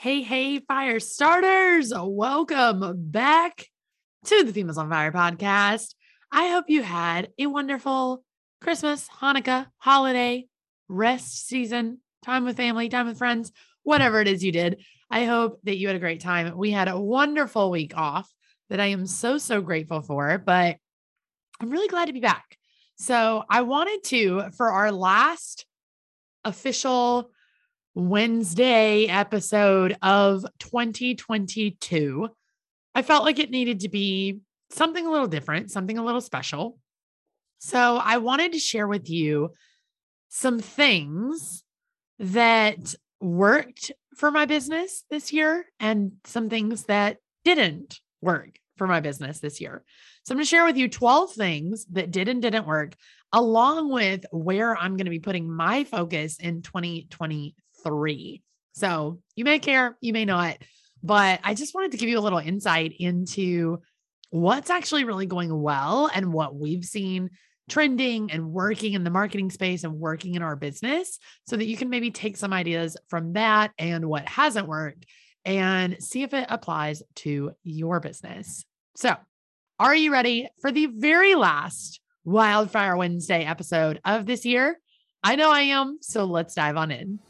Hey, 0.00 0.22
hey, 0.22 0.60
fire 0.60 1.00
starters. 1.00 1.92
Welcome 1.92 3.10
back 3.10 3.66
to 4.26 4.44
the 4.44 4.52
Females 4.52 4.78
on 4.78 4.88
Fire 4.88 5.10
podcast. 5.10 5.96
I 6.30 6.50
hope 6.50 6.66
you 6.68 6.84
had 6.84 7.32
a 7.36 7.46
wonderful 7.46 8.22
Christmas, 8.60 9.08
Hanukkah, 9.08 9.66
holiday, 9.78 10.46
rest 10.88 11.48
season, 11.48 11.98
time 12.24 12.44
with 12.44 12.56
family, 12.56 12.88
time 12.88 13.08
with 13.08 13.18
friends, 13.18 13.50
whatever 13.82 14.20
it 14.20 14.28
is 14.28 14.44
you 14.44 14.52
did. 14.52 14.84
I 15.10 15.24
hope 15.24 15.58
that 15.64 15.78
you 15.78 15.88
had 15.88 15.96
a 15.96 15.98
great 15.98 16.20
time. 16.20 16.56
We 16.56 16.70
had 16.70 16.86
a 16.86 17.00
wonderful 17.00 17.68
week 17.68 17.96
off 17.96 18.32
that 18.70 18.78
I 18.78 18.86
am 18.86 19.04
so, 19.04 19.36
so 19.36 19.60
grateful 19.60 20.02
for, 20.02 20.38
but 20.38 20.76
I'm 21.58 21.70
really 21.70 21.88
glad 21.88 22.04
to 22.04 22.12
be 22.12 22.20
back. 22.20 22.56
So 22.98 23.42
I 23.50 23.62
wanted 23.62 24.04
to, 24.04 24.50
for 24.56 24.70
our 24.70 24.92
last 24.92 25.66
official 26.44 27.32
Wednesday 27.98 29.06
episode 29.08 29.96
of 30.02 30.46
2022, 30.60 32.28
I 32.94 33.02
felt 33.02 33.24
like 33.24 33.40
it 33.40 33.50
needed 33.50 33.80
to 33.80 33.88
be 33.88 34.38
something 34.70 35.04
a 35.04 35.10
little 35.10 35.26
different, 35.26 35.72
something 35.72 35.98
a 35.98 36.04
little 36.04 36.20
special. 36.20 36.78
So 37.58 37.96
I 37.96 38.18
wanted 38.18 38.52
to 38.52 38.60
share 38.60 38.86
with 38.86 39.10
you 39.10 39.50
some 40.28 40.60
things 40.60 41.64
that 42.20 42.94
worked 43.20 43.90
for 44.14 44.30
my 44.30 44.46
business 44.46 45.02
this 45.10 45.32
year 45.32 45.64
and 45.80 46.12
some 46.22 46.48
things 46.48 46.84
that 46.84 47.16
didn't 47.44 47.98
work 48.22 48.60
for 48.76 48.86
my 48.86 49.00
business 49.00 49.40
this 49.40 49.60
year. 49.60 49.82
So 50.22 50.34
I'm 50.34 50.36
going 50.36 50.44
to 50.44 50.48
share 50.48 50.64
with 50.64 50.76
you 50.76 50.88
12 50.88 51.32
things 51.32 51.84
that 51.86 52.12
did 52.12 52.28
and 52.28 52.40
didn't 52.40 52.68
work, 52.68 52.94
along 53.32 53.92
with 53.92 54.24
where 54.30 54.76
I'm 54.76 54.96
going 54.96 55.06
to 55.06 55.10
be 55.10 55.18
putting 55.18 55.50
my 55.50 55.82
focus 55.82 56.36
in 56.38 56.62
2023 56.62 57.54
three. 57.84 58.42
So 58.72 59.20
you 59.34 59.44
may 59.44 59.58
care, 59.58 59.96
you 60.00 60.12
may 60.12 60.24
not, 60.24 60.58
but 61.02 61.40
I 61.44 61.54
just 61.54 61.74
wanted 61.74 61.92
to 61.92 61.98
give 61.98 62.08
you 62.08 62.18
a 62.18 62.20
little 62.20 62.38
insight 62.38 62.94
into 62.98 63.82
what's 64.30 64.70
actually 64.70 65.04
really 65.04 65.26
going 65.26 65.56
well 65.60 66.10
and 66.12 66.32
what 66.32 66.54
we've 66.54 66.84
seen 66.84 67.30
trending 67.68 68.30
and 68.32 68.50
working 68.50 68.94
in 68.94 69.04
the 69.04 69.10
marketing 69.10 69.50
space 69.50 69.84
and 69.84 69.94
working 69.94 70.34
in 70.34 70.42
our 70.42 70.56
business 70.56 71.18
so 71.46 71.56
that 71.56 71.66
you 71.66 71.76
can 71.76 71.90
maybe 71.90 72.10
take 72.10 72.36
some 72.36 72.52
ideas 72.52 72.96
from 73.08 73.34
that 73.34 73.72
and 73.78 74.06
what 74.06 74.26
hasn't 74.26 74.66
worked 74.66 75.04
and 75.44 76.02
see 76.02 76.22
if 76.22 76.34
it 76.34 76.46
applies 76.48 77.02
to 77.14 77.52
your 77.62 78.00
business. 78.00 78.64
So, 78.96 79.14
are 79.78 79.94
you 79.94 80.12
ready 80.12 80.48
for 80.60 80.72
the 80.72 80.86
very 80.86 81.34
last 81.34 82.00
Wildfire 82.24 82.96
Wednesday 82.96 83.44
episode 83.44 84.00
of 84.04 84.26
this 84.26 84.44
year? 84.44 84.78
I 85.22 85.36
know 85.36 85.50
I 85.50 85.60
am. 85.60 85.98
So, 86.00 86.24
let's 86.24 86.54
dive 86.54 86.76
on 86.76 86.90
in. 86.90 87.20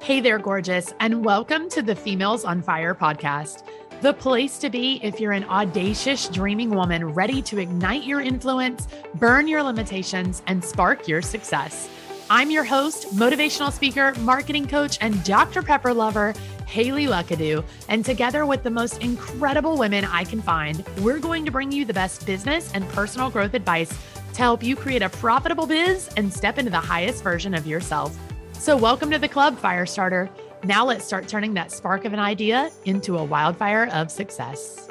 Hey 0.00 0.20
there, 0.20 0.38
gorgeous, 0.38 0.94
and 1.00 1.22
welcome 1.22 1.68
to 1.70 1.82
the 1.82 1.94
Females 1.94 2.44
on 2.44 2.62
Fire 2.62 2.94
podcast, 2.94 3.64
the 4.00 4.14
place 4.14 4.56
to 4.58 4.70
be 4.70 5.00
if 5.02 5.20
you're 5.20 5.32
an 5.32 5.44
audacious, 5.44 6.28
dreaming 6.28 6.70
woman 6.70 7.12
ready 7.12 7.42
to 7.42 7.58
ignite 7.58 8.04
your 8.04 8.22
influence, 8.22 8.88
burn 9.16 9.48
your 9.48 9.62
limitations, 9.62 10.42
and 10.46 10.64
spark 10.64 11.08
your 11.08 11.20
success. 11.20 11.90
I'm 12.30 12.50
your 12.50 12.64
host, 12.64 13.14
motivational 13.16 13.70
speaker, 13.70 14.14
marketing 14.20 14.68
coach, 14.68 14.96
and 15.02 15.22
Dr. 15.24 15.62
Pepper 15.62 15.92
lover, 15.92 16.32
Haley 16.66 17.06
Luckadoo. 17.06 17.62
And 17.88 18.02
together 18.02 18.46
with 18.46 18.62
the 18.62 18.70
most 18.70 19.02
incredible 19.02 19.76
women 19.76 20.06
I 20.06 20.24
can 20.24 20.40
find, 20.40 20.86
we're 21.00 21.18
going 21.18 21.44
to 21.44 21.50
bring 21.50 21.70
you 21.70 21.84
the 21.84 21.92
best 21.92 22.24
business 22.24 22.72
and 22.72 22.88
personal 22.90 23.28
growth 23.28 23.52
advice 23.52 23.92
to 24.32 24.38
help 24.38 24.62
you 24.62 24.74
create 24.74 25.02
a 25.02 25.08
profitable 25.10 25.66
biz 25.66 26.08
and 26.16 26.32
step 26.32 26.56
into 26.56 26.70
the 26.70 26.80
highest 26.80 27.22
version 27.22 27.52
of 27.52 27.66
yourself. 27.66 28.16
So, 28.58 28.76
welcome 28.76 29.12
to 29.12 29.20
the 29.20 29.28
club, 29.28 29.56
Firestarter. 29.56 30.28
Now, 30.64 30.84
let's 30.84 31.04
start 31.04 31.28
turning 31.28 31.54
that 31.54 31.70
spark 31.70 32.04
of 32.04 32.12
an 32.12 32.18
idea 32.18 32.72
into 32.84 33.16
a 33.16 33.22
wildfire 33.22 33.88
of 33.92 34.10
success. 34.10 34.88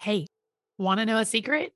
Hey, 0.00 0.26
want 0.78 1.00
to 1.00 1.06
know 1.06 1.18
a 1.18 1.26
secret? 1.26 1.74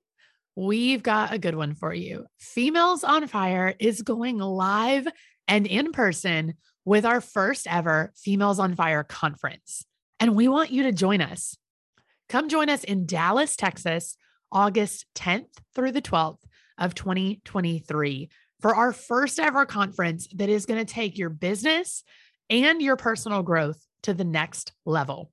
We've 0.56 1.02
got 1.02 1.34
a 1.34 1.38
good 1.38 1.54
one 1.54 1.74
for 1.74 1.92
you. 1.92 2.24
Females 2.38 3.04
on 3.04 3.26
Fire 3.26 3.74
is 3.78 4.00
going 4.00 4.38
live 4.38 5.06
and 5.46 5.66
in 5.66 5.92
person 5.92 6.54
with 6.86 7.04
our 7.04 7.20
first 7.20 7.66
ever 7.68 8.10
Females 8.16 8.58
on 8.58 8.74
Fire 8.74 9.04
conference. 9.04 9.84
And 10.18 10.34
we 10.34 10.48
want 10.48 10.70
you 10.70 10.84
to 10.84 10.92
join 10.92 11.20
us. 11.20 11.58
Come 12.30 12.48
join 12.48 12.70
us 12.70 12.84
in 12.84 13.04
Dallas, 13.04 13.54
Texas, 13.54 14.16
August 14.50 15.04
10th 15.14 15.58
through 15.74 15.92
the 15.92 16.00
12th 16.00 16.38
of 16.78 16.94
2023 16.94 18.30
for 18.60 18.74
our 18.74 18.92
first 18.92 19.38
ever 19.38 19.66
conference 19.66 20.28
that 20.34 20.48
is 20.48 20.66
going 20.66 20.84
to 20.84 20.92
take 20.92 21.18
your 21.18 21.30
business 21.30 22.02
and 22.50 22.80
your 22.80 22.96
personal 22.96 23.42
growth 23.42 23.84
to 24.02 24.14
the 24.14 24.24
next 24.24 24.72
level. 24.84 25.30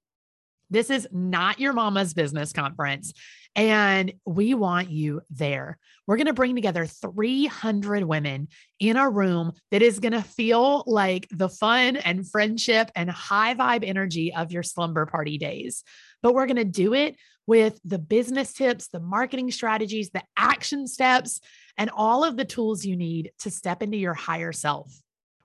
This 0.70 0.90
is 0.90 1.08
not 1.12 1.60
your 1.60 1.74
mama's 1.74 2.14
business 2.14 2.54
conference. 2.54 3.14
And 3.56 4.14
we 4.26 4.54
want 4.54 4.90
you 4.90 5.22
there. 5.30 5.78
We're 6.08 6.16
going 6.16 6.28
to 6.28 6.34
bring 6.34 6.56
together 6.56 6.86
300 6.86 8.04
women 8.06 8.48
in 8.80 8.96
a 8.96 9.10
room 9.10 9.52
that 9.72 9.82
is 9.82 10.00
going 10.00 10.14
to 10.14 10.22
feel 10.22 10.84
like 10.88 11.28
the 11.30 11.50
fun 11.50 11.98
and 11.98 12.30
friendship 12.30 12.90
and 12.96 13.10
high 13.10 13.56
vibe 13.56 13.86
energy 13.86 14.34
of 14.34 14.54
your 14.54 14.64
slumber 14.64 15.06
party 15.06 15.38
days. 15.38 15.84
But 16.22 16.34
we're 16.34 16.46
going 16.46 16.56
to 16.56 16.66
do 16.66 16.94
it 16.94 17.18
with 17.48 17.80
the 17.84 18.00
business 18.00 18.54
tips, 18.54 18.88
the 18.88 19.00
marketing 19.00 19.52
strategies, 19.52 20.12
the 20.12 20.24
action 20.38 20.88
steps, 20.88 21.40
and 21.78 21.90
all 21.90 22.24
of 22.24 22.38
the 22.38 22.46
tools 22.46 22.86
you 22.86 22.96
need 22.96 23.32
to 23.40 23.50
step 23.50 23.82
into 23.82 23.98
your 23.98 24.14
higher 24.14 24.52
self. 24.52 24.94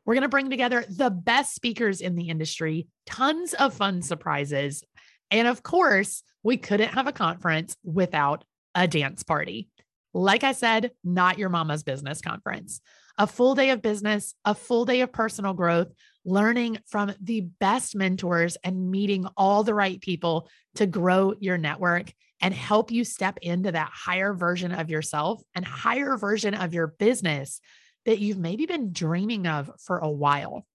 We're 0.04 0.14
going 0.14 0.22
to 0.22 0.28
bring 0.28 0.50
together 0.50 0.84
the 0.88 1.10
best 1.10 1.54
speakers 1.54 2.00
in 2.00 2.14
the 2.14 2.28
industry, 2.28 2.86
tons 3.06 3.54
of 3.54 3.74
fun 3.74 4.02
surprises. 4.02 4.84
And 5.30 5.48
of 5.48 5.62
course, 5.62 6.22
we 6.42 6.56
couldn't 6.56 6.94
have 6.94 7.08
a 7.08 7.12
conference 7.12 7.76
without 7.82 8.44
a 8.74 8.86
dance 8.86 9.24
party. 9.24 9.68
Like 10.14 10.44
I 10.44 10.52
said, 10.52 10.92
not 11.02 11.38
your 11.38 11.48
mama's 11.48 11.82
business 11.82 12.20
conference. 12.20 12.80
A 13.18 13.26
full 13.26 13.54
day 13.54 13.70
of 13.70 13.82
business, 13.82 14.34
a 14.44 14.54
full 14.54 14.84
day 14.84 15.00
of 15.00 15.12
personal 15.12 15.54
growth, 15.54 15.88
learning 16.26 16.78
from 16.86 17.14
the 17.22 17.40
best 17.40 17.94
mentors 17.94 18.56
and 18.64 18.90
meeting 18.90 19.26
all 19.36 19.62
the 19.62 19.74
right 19.74 20.00
people 20.00 20.48
to 20.74 20.86
grow 20.86 21.32
your 21.38 21.56
network 21.56 22.12
and 22.42 22.52
help 22.52 22.90
you 22.90 23.04
step 23.04 23.38
into 23.40 23.72
that 23.72 23.90
higher 23.94 24.34
version 24.34 24.72
of 24.72 24.90
yourself 24.90 25.40
and 25.54 25.64
higher 25.64 26.16
version 26.16 26.52
of 26.52 26.74
your 26.74 26.88
business 26.88 27.60
that 28.04 28.18
you've 28.18 28.38
maybe 28.38 28.66
been 28.66 28.92
dreaming 28.92 29.46
of 29.46 29.70
for 29.78 29.98
a 29.98 30.10
while. 30.10 30.66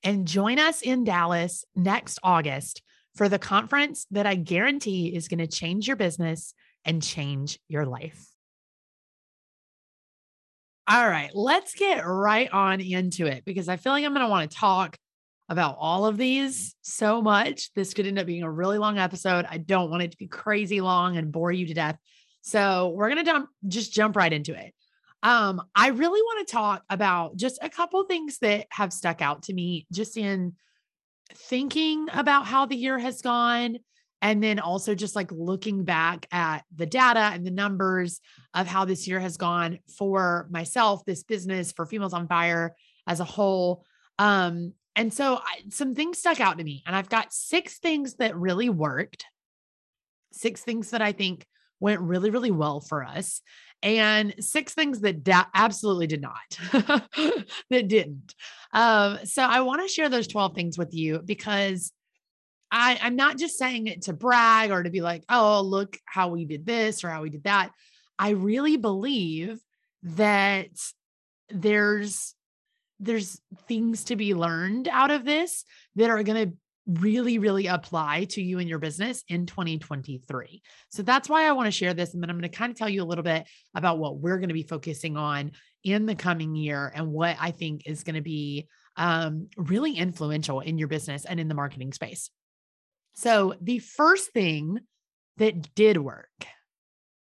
and 0.04 0.28
join 0.28 0.60
us 0.60 0.80
in 0.80 1.02
Dallas 1.02 1.64
next 1.74 2.20
August 2.22 2.80
for 3.16 3.28
the 3.28 3.40
conference 3.40 4.06
that 4.12 4.26
I 4.26 4.36
guarantee 4.36 5.08
is 5.08 5.26
going 5.26 5.40
to 5.40 5.48
change 5.48 5.88
your 5.88 5.96
business 5.96 6.54
and 6.84 7.02
change 7.02 7.58
your 7.66 7.84
life. 7.84 8.28
All 10.86 11.08
right, 11.08 11.32
let's 11.34 11.74
get 11.74 12.06
right 12.06 12.48
on 12.48 12.80
into 12.80 13.26
it 13.26 13.44
because 13.44 13.68
I 13.68 13.76
feel 13.76 13.90
like 13.90 14.04
I'm 14.04 14.14
going 14.14 14.24
to 14.24 14.30
want 14.30 14.48
to 14.48 14.56
talk 14.56 14.96
about 15.48 15.76
all 15.78 16.06
of 16.06 16.16
these 16.16 16.74
so 16.82 17.22
much. 17.22 17.72
This 17.74 17.94
could 17.94 18.06
end 18.06 18.18
up 18.18 18.26
being 18.26 18.42
a 18.42 18.50
really 18.50 18.78
long 18.78 18.98
episode. 18.98 19.46
I 19.48 19.58
don't 19.58 19.90
want 19.90 20.02
it 20.02 20.10
to 20.12 20.18
be 20.18 20.26
crazy 20.26 20.80
long 20.80 21.16
and 21.16 21.32
bore 21.32 21.52
you 21.52 21.66
to 21.66 21.74
death. 21.74 21.96
So 22.42 22.92
we're 22.94 23.10
going 23.10 23.24
to 23.24 23.30
jump 23.30 23.48
just 23.66 23.92
jump 23.92 24.16
right 24.16 24.32
into 24.32 24.54
it. 24.54 24.74
Um, 25.22 25.62
I 25.74 25.88
really 25.88 26.20
want 26.20 26.46
to 26.46 26.52
talk 26.52 26.84
about 26.88 27.36
just 27.36 27.58
a 27.60 27.68
couple 27.68 28.04
things 28.04 28.38
that 28.38 28.66
have 28.70 28.92
stuck 28.92 29.20
out 29.20 29.44
to 29.44 29.54
me 29.54 29.86
just 29.92 30.16
in 30.16 30.54
thinking 31.34 32.06
about 32.12 32.46
how 32.46 32.66
the 32.66 32.76
year 32.76 32.98
has 32.98 33.20
gone 33.20 33.78
and 34.22 34.42
then 34.42 34.58
also 34.58 34.94
just 34.94 35.14
like 35.14 35.30
looking 35.30 35.84
back 35.84 36.26
at 36.32 36.64
the 36.74 36.86
data 36.86 37.20
and 37.20 37.46
the 37.46 37.50
numbers 37.50 38.20
of 38.54 38.66
how 38.66 38.84
this 38.84 39.06
year 39.06 39.20
has 39.20 39.36
gone 39.36 39.78
for 39.96 40.48
myself, 40.50 41.04
this 41.04 41.22
business, 41.22 41.72
for 41.72 41.86
Females 41.86 42.14
on 42.14 42.26
Fire 42.26 42.74
as 43.06 43.20
a 43.20 43.24
whole. 43.24 43.84
Um, 44.18 44.72
and 44.98 45.14
so 45.14 45.36
I, 45.36 45.62
some 45.70 45.94
things 45.94 46.18
stuck 46.18 46.40
out 46.40 46.58
to 46.58 46.64
me, 46.64 46.82
and 46.84 46.96
I've 46.96 47.08
got 47.08 47.32
six 47.32 47.78
things 47.78 48.14
that 48.14 48.36
really 48.36 48.68
worked, 48.68 49.26
six 50.32 50.62
things 50.62 50.90
that 50.90 51.00
I 51.00 51.12
think 51.12 51.46
went 51.78 52.00
really, 52.00 52.30
really 52.30 52.50
well 52.50 52.80
for 52.80 53.04
us, 53.04 53.40
and 53.80 54.34
six 54.40 54.74
things 54.74 55.00
that 55.02 55.22
da- 55.22 55.44
absolutely 55.54 56.08
did 56.08 56.20
not, 56.20 56.58
that 57.70 57.86
didn't. 57.86 58.34
Um, 58.72 59.20
so 59.22 59.44
I 59.44 59.60
want 59.60 59.82
to 59.82 59.88
share 59.88 60.08
those 60.08 60.26
12 60.26 60.56
things 60.56 60.76
with 60.76 60.92
you 60.92 61.20
because 61.24 61.92
I, 62.72 62.98
I'm 63.00 63.14
not 63.14 63.38
just 63.38 63.56
saying 63.56 63.86
it 63.86 64.02
to 64.02 64.12
brag 64.12 64.72
or 64.72 64.82
to 64.82 64.90
be 64.90 65.00
like, 65.00 65.22
oh, 65.28 65.60
look 65.60 65.96
how 66.06 66.30
we 66.30 66.44
did 66.44 66.66
this 66.66 67.04
or 67.04 67.08
how 67.08 67.22
we 67.22 67.30
did 67.30 67.44
that. 67.44 67.70
I 68.18 68.30
really 68.30 68.76
believe 68.76 69.60
that 70.02 70.70
there's 71.50 72.34
there's 73.00 73.40
things 73.66 74.04
to 74.04 74.16
be 74.16 74.34
learned 74.34 74.88
out 74.88 75.10
of 75.10 75.24
this 75.24 75.64
that 75.96 76.10
are 76.10 76.22
going 76.22 76.50
to 76.50 76.56
really, 76.88 77.38
really 77.38 77.66
apply 77.66 78.24
to 78.24 78.42
you 78.42 78.58
and 78.58 78.68
your 78.68 78.78
business 78.78 79.22
in 79.28 79.44
2023. 79.44 80.62
So 80.90 81.02
that's 81.02 81.28
why 81.28 81.46
I 81.46 81.52
want 81.52 81.66
to 81.66 81.70
share 81.70 81.92
this. 81.92 82.14
And 82.14 82.22
then 82.22 82.30
I'm 82.30 82.38
going 82.38 82.50
to 82.50 82.56
kind 82.56 82.70
of 82.70 82.78
tell 82.78 82.88
you 82.88 83.02
a 83.02 83.04
little 83.04 83.22
bit 83.22 83.46
about 83.74 83.98
what 83.98 84.18
we're 84.18 84.38
going 84.38 84.48
to 84.48 84.54
be 84.54 84.62
focusing 84.62 85.16
on 85.16 85.52
in 85.84 86.06
the 86.06 86.14
coming 86.14 86.56
year 86.56 86.90
and 86.94 87.12
what 87.12 87.36
I 87.38 87.50
think 87.50 87.82
is 87.86 88.04
going 88.04 88.16
to 88.16 88.22
be 88.22 88.68
um, 88.96 89.48
really 89.56 89.92
influential 89.92 90.60
in 90.60 90.78
your 90.78 90.88
business 90.88 91.24
and 91.24 91.38
in 91.38 91.48
the 91.48 91.54
marketing 91.54 91.92
space. 91.92 92.30
So, 93.14 93.54
the 93.60 93.78
first 93.80 94.32
thing 94.32 94.80
that 95.36 95.74
did 95.74 95.98
work 95.98 96.28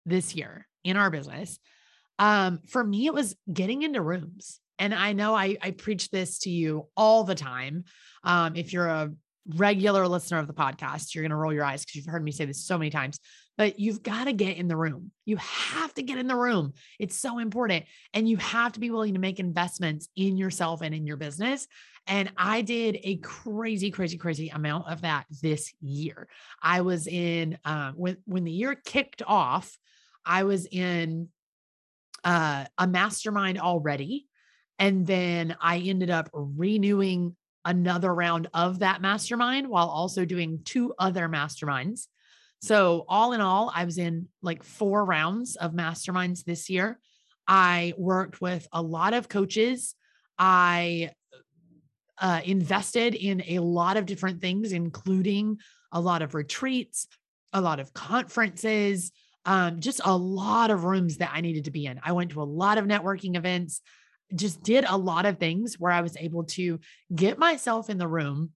this 0.04 0.34
year 0.34 0.66
in 0.84 0.96
our 0.96 1.10
business, 1.10 1.58
um, 2.18 2.60
for 2.68 2.82
me, 2.82 3.06
it 3.06 3.14
was 3.14 3.36
getting 3.52 3.82
into 3.82 4.00
rooms. 4.00 4.60
And 4.78 4.94
I 4.94 5.12
know 5.12 5.34
I, 5.34 5.56
I 5.62 5.70
preach 5.70 6.10
this 6.10 6.40
to 6.40 6.50
you 6.50 6.88
all 6.96 7.24
the 7.24 7.34
time. 7.34 7.84
Um, 8.24 8.56
if 8.56 8.72
you're 8.72 8.86
a 8.86 9.10
regular 9.54 10.08
listener 10.08 10.38
of 10.38 10.46
the 10.46 10.54
podcast, 10.54 11.14
you're 11.14 11.22
going 11.22 11.30
to 11.30 11.36
roll 11.36 11.52
your 11.52 11.64
eyes 11.64 11.84
because 11.84 11.96
you've 11.96 12.06
heard 12.06 12.24
me 12.24 12.32
say 12.32 12.44
this 12.44 12.66
so 12.66 12.76
many 12.76 12.90
times, 12.90 13.20
but 13.56 13.78
you've 13.78 14.02
got 14.02 14.24
to 14.24 14.32
get 14.32 14.56
in 14.56 14.68
the 14.68 14.76
room. 14.76 15.12
You 15.24 15.36
have 15.36 15.94
to 15.94 16.02
get 16.02 16.18
in 16.18 16.26
the 16.26 16.36
room. 16.36 16.72
It's 16.98 17.16
so 17.16 17.38
important. 17.38 17.84
And 18.12 18.28
you 18.28 18.36
have 18.38 18.72
to 18.72 18.80
be 18.80 18.90
willing 18.90 19.14
to 19.14 19.20
make 19.20 19.38
investments 19.38 20.08
in 20.16 20.36
yourself 20.36 20.82
and 20.82 20.94
in 20.94 21.06
your 21.06 21.16
business. 21.16 21.66
And 22.06 22.30
I 22.36 22.62
did 22.62 22.98
a 23.02 23.16
crazy, 23.16 23.90
crazy, 23.90 24.16
crazy 24.18 24.48
amount 24.48 24.88
of 24.88 25.02
that 25.02 25.26
this 25.42 25.72
year. 25.80 26.28
I 26.62 26.82
was 26.82 27.06
in, 27.06 27.58
um, 27.64 27.94
when, 27.96 28.16
when 28.24 28.44
the 28.44 28.52
year 28.52 28.74
kicked 28.74 29.22
off, 29.26 29.76
I 30.24 30.44
was 30.44 30.66
in 30.66 31.28
uh, 32.24 32.64
a 32.78 32.86
mastermind 32.86 33.60
already. 33.60 34.26
And 34.78 35.06
then 35.06 35.56
I 35.60 35.78
ended 35.78 36.10
up 36.10 36.28
renewing 36.32 37.36
another 37.64 38.14
round 38.14 38.48
of 38.54 38.80
that 38.80 39.00
mastermind 39.00 39.68
while 39.68 39.88
also 39.88 40.24
doing 40.24 40.60
two 40.64 40.94
other 40.98 41.28
masterminds. 41.28 42.06
So, 42.62 43.04
all 43.08 43.32
in 43.32 43.40
all, 43.40 43.70
I 43.74 43.84
was 43.84 43.98
in 43.98 44.28
like 44.42 44.62
four 44.62 45.04
rounds 45.04 45.56
of 45.56 45.72
masterminds 45.72 46.44
this 46.44 46.70
year. 46.70 46.98
I 47.46 47.92
worked 47.96 48.40
with 48.40 48.66
a 48.72 48.82
lot 48.82 49.14
of 49.14 49.28
coaches. 49.28 49.94
I 50.38 51.10
uh, 52.18 52.40
invested 52.44 53.14
in 53.14 53.42
a 53.46 53.58
lot 53.58 53.96
of 53.96 54.06
different 54.06 54.40
things, 54.40 54.72
including 54.72 55.58
a 55.92 56.00
lot 56.00 56.22
of 56.22 56.34
retreats, 56.34 57.08
a 57.52 57.60
lot 57.60 57.78
of 57.78 57.92
conferences, 57.92 59.12
um, 59.44 59.80
just 59.80 60.00
a 60.04 60.16
lot 60.16 60.70
of 60.70 60.84
rooms 60.84 61.18
that 61.18 61.30
I 61.32 61.40
needed 61.40 61.64
to 61.64 61.70
be 61.70 61.86
in. 61.86 62.00
I 62.02 62.12
went 62.12 62.32
to 62.32 62.42
a 62.42 62.44
lot 62.44 62.78
of 62.78 62.86
networking 62.86 63.36
events 63.36 63.80
just 64.34 64.62
did 64.62 64.84
a 64.86 64.96
lot 64.96 65.26
of 65.26 65.38
things 65.38 65.78
where 65.78 65.92
I 65.92 66.00
was 66.00 66.16
able 66.16 66.44
to 66.44 66.80
get 67.14 67.38
myself 67.38 67.90
in 67.90 67.98
the 67.98 68.08
room. 68.08 68.50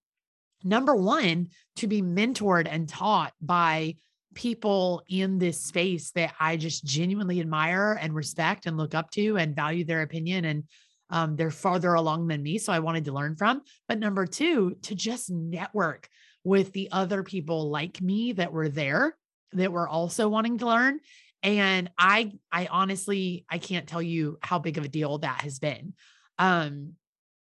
Number 0.65 0.95
one, 0.95 1.49
to 1.77 1.87
be 1.87 2.03
mentored 2.03 2.69
and 2.71 2.89
taught 2.89 3.33
by 3.41 3.95
people 4.35 5.03
in 5.09 5.39
this 5.39 5.61
space 5.61 6.11
that 6.13 6.35
I 6.39 6.57
just 6.57 6.85
genuinely 6.85 7.41
admire 7.41 7.99
and 8.01 8.15
respect 8.15 8.67
and 8.67 8.77
look 8.77 8.95
up 8.95 9.11
to 9.13 9.37
and 9.37 9.57
value 9.57 9.85
their 9.85 10.03
opinion. 10.03 10.45
And 10.45 10.65
um, 11.11 11.37
they're 11.37 11.51
farther 11.51 11.95
along 11.95 12.29
than 12.29 12.43
me. 12.43 12.59
So 12.59 12.73
I 12.73 12.79
wanted 12.79 13.07
to 13.07 13.13
learn 13.13 13.37
from. 13.37 13.63
But 13.89 13.99
number 13.99 14.27
two, 14.27 14.77
to 14.83 14.95
just 14.95 15.31
network 15.31 16.09
with 16.45 16.73
the 16.73 16.89
other 16.93 17.23
people 17.23 17.71
like 17.71 18.01
me 18.01 18.33
that 18.33 18.53
were 18.53 18.69
there 18.69 19.17
that 19.53 19.73
were 19.73 19.89
also 19.89 20.29
wanting 20.29 20.59
to 20.59 20.67
learn 20.67 21.01
and 21.43 21.91
i 21.99 22.33
i 22.53 22.67
honestly 22.71 23.45
i 23.51 23.59
can't 23.59 23.89
tell 23.89 24.03
you 24.03 24.39
how 24.43 24.59
big 24.59 24.79
of 24.79 24.85
a 24.85 24.89
deal 24.89 25.19
that 25.19 25.41
has 25.43 25.59
been. 25.59 25.95
Um 26.39 26.95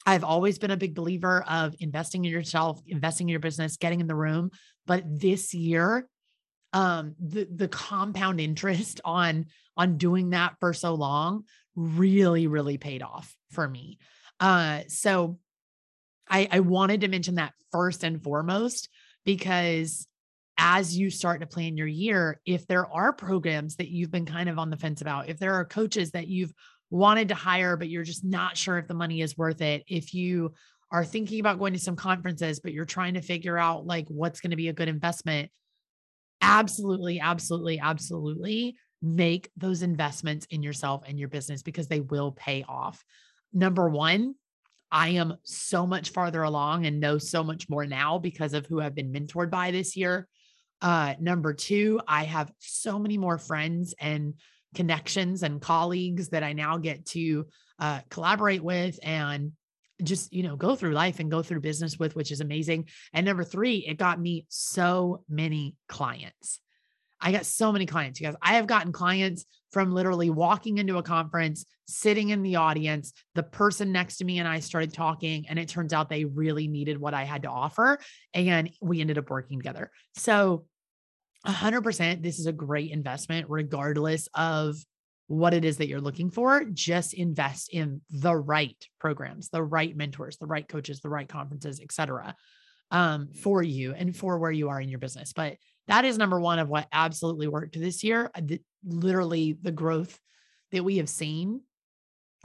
i've 0.06 0.24
always 0.24 0.58
been 0.58 0.72
a 0.72 0.78
big 0.78 0.96
believer 0.96 1.44
of 1.48 1.76
investing 1.80 2.26
in 2.26 2.32
yourself 2.32 2.82
investing 2.88 3.28
in 3.28 3.32
your 3.32 3.40
business 3.40 3.78
getting 3.78 4.00
in 4.00 4.08
the 4.08 4.16
room. 4.16 4.52
But 4.86 5.04
this 5.06 5.54
year 5.54 6.08
um 6.74 7.16
the 7.20 7.48
the 7.54 7.68
compound 7.68 8.40
interest 8.40 9.02
on 9.06 9.46
on 9.78 9.98
doing 9.98 10.32
that 10.32 10.56
for 10.60 10.74
so 10.74 10.94
long 10.94 11.46
really 11.76 12.48
really 12.48 12.78
paid 12.78 13.02
off 13.02 13.36
for 13.52 13.68
me. 13.68 13.98
Uh 14.40 14.82
so 14.88 15.40
i 16.30 16.48
i 16.52 16.60
wanted 16.60 17.02
to 17.02 17.08
mention 17.08 17.36
that 17.36 17.54
first 17.72 18.04
and 18.04 18.24
foremost 18.24 18.90
because 19.26 20.08
as 20.58 20.98
you 20.98 21.10
start 21.10 21.42
to 21.42 21.48
plan 21.48 21.78
your 21.78 21.88
year, 21.88 22.40
if 22.46 22.68
there 22.68 22.86
are 22.86 23.14
programs 23.14 23.78
that 23.78 23.90
you've 23.90 24.12
been 24.12 24.26
kind 24.26 24.50
of 24.50 24.60
on 24.60 24.70
the 24.70 24.78
fence 24.78 25.02
about, 25.02 25.30
if 25.30 25.40
there 25.40 25.54
are 25.54 25.66
coaches 25.66 26.12
that 26.12 26.28
you've 26.28 26.54
wanted 26.90 27.30
to 27.30 27.36
hire, 27.36 27.78
but 27.78 27.90
you're 27.90 28.04
just 28.04 28.24
not 28.24 28.58
sure 28.58 28.78
if 28.78 28.88
the 28.88 28.94
money 28.94 29.22
is 29.22 29.38
worth 29.38 29.62
it, 29.62 29.84
if 29.88 30.14
you 30.14 30.54
are 30.92 31.06
thinking 31.06 31.40
about 31.40 31.58
going 31.58 31.74
to 31.74 31.80
some 31.80 31.96
conferences, 31.96 32.60
but 32.60 32.74
you're 32.74 32.86
trying 32.86 33.14
to 33.14 33.22
figure 33.22 33.58
out 33.58 33.86
like 33.86 34.06
what's 34.10 34.42
going 34.42 34.52
to 34.52 34.58
be 34.58 34.68
a 34.68 34.74
good 34.74 34.90
investment, 34.90 35.50
absolutely, 36.42 37.20
absolutely, 37.20 37.80
absolutely 37.80 38.76
make 39.02 39.50
those 39.58 39.82
investments 39.82 40.46
in 40.52 40.62
yourself 40.62 41.04
and 41.08 41.18
your 41.18 41.30
business 41.30 41.64
because 41.64 41.88
they 41.88 42.02
will 42.02 42.32
pay 42.34 42.64
off. 42.68 43.04
Number 43.54 43.90
one, 43.90 44.36
I 44.92 45.10
am 45.10 45.38
so 45.44 45.88
much 45.88 46.10
farther 46.10 46.44
along 46.44 46.86
and 46.86 47.00
know 47.00 47.18
so 47.18 47.44
much 47.44 47.70
more 47.70 47.86
now 47.86 48.20
because 48.20 48.54
of 48.54 48.66
who 48.66 48.82
I've 48.82 48.94
been 48.94 49.14
mentored 49.14 49.50
by 49.50 49.72
this 49.72 49.96
year. 49.96 50.28
Uh, 50.82 51.14
number 51.20 51.54
two, 51.54 52.02
I 52.08 52.24
have 52.24 52.52
so 52.60 52.98
many 52.98 53.18
more 53.18 53.38
friends 53.38 53.94
and 54.00 54.34
connections 54.74 55.44
and 55.44 55.62
colleagues 55.62 56.30
that 56.30 56.44
I 56.44 56.54
now 56.54 56.78
get 56.78 57.06
to 57.08 57.48
uh, 57.80 58.00
collaborate 58.10 58.64
with 58.64 59.00
and 59.04 59.52
just 60.04 60.34
you 60.34 60.42
know 60.42 60.56
go 60.56 60.76
through 60.76 60.94
life 60.94 61.20
and 61.20 61.30
go 61.30 61.44
through 61.44 61.60
business 61.60 62.00
with 62.00 62.16
which 62.16 62.32
is 62.32 62.42
amazing. 62.42 62.88
And 63.14 63.26
number 63.26 63.44
three 63.44 63.86
it 63.88 63.98
got 63.98 64.20
me 64.20 64.46
so 64.50 65.24
many 65.30 65.76
clients. 65.88 66.60
I 67.20 67.32
got 67.32 67.46
so 67.46 67.72
many 67.72 67.86
clients 67.86 68.20
you 68.20 68.26
guys. 68.26 68.36
I 68.42 68.54
have 68.54 68.66
gotten 68.66 68.92
clients 68.92 69.46
from 69.72 69.92
literally 69.92 70.30
walking 70.30 70.80
into 70.80 70.98
a 70.98 71.04
conference 71.04 71.66
sitting 71.88 72.30
in 72.30 72.42
the 72.42 72.56
audience 72.56 73.14
the 73.36 73.44
person 73.44 73.92
next 73.92 74.18
to 74.18 74.26
me 74.26 74.40
and 74.40 74.48
i 74.48 74.60
started 74.60 74.94
talking 74.94 75.46
and 75.50 75.60
it 75.60 75.68
turns 75.68 75.92
out 75.92 76.10
they 76.10 76.24
really 76.24 76.68
needed 76.68 76.98
what 76.98 77.14
i 77.14 77.24
had 77.24 77.42
to 77.42 77.50
offer 77.50 78.00
and 78.34 78.70
we 78.82 79.02
ended 79.02 79.18
up 79.18 79.30
working 79.30 79.60
together. 79.60 79.92
So 80.16 80.66
100% 81.46 82.22
this 82.22 82.40
is 82.40 82.46
a 82.46 82.52
great 82.52 82.92
investment 82.92 83.48
regardless 83.50 84.28
of 84.36 84.78
what 85.28 85.54
it 85.54 85.64
is 85.64 85.78
that 85.78 85.88
you're 85.88 86.02
looking 86.02 86.30
for 86.30 86.64
just 86.66 87.14
invest 87.14 87.70
in 87.72 88.02
the 88.10 88.36
right 88.36 88.86
programs 89.00 89.50
the 89.50 89.64
right 89.64 89.96
mentors 89.96 90.38
the 90.38 90.46
right 90.46 90.68
coaches 90.68 91.00
the 91.00 91.10
right 91.10 91.30
conferences 91.30 91.80
etc 91.80 92.36
um, 92.92 93.30
for 93.34 93.64
you 93.64 93.94
and 93.94 94.16
for 94.16 94.38
where 94.38 94.52
you 94.52 94.70
are 94.70 94.80
in 94.80 94.90
your 94.90 95.00
business. 95.00 95.34
But 95.34 95.58
that 95.88 96.06
is 96.06 96.18
number 96.18 96.40
one 96.40 96.60
of 96.60 96.70
what 96.70 96.88
absolutely 96.92 97.48
worked 97.48 97.80
this 97.80 98.04
year. 98.04 98.30
The, 98.40 98.62
literally 98.86 99.58
the 99.60 99.72
growth 99.72 100.20
that 100.72 100.84
we 100.84 100.98
have 100.98 101.10
seen 101.10 101.62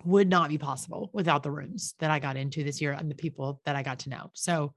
would 0.04 0.28
not 0.28 0.48
be 0.48 0.58
possible 0.58 1.10
without 1.12 1.42
the 1.42 1.50
rooms 1.50 1.94
that 2.00 2.10
i 2.10 2.18
got 2.18 2.36
into 2.36 2.62
this 2.62 2.82
year 2.82 2.92
and 2.92 3.10
the 3.10 3.14
people 3.14 3.62
that 3.64 3.76
i 3.76 3.82
got 3.82 4.00
to 4.00 4.10
know. 4.10 4.30
So 4.34 4.74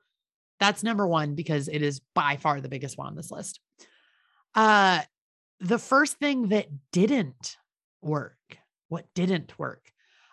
that's 0.60 0.84
number 0.84 1.08
one 1.08 1.36
because 1.36 1.68
it 1.68 1.82
is 1.82 2.02
by 2.16 2.38
far 2.38 2.60
the 2.62 2.70
biggest 2.70 2.98
one 2.98 3.08
on 3.08 3.16
this 3.16 3.32
list 3.32 3.60
uh, 4.56 5.02
the 5.60 5.80
first 5.80 6.18
thing 6.18 6.50
that 6.50 6.68
didn't 6.92 7.58
work, 8.02 8.38
what 8.88 9.06
didn't 9.14 9.58
work? 9.58 9.84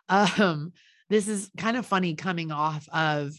Um, 0.08 0.72
this 1.10 1.26
is 1.26 1.50
kind 1.56 1.76
of 1.76 1.84
funny 1.84 2.14
coming 2.14 2.52
off 2.52 2.88
of 2.92 3.32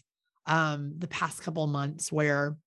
um, 0.46 0.96
the 0.98 1.08
past 1.08 1.42
couple 1.42 1.66
months 1.66 2.12
where 2.12 2.58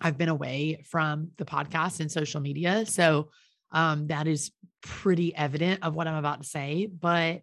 I've 0.00 0.18
been 0.18 0.28
away 0.28 0.84
from 0.86 1.30
the 1.38 1.46
podcast 1.46 2.00
and 2.00 2.12
social 2.12 2.42
media. 2.42 2.84
So 2.84 3.30
um, 3.72 4.08
that 4.08 4.26
is 4.26 4.50
pretty 4.82 5.34
evident 5.34 5.82
of 5.82 5.94
what 5.94 6.06
I'm 6.06 6.16
about 6.16 6.42
to 6.42 6.48
say, 6.48 6.86
but 6.86 7.40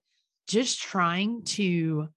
just 0.47 0.79
trying 0.79 1.43
to 1.45 2.09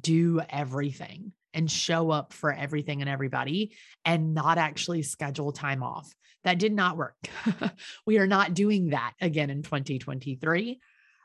do 0.00 0.40
everything 0.48 1.32
and 1.54 1.70
show 1.70 2.10
up 2.10 2.32
for 2.32 2.52
everything 2.52 3.00
and 3.00 3.08
everybody 3.08 3.72
and 4.04 4.34
not 4.34 4.58
actually 4.58 5.02
schedule 5.02 5.52
time 5.52 5.82
off. 5.82 6.12
That 6.42 6.58
did 6.58 6.74
not 6.74 6.98
work. 6.98 7.16
we 8.06 8.18
are 8.18 8.26
not 8.26 8.52
doing 8.52 8.90
that 8.90 9.12
again 9.20 9.48
in 9.48 9.62
2023. 9.62 10.78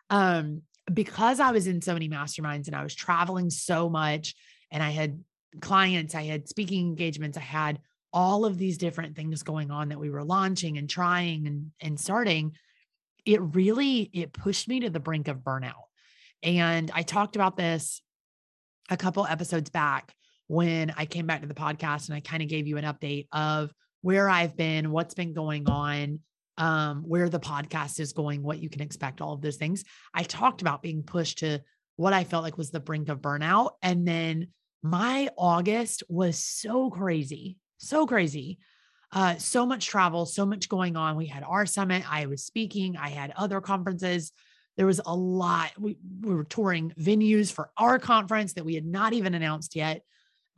Um, 0.09 0.61
because 0.91 1.39
I 1.39 1.51
was 1.51 1.67
in 1.67 1.81
so 1.81 1.93
many 1.93 2.07
masterminds 2.07 2.67
and 2.67 2.75
I 2.75 2.83
was 2.83 2.95
traveling 2.95 3.49
so 3.49 3.89
much 3.89 4.35
and 4.71 4.81
I 4.81 4.91
had 4.91 5.23
clients, 5.61 6.15
I 6.15 6.23
had 6.23 6.47
speaking 6.47 6.87
engagements, 6.87 7.37
I 7.37 7.41
had 7.41 7.79
all 8.13 8.45
of 8.45 8.57
these 8.57 8.77
different 8.77 9.15
things 9.15 9.43
going 9.43 9.71
on 9.71 9.89
that 9.89 9.99
we 9.99 10.09
were 10.09 10.23
launching 10.23 10.77
and 10.77 10.89
trying 10.89 11.47
and, 11.47 11.71
and 11.81 11.99
starting, 11.99 12.53
it 13.25 13.41
really 13.41 14.09
it 14.13 14.33
pushed 14.33 14.67
me 14.67 14.79
to 14.81 14.89
the 14.89 14.99
brink 14.99 15.27
of 15.27 15.39
burnout. 15.39 15.73
And 16.41 16.89
I 16.93 17.03
talked 17.03 17.35
about 17.35 17.57
this 17.57 18.01
a 18.89 18.97
couple 18.97 19.25
episodes 19.25 19.69
back 19.69 20.13
when 20.49 20.91
I 20.97 21.05
came 21.05 21.27
back 21.27 21.41
to 21.41 21.47
the 21.47 21.53
podcast 21.53 22.07
and 22.07 22.15
I 22.15 22.21
kind 22.21 22.41
of 22.41 22.49
gave 22.49 22.65
you 22.65 22.77
an 22.77 22.83
update 22.83 23.27
of 23.31 23.71
where 24.01 24.27
I've 24.27 24.57
been, 24.57 24.89
what's 24.89 25.13
been 25.13 25.31
going 25.31 25.69
on, 25.69 26.21
um, 26.57 27.03
where 27.03 27.29
the 27.29 27.39
podcast 27.39 27.99
is 27.99 28.13
going, 28.13 28.41
what 28.41 28.57
you 28.57 28.67
can 28.67 28.81
expect, 28.81 29.21
all 29.21 29.33
of 29.33 29.41
those 29.41 29.57
things. 29.57 29.83
I 30.11 30.23
talked 30.23 30.61
about 30.61 30.81
being 30.81 31.03
pushed 31.03 31.39
to 31.39 31.61
what 31.97 32.13
I 32.13 32.23
felt 32.23 32.43
like 32.43 32.57
was 32.57 32.71
the 32.71 32.79
brink 32.79 33.09
of 33.09 33.21
burnout. 33.21 33.73
And 33.83 34.07
then 34.07 34.47
my 34.81 35.29
August 35.37 36.01
was 36.09 36.43
so 36.43 36.89
crazy, 36.89 37.57
so 37.77 38.07
crazy. 38.07 38.57
Uh, 39.11 39.35
so 39.37 39.67
much 39.67 39.85
travel, 39.85 40.25
so 40.25 40.47
much 40.47 40.67
going 40.67 40.95
on. 40.95 41.15
We 41.15 41.27
had 41.27 41.43
our 41.43 41.67
summit, 41.67 42.11
I 42.11 42.25
was 42.25 42.43
speaking, 42.43 42.97
I 42.97 43.09
had 43.09 43.33
other 43.35 43.61
conferences. 43.61 44.31
There 44.77 44.87
was 44.87 45.01
a 45.05 45.15
lot. 45.15 45.71
We, 45.77 45.97
we 46.21 46.33
were 46.33 46.43
touring 46.43 46.91
venues 46.99 47.53
for 47.53 47.69
our 47.77 47.99
conference 47.99 48.53
that 48.53 48.65
we 48.65 48.73
had 48.73 48.85
not 48.85 49.13
even 49.13 49.35
announced 49.35 49.75
yet. 49.75 50.01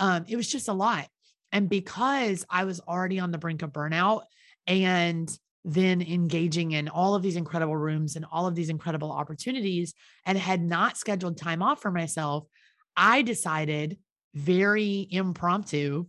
Um, 0.02 0.26
it 0.28 0.36
was 0.36 0.48
just 0.48 0.68
a 0.68 0.74
lot. 0.74 1.08
And 1.54 1.70
because 1.70 2.44
I 2.50 2.66
was 2.66 2.82
already 2.82 3.20
on 3.20 3.32
the 3.32 3.38
brink 3.38 3.62
of 3.62 3.72
burnout 3.72 4.24
and 4.68 5.32
then 5.64 6.02
engaging 6.02 6.72
in 6.72 6.90
all 6.90 7.14
of 7.14 7.22
these 7.22 7.36
incredible 7.36 7.78
rooms 7.78 8.16
and 8.16 8.26
all 8.32 8.48
of 8.48 8.56
these 8.56 8.70
incredible 8.70 9.12
opportunities 9.12 9.94
and 10.26 10.38
had 10.38 10.62
not 10.62 10.98
scheduled 10.98 11.38
time 11.38 11.62
off 11.62 11.82
for 11.82 11.92
myself, 11.92 12.48
I 12.98 13.22
decided 13.22 14.00
very 14.34 15.08
impromptu 15.12 16.08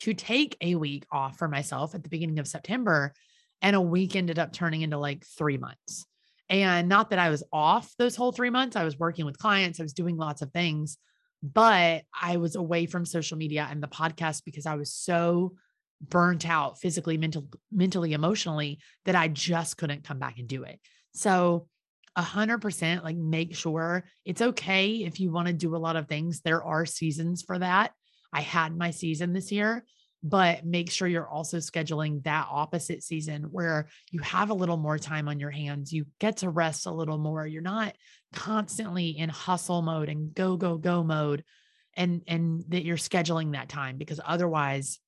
to 0.00 0.14
take 0.14 0.56
a 0.60 0.74
week 0.76 1.04
off 1.12 1.36
for 1.36 1.46
myself 1.46 1.94
at 1.94 2.02
the 2.02 2.08
beginning 2.08 2.38
of 2.38 2.48
September. 2.48 3.12
And 3.60 3.76
a 3.76 3.80
week 3.80 4.16
ended 4.16 4.38
up 4.38 4.52
turning 4.52 4.82
into 4.82 4.98
like 4.98 5.26
three 5.26 5.58
months. 5.58 6.06
And 6.48 6.88
not 6.88 7.10
that 7.10 7.18
I 7.18 7.30
was 7.30 7.42
off 7.52 7.92
those 7.98 8.16
whole 8.16 8.32
three 8.32 8.50
months, 8.50 8.76
I 8.76 8.84
was 8.84 8.98
working 8.98 9.24
with 9.24 9.38
clients, 9.38 9.80
I 9.80 9.82
was 9.82 9.94
doing 9.94 10.16
lots 10.16 10.42
of 10.42 10.52
things, 10.52 10.98
but 11.44 12.04
I 12.18 12.38
was 12.38 12.56
away 12.56 12.86
from 12.86 13.04
social 13.04 13.36
media 13.36 13.68
and 13.70 13.82
the 13.82 13.86
podcast 13.86 14.44
because 14.46 14.64
I 14.64 14.76
was 14.76 14.90
so 14.90 15.52
burnt 16.00 16.48
out 16.48 16.80
physically, 16.80 17.18
mental, 17.18 17.48
mentally, 17.70 18.14
emotionally 18.14 18.78
that 19.04 19.14
I 19.14 19.28
just 19.28 19.76
couldn't 19.76 20.04
come 20.04 20.18
back 20.18 20.38
and 20.38 20.48
do 20.48 20.62
it. 20.62 20.80
So, 21.12 21.68
a 22.16 22.22
hundred 22.22 22.58
percent, 22.58 23.02
like 23.02 23.16
make 23.16 23.56
sure 23.56 24.04
it's 24.24 24.40
okay 24.40 25.02
if 25.02 25.18
you 25.18 25.32
want 25.32 25.48
to 25.48 25.52
do 25.52 25.74
a 25.74 25.78
lot 25.78 25.96
of 25.96 26.06
things. 26.06 26.40
There 26.40 26.62
are 26.62 26.86
seasons 26.86 27.42
for 27.42 27.58
that. 27.58 27.90
I 28.32 28.40
had 28.40 28.76
my 28.76 28.92
season 28.92 29.32
this 29.32 29.50
year, 29.50 29.84
but 30.22 30.64
make 30.64 30.90
sure 30.92 31.08
you're 31.08 31.28
also 31.28 31.58
scheduling 31.58 32.22
that 32.22 32.46
opposite 32.48 33.02
season 33.02 33.44
where 33.50 33.88
you 34.12 34.20
have 34.20 34.50
a 34.50 34.54
little 34.54 34.76
more 34.76 34.96
time 34.96 35.28
on 35.28 35.40
your 35.40 35.50
hands. 35.50 35.92
You 35.92 36.06
get 36.20 36.38
to 36.38 36.50
rest 36.50 36.86
a 36.86 36.92
little 36.92 37.18
more. 37.18 37.46
You're 37.46 37.62
not 37.62 37.96
constantly 38.34 39.10
in 39.18 39.28
hustle 39.28 39.82
mode 39.82 40.08
and 40.08 40.34
go, 40.34 40.56
go, 40.56 40.76
go 40.76 41.02
mode. 41.02 41.44
And, 41.96 42.22
and 42.26 42.64
that 42.68 42.84
you're 42.84 42.96
scheduling 42.96 43.52
that 43.52 43.68
time 43.68 43.98
because 43.98 44.20
otherwise 44.24 44.98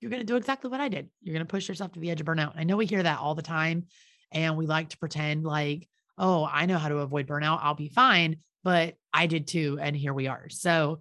you're 0.00 0.10
going 0.10 0.20
to 0.20 0.26
do 0.26 0.36
exactly 0.36 0.68
what 0.68 0.80
I 0.80 0.88
did. 0.88 1.08
You're 1.22 1.34
going 1.34 1.46
to 1.46 1.50
push 1.50 1.68
yourself 1.68 1.92
to 1.92 2.00
the 2.00 2.10
edge 2.10 2.20
of 2.20 2.26
burnout. 2.26 2.54
I 2.56 2.64
know 2.64 2.76
we 2.76 2.86
hear 2.86 3.02
that 3.02 3.20
all 3.20 3.36
the 3.36 3.42
time 3.42 3.84
and 4.32 4.56
we 4.56 4.66
like 4.66 4.88
to 4.88 4.98
pretend 4.98 5.44
like, 5.44 5.88
oh, 6.18 6.48
I 6.50 6.66
know 6.66 6.78
how 6.78 6.88
to 6.88 6.98
avoid 6.98 7.28
burnout. 7.28 7.60
I'll 7.62 7.74
be 7.74 7.88
fine. 7.88 8.38
But 8.64 8.96
I 9.12 9.26
did 9.26 9.46
too. 9.46 9.78
And 9.80 9.96
here 9.96 10.12
we 10.12 10.26
are. 10.26 10.48
So 10.48 11.00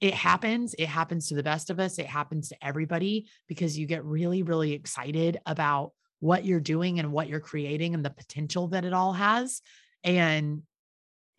it 0.00 0.14
happens. 0.14 0.74
It 0.78 0.86
happens 0.86 1.28
to 1.28 1.34
the 1.34 1.42
best 1.42 1.68
of 1.70 1.78
us. 1.78 1.98
It 1.98 2.06
happens 2.06 2.48
to 2.48 2.64
everybody 2.64 3.26
because 3.46 3.78
you 3.78 3.86
get 3.86 4.04
really, 4.04 4.42
really 4.42 4.72
excited 4.72 5.38
about 5.44 5.92
what 6.20 6.44
you're 6.44 6.60
doing 6.60 6.98
and 6.98 7.12
what 7.12 7.28
you're 7.28 7.40
creating 7.40 7.94
and 7.94 8.04
the 8.04 8.10
potential 8.10 8.68
that 8.68 8.84
it 8.84 8.92
all 8.92 9.12
has. 9.12 9.60
And 10.02 10.62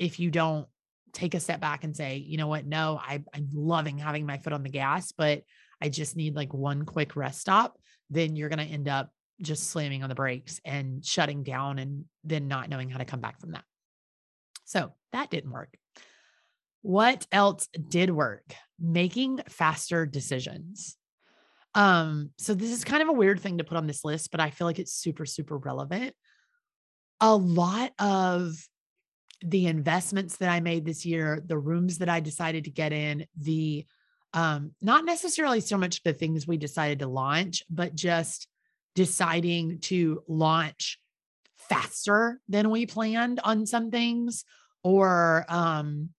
if 0.02 0.20
you 0.20 0.32
don't 0.32 0.68
take 1.14 1.36
a 1.36 1.40
step 1.40 1.62
back 1.62 1.84
and 1.84 1.96
say, 1.96 2.18
you 2.18 2.36
know 2.36 2.48
what, 2.48 2.66
no, 2.66 3.00
I, 3.00 3.24
I'm 3.36 3.50
loving 3.54 4.00
having 4.00 4.26
my 4.26 4.40
foot 4.40 4.52
on 4.52 4.64
the 4.64 4.70
gas, 4.70 5.12
but 5.12 5.44
I 5.80 5.90
just 5.90 6.18
need 6.18 6.36
like 6.36 6.54
one 6.54 6.86
quick 6.86 7.16
rest 7.16 7.40
stop, 7.40 7.78
then 8.10 8.36
you're 8.36 8.50
going 8.50 8.66
to 8.66 8.74
end 8.74 8.88
up 8.88 9.12
just 9.42 9.70
slamming 9.70 10.02
on 10.02 10.10
the 10.10 10.16
brakes 10.16 10.60
and 10.66 11.06
shutting 11.06 11.44
down 11.44 11.78
and 11.78 12.06
then 12.24 12.48
not 12.48 12.68
knowing 12.68 12.90
how 12.90 12.98
to 12.98 13.06
come 13.06 13.22
back 13.22 13.40
from 13.40 13.52
that. 13.52 13.64
So 14.66 14.92
that 15.12 15.30
didn't 15.30 15.52
work. 15.52 15.78
What 16.82 17.28
else 17.32 17.68
did 17.68 18.10
work? 18.10 18.56
Making 18.80 19.42
faster 19.50 20.08
decisions. 20.08 20.98
Um, 21.76 22.32
so 22.40 22.56
this 22.56 22.72
is 22.72 22.84
kind 22.84 23.04
of 23.04 23.10
a 23.10 23.14
weird 23.14 23.40
thing 23.40 23.60
to 23.60 23.64
put 23.64 23.78
on 23.78 23.86
this 23.86 24.04
list, 24.04 24.32
but 24.32 24.40
I 24.40 24.50
feel 24.50 24.66
like 24.66 24.80
it's 24.80 24.94
super, 24.94 25.28
super 25.28 25.58
relevant. 25.58 26.16
A 27.20 27.36
lot 27.36 27.92
of 28.00 28.56
the 29.44 29.68
investments 29.68 30.38
that 30.38 30.50
I 30.50 30.60
made 30.60 30.86
this 30.86 31.06
year, 31.06 31.42
the 31.46 31.58
rooms 31.58 32.00
that 32.00 32.10
I 32.10 32.20
decided 32.20 32.66
to 32.66 32.70
get 32.70 32.94
in, 32.94 33.26
the 33.38 33.86
um, 34.34 34.72
not 34.82 35.04
necessarily 35.04 35.60
so 35.60 35.78
much 35.78 36.04
the 36.04 36.14
things 36.14 36.48
we 36.48 36.58
decided 36.58 37.00
to 37.00 37.08
launch, 37.08 37.64
but 37.70 37.96
just 37.96 38.48
deciding 38.96 39.80
to 39.80 40.24
launch 40.28 41.00
faster 41.58 42.40
than 42.48 42.70
we 42.70 42.86
planned 42.86 43.40
on 43.44 43.66
some 43.66 43.92
things 43.92 44.46
or 44.84 45.46
um, 45.50 46.10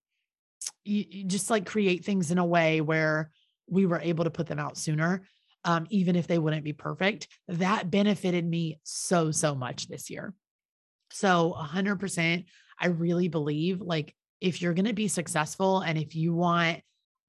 you, 0.85 1.05
you 1.09 1.25
just 1.25 1.50
like 1.50 1.67
create 1.67 2.05
things 2.05 2.31
in 2.31 2.38
a 2.38 2.45
way 2.45 2.81
where 2.81 3.31
we 3.69 3.87
were 3.87 4.00
able 4.00 4.25
to 4.25 4.31
put 4.31 4.47
them 4.47 4.59
out 4.59 4.76
sooner 4.76 5.23
um, 5.64 5.87
even 5.91 6.17
if 6.17 6.26
they 6.26 6.38
wouldn't 6.38 6.64
be 6.64 6.73
perfect. 6.73 7.29
That 7.49 7.91
benefited 7.91 8.45
me 8.45 8.81
so 8.83 9.31
so 9.31 9.55
much 9.55 9.88
this 9.88 10.11
year. 10.11 10.35
So 11.11 11.55
100% 11.59 12.45
i 12.79 12.87
really 12.87 13.29
believe 13.29 13.81
like 13.81 14.14
if 14.41 14.61
you're 14.61 14.75
going 14.75 14.87
to 14.87 14.93
be 14.93 15.09
successful 15.09 15.81
and 15.81 15.97
if 15.97 16.17
you 16.17 16.35
want 16.35 16.81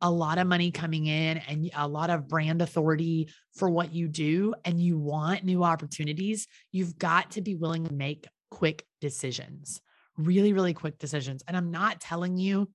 a 0.01 0.11
lot 0.11 0.37
of 0.37 0.47
money 0.47 0.69
coming 0.69 1.05
in 1.05 1.37
and 1.37 1.69
a 1.75 1.87
lot 1.87 2.09
of 2.09 2.27
brand 2.27 2.61
authority 2.61 3.29
for 3.53 3.69
what 3.69 3.93
you 3.93 4.09
do 4.09 4.53
and 4.65 4.81
you 4.81 4.97
want 4.97 5.45
new 5.45 5.63
opportunities, 5.63 6.47
you've 6.73 6.97
got 6.97 7.31
to 7.31 7.41
be 7.41 7.55
willing 7.55 7.85
to 7.85 7.93
make 7.93 8.27
quick 8.51 8.85
decisions, 8.99 9.79
really, 10.17 10.51
really 10.51 10.73
quick 10.73 10.99
decisions. 10.99 11.41
And 11.47 11.55
I'm 11.55 11.71
not 11.71 12.01
telling 12.01 12.35
you 12.37 12.69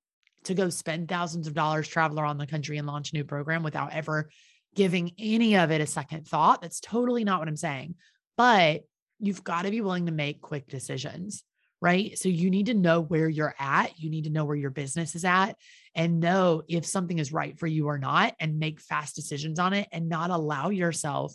to 0.44 0.54
go 0.54 0.70
spend 0.70 1.08
thousands 1.08 1.46
of 1.46 1.52
dollars, 1.52 1.86
travel 1.86 2.18
around 2.18 2.38
the 2.38 2.46
country 2.46 2.78
and 2.78 2.86
launch 2.86 3.12
a 3.12 3.16
new 3.16 3.24
program 3.24 3.62
without 3.62 3.92
ever 3.92 4.30
giving 4.74 5.12
any 5.18 5.56
of 5.56 5.70
it 5.70 5.82
a 5.82 5.86
second 5.86 6.26
thought. 6.26 6.62
That's 6.62 6.80
totally 6.80 7.24
not 7.24 7.40
what 7.40 7.48
I'm 7.48 7.56
saying. 7.56 7.96
But 8.38 8.84
you've 9.18 9.44
got 9.44 9.62
to 9.62 9.70
be 9.70 9.82
willing 9.82 10.06
to 10.06 10.12
make 10.12 10.40
quick 10.40 10.66
decisions 10.68 11.42
right? 11.80 12.18
So 12.18 12.28
you 12.28 12.50
need 12.50 12.66
to 12.66 12.74
know 12.74 13.00
where 13.00 13.28
you're 13.28 13.54
at. 13.58 13.98
You 13.98 14.10
need 14.10 14.24
to 14.24 14.30
know 14.30 14.44
where 14.44 14.56
your 14.56 14.70
business 14.70 15.14
is 15.14 15.24
at 15.24 15.56
and 15.94 16.20
know 16.20 16.62
if 16.68 16.84
something 16.84 17.18
is 17.18 17.32
right 17.32 17.58
for 17.58 17.66
you 17.66 17.86
or 17.86 17.98
not 17.98 18.34
and 18.40 18.58
make 18.58 18.80
fast 18.80 19.14
decisions 19.14 19.58
on 19.58 19.72
it 19.72 19.88
and 19.92 20.08
not 20.08 20.30
allow 20.30 20.70
yourself 20.70 21.34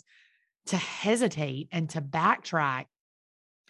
to 0.66 0.76
hesitate 0.76 1.68
and 1.72 1.88
to 1.90 2.00
backtrack 2.00 2.86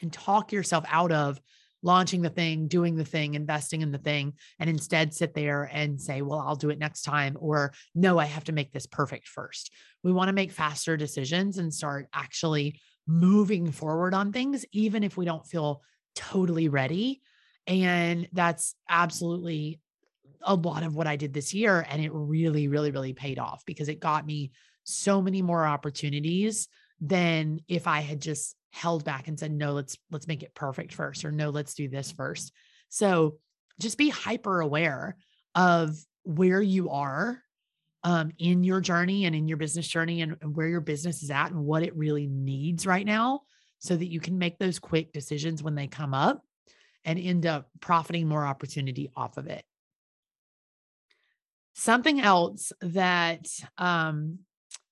and 0.03 0.13
talk 0.13 0.53
yourself 0.53 0.85
out 0.89 1.13
of 1.13 1.41
launching 1.83 2.23
the 2.23 2.31
thing, 2.31 2.67
doing 2.67 2.97
the 2.97 3.05
thing, 3.05 3.35
investing 3.35 3.83
in 3.83 3.93
the 3.93 3.99
thing, 3.99 4.33
and 4.59 4.71
instead 4.71 5.13
sit 5.13 5.35
there 5.35 5.69
and 5.71 6.01
say, 6.01 6.23
well, 6.23 6.41
I'll 6.41 6.57
do 6.57 6.71
it 6.71 6.79
next 6.79 7.03
time, 7.03 7.37
or 7.39 7.75
no, 7.95 8.19
I 8.19 8.25
have 8.25 8.45
to 8.45 8.53
make 8.53 8.73
this 8.73 8.87
perfect 8.87 9.29
first. 9.29 9.71
We 10.03 10.11
want 10.11 10.29
to 10.29 10.35
make 10.35 10.51
faster 10.51 10.97
decisions 10.97 11.59
and 11.59 11.73
start 11.73 12.09
actually 12.15 12.81
moving 13.07 13.71
forward 13.71 14.15
on 14.15 14.33
things, 14.33 14.65
even 14.73 15.05
if 15.05 15.19
we 15.19 15.27
don't 15.27 15.47
feel 15.47 15.83
totally 16.15 16.69
ready. 16.69 17.21
And 17.67 18.29
that's 18.33 18.75
absolutely 18.89 19.81
a 20.43 20.55
lot 20.55 20.83
of 20.83 20.95
what 20.95 21.07
I 21.07 21.17
did 21.17 21.33
this 21.33 21.55
year. 21.55 21.87
And 21.89 22.03
it 22.03 22.13
really, 22.13 22.69
really, 22.69 22.91
really 22.91 23.15
paid 23.15 23.39
off 23.39 23.65
because 23.67 23.89
it 23.89 24.01
got 24.01 24.27
me 24.27 24.53
so 24.85 25.23
many 25.23 25.43
more 25.43 25.65
opportunities 25.65 26.69
than 27.01 27.61
if 27.69 27.87
I 27.87 28.01
had 28.01 28.21
just 28.21 28.55
held 28.73 29.05
back 29.05 29.29
and 29.29 29.39
said, 29.39 29.53
no, 29.53 29.73
let's 29.73 29.97
let's 30.11 30.27
make 30.27 30.43
it 30.43 30.55
perfect 30.55 30.93
first, 30.93 31.25
or 31.25 31.31
no, 31.31 31.51
let's 31.51 31.75
do 31.75 31.89
this 31.89 32.13
first. 32.13 32.53
So 32.89 33.39
just 33.81 33.99
be 33.99 34.11
hyper 34.11 34.61
aware 34.61 35.17
of 35.55 35.97
where 36.25 36.63
you 36.63 36.91
are 36.91 37.41
um, 38.03 38.31
in 38.39 38.65
your 38.65 38.81
journey 38.81 39.25
and 39.25 39.35
in 39.35 39.49
your 39.49 39.57
business 39.57 39.89
journey 39.89 40.21
and, 40.21 40.37
and 40.43 40.55
where 40.55 40.69
your 40.69 40.81
business 40.81 41.23
is 41.23 41.31
at 41.31 41.51
and 41.51 41.65
what 41.65 41.83
it 41.83 41.97
really 41.97 42.27
needs 42.27 42.87
right 42.87 43.07
now 43.07 43.41
so 43.85 43.95
that 43.95 44.11
you 44.11 44.19
can 44.19 44.39
make 44.39 44.59
those 44.59 44.79
quick 44.79 45.13
decisions 45.13 45.63
when 45.63 45.75
they 45.75 45.87
come 45.87 46.15
up 46.15 46.43
and 47.05 47.19
end 47.19 47.45
up 47.45 47.69
profiting 47.81 48.27
more 48.27 48.47
opportunity 48.47 49.11
off 49.15 49.37
of 49.37 49.47
it. 49.47 49.63
Something 51.75 52.19
else 52.19 52.73
that 52.81 53.47
um, 53.77 54.39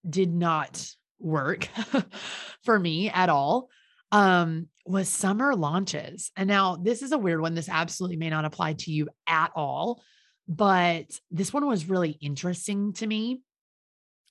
did 0.08 0.30
not 0.30 0.86
work 1.18 1.68
for 2.64 2.78
me 2.78 3.08
at 3.08 3.30
all 3.30 3.70
um, 4.10 4.68
was 4.84 5.08
summer 5.08 5.56
launches. 5.56 6.30
And 6.36 6.46
now 6.46 6.76
this 6.76 7.00
is 7.00 7.12
a 7.12 7.18
weird 7.18 7.40
one. 7.40 7.54
This 7.54 7.70
absolutely 7.70 8.18
may 8.18 8.28
not 8.28 8.44
apply 8.44 8.74
to 8.74 8.92
you 8.92 9.08
at 9.26 9.52
all, 9.54 10.02
but 10.46 11.06
this 11.30 11.50
one 11.50 11.66
was 11.66 11.88
really 11.88 12.18
interesting 12.20 12.92
to 12.94 13.06
me 13.06 13.40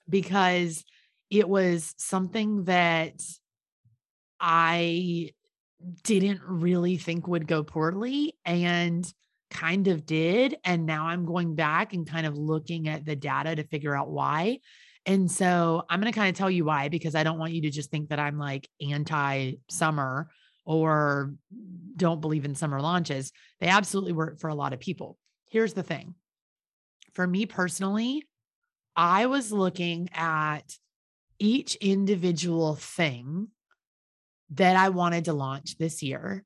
because 0.08 0.86
it 1.32 1.50
was 1.50 1.96
something 1.98 2.66
that 2.66 3.20
I 4.42 5.32
didn't 6.04 6.42
really 6.44 6.98
think 6.98 7.28
would 7.28 7.48
go 7.48 7.64
poorly 7.64 8.36
and 8.46 9.12
kind 9.50 9.88
of 9.88 10.06
did. 10.06 10.58
And 10.64 10.86
now 10.86 11.08
I'm 11.08 11.26
going 11.26 11.56
back 11.56 11.94
and 11.94 12.08
kind 12.08 12.26
of 12.26 12.38
looking 12.38 12.88
at 12.88 13.06
the 13.06 13.16
data 13.16 13.56
to 13.56 13.64
figure 13.64 13.96
out 13.96 14.10
why. 14.10 14.60
And 15.06 15.30
so 15.30 15.84
I'm 15.90 16.00
going 16.00 16.12
to 16.12 16.18
kind 16.18 16.30
of 16.30 16.38
tell 16.38 16.50
you 16.50 16.66
why, 16.66 16.90
because 16.90 17.16
I 17.16 17.24
don't 17.24 17.40
want 17.40 17.54
you 17.54 17.62
to 17.64 17.70
just 17.70 17.92
think 17.92 18.10
that 18.10 18.20
I'm 18.20 18.38
like 18.38 18.68
anti 18.82 19.54
summer 19.70 20.30
or 20.66 21.34
don't 21.96 22.22
believe 22.22 22.46
in 22.46 22.56
summer 22.56 22.82
launches. 22.82 23.32
They 23.60 23.68
absolutely 23.68 24.14
work 24.14 24.40
for 24.40 24.50
a 24.50 24.56
lot 24.56 24.74
of 24.74 24.80
people. 24.80 25.18
Here's 25.50 25.74
the 25.74 25.84
thing 25.84 26.16
for 27.14 27.28
me 27.28 27.46
personally, 27.46 28.24
I 28.96 29.26
was 29.26 29.52
looking 29.52 30.10
at 30.14 30.78
each 31.40 31.76
individual 31.76 32.76
thing 32.76 33.48
that 34.52 34.76
I 34.76 34.90
wanted 34.90 35.26
to 35.26 35.34
launch 35.34 35.78
this 35.78 36.04
year 36.04 36.44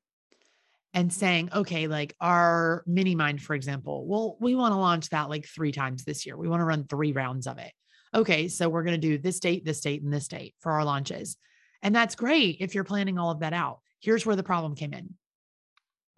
and 0.94 1.12
saying, 1.12 1.50
okay, 1.54 1.88
like 1.88 2.14
our 2.20 2.82
mini 2.86 3.14
mind, 3.14 3.42
for 3.42 3.54
example, 3.54 4.06
well, 4.06 4.36
we 4.40 4.54
want 4.54 4.72
to 4.72 4.78
launch 4.78 5.10
that 5.10 5.28
like 5.28 5.44
three 5.44 5.72
times 5.72 6.04
this 6.04 6.24
year. 6.24 6.36
We 6.36 6.48
want 6.48 6.60
to 6.60 6.64
run 6.64 6.84
three 6.84 7.12
rounds 7.12 7.46
of 7.46 7.58
it. 7.58 7.72
Okay, 8.14 8.48
so 8.48 8.68
we're 8.68 8.84
going 8.84 8.98
to 8.98 9.08
do 9.08 9.18
this 9.18 9.40
date, 9.40 9.64
this 9.64 9.80
date, 9.80 10.02
and 10.02 10.12
this 10.12 10.28
date 10.28 10.54
for 10.60 10.72
our 10.72 10.84
launches. 10.84 11.36
And 11.82 11.94
that's 11.94 12.14
great 12.14 12.58
if 12.60 12.74
you're 12.74 12.84
planning 12.84 13.18
all 13.18 13.30
of 13.30 13.40
that 13.40 13.52
out. 13.52 13.80
Here's 14.00 14.24
where 14.24 14.36
the 14.36 14.42
problem 14.42 14.74
came 14.74 14.94
in. 14.94 15.14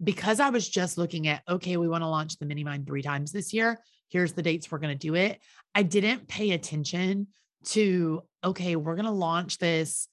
Because 0.01 0.39
I 0.39 0.49
was 0.49 0.69
just 0.69 0.97
looking 0.97 1.27
at, 1.27 1.41
okay, 1.49 1.75
we 1.75 1.89
want 1.89 2.03
to 2.03 2.07
launch 2.07 2.37
the 2.37 2.45
mini 2.45 2.63
mind 2.63 2.87
three 2.87 3.01
times 3.01 3.33
this 3.33 3.53
year. 3.53 3.79
Here's 4.07 4.31
the 4.31 4.41
dates 4.41 4.71
we're 4.71 4.77
going 4.77 4.97
to 4.97 5.07
do 5.07 5.15
it. 5.15 5.41
I 5.75 5.83
didn't 5.83 6.27
pay 6.29 6.51
attention 6.51 7.27
to, 7.65 8.23
okay, 8.45 8.77
we're 8.77 8.95
going 8.95 9.05
to 9.05 9.11
launch 9.11 9.57
this 9.57 10.07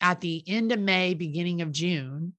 at 0.00 0.20
the 0.20 0.42
end 0.46 0.72
of 0.72 0.78
May, 0.78 1.14
beginning 1.14 1.62
of 1.62 1.72
June. 1.72 2.34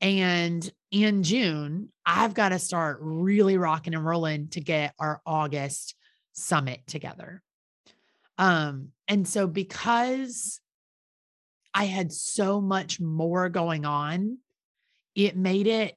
And 0.00 0.68
in 0.90 1.22
June, 1.22 1.90
I've 2.04 2.34
got 2.34 2.50
to 2.50 2.58
start 2.58 2.98
really 3.00 3.56
rocking 3.56 3.94
and 3.94 4.04
rolling 4.04 4.48
to 4.48 4.60
get 4.60 4.94
our 4.98 5.22
August 5.24 5.94
summit 6.32 6.80
together. 6.86 7.42
Um, 8.38 8.88
and 9.08 9.26
so 9.26 9.46
because 9.46 10.60
I 11.72 11.84
had 11.84 12.12
so 12.12 12.60
much 12.60 13.00
more 13.00 13.48
going 13.48 13.84
on, 13.84 14.38
it 15.14 15.36
made 15.36 15.66
it 15.66 15.96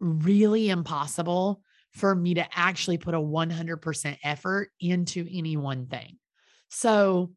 really 0.00 0.68
impossible 0.68 1.62
for 1.92 2.14
me 2.14 2.34
to 2.34 2.46
actually 2.52 2.98
put 2.98 3.14
a 3.14 3.20
100% 3.20 4.18
effort 4.22 4.70
into 4.80 5.26
any 5.30 5.56
one 5.56 5.86
thing. 5.86 6.18
So 6.68 7.32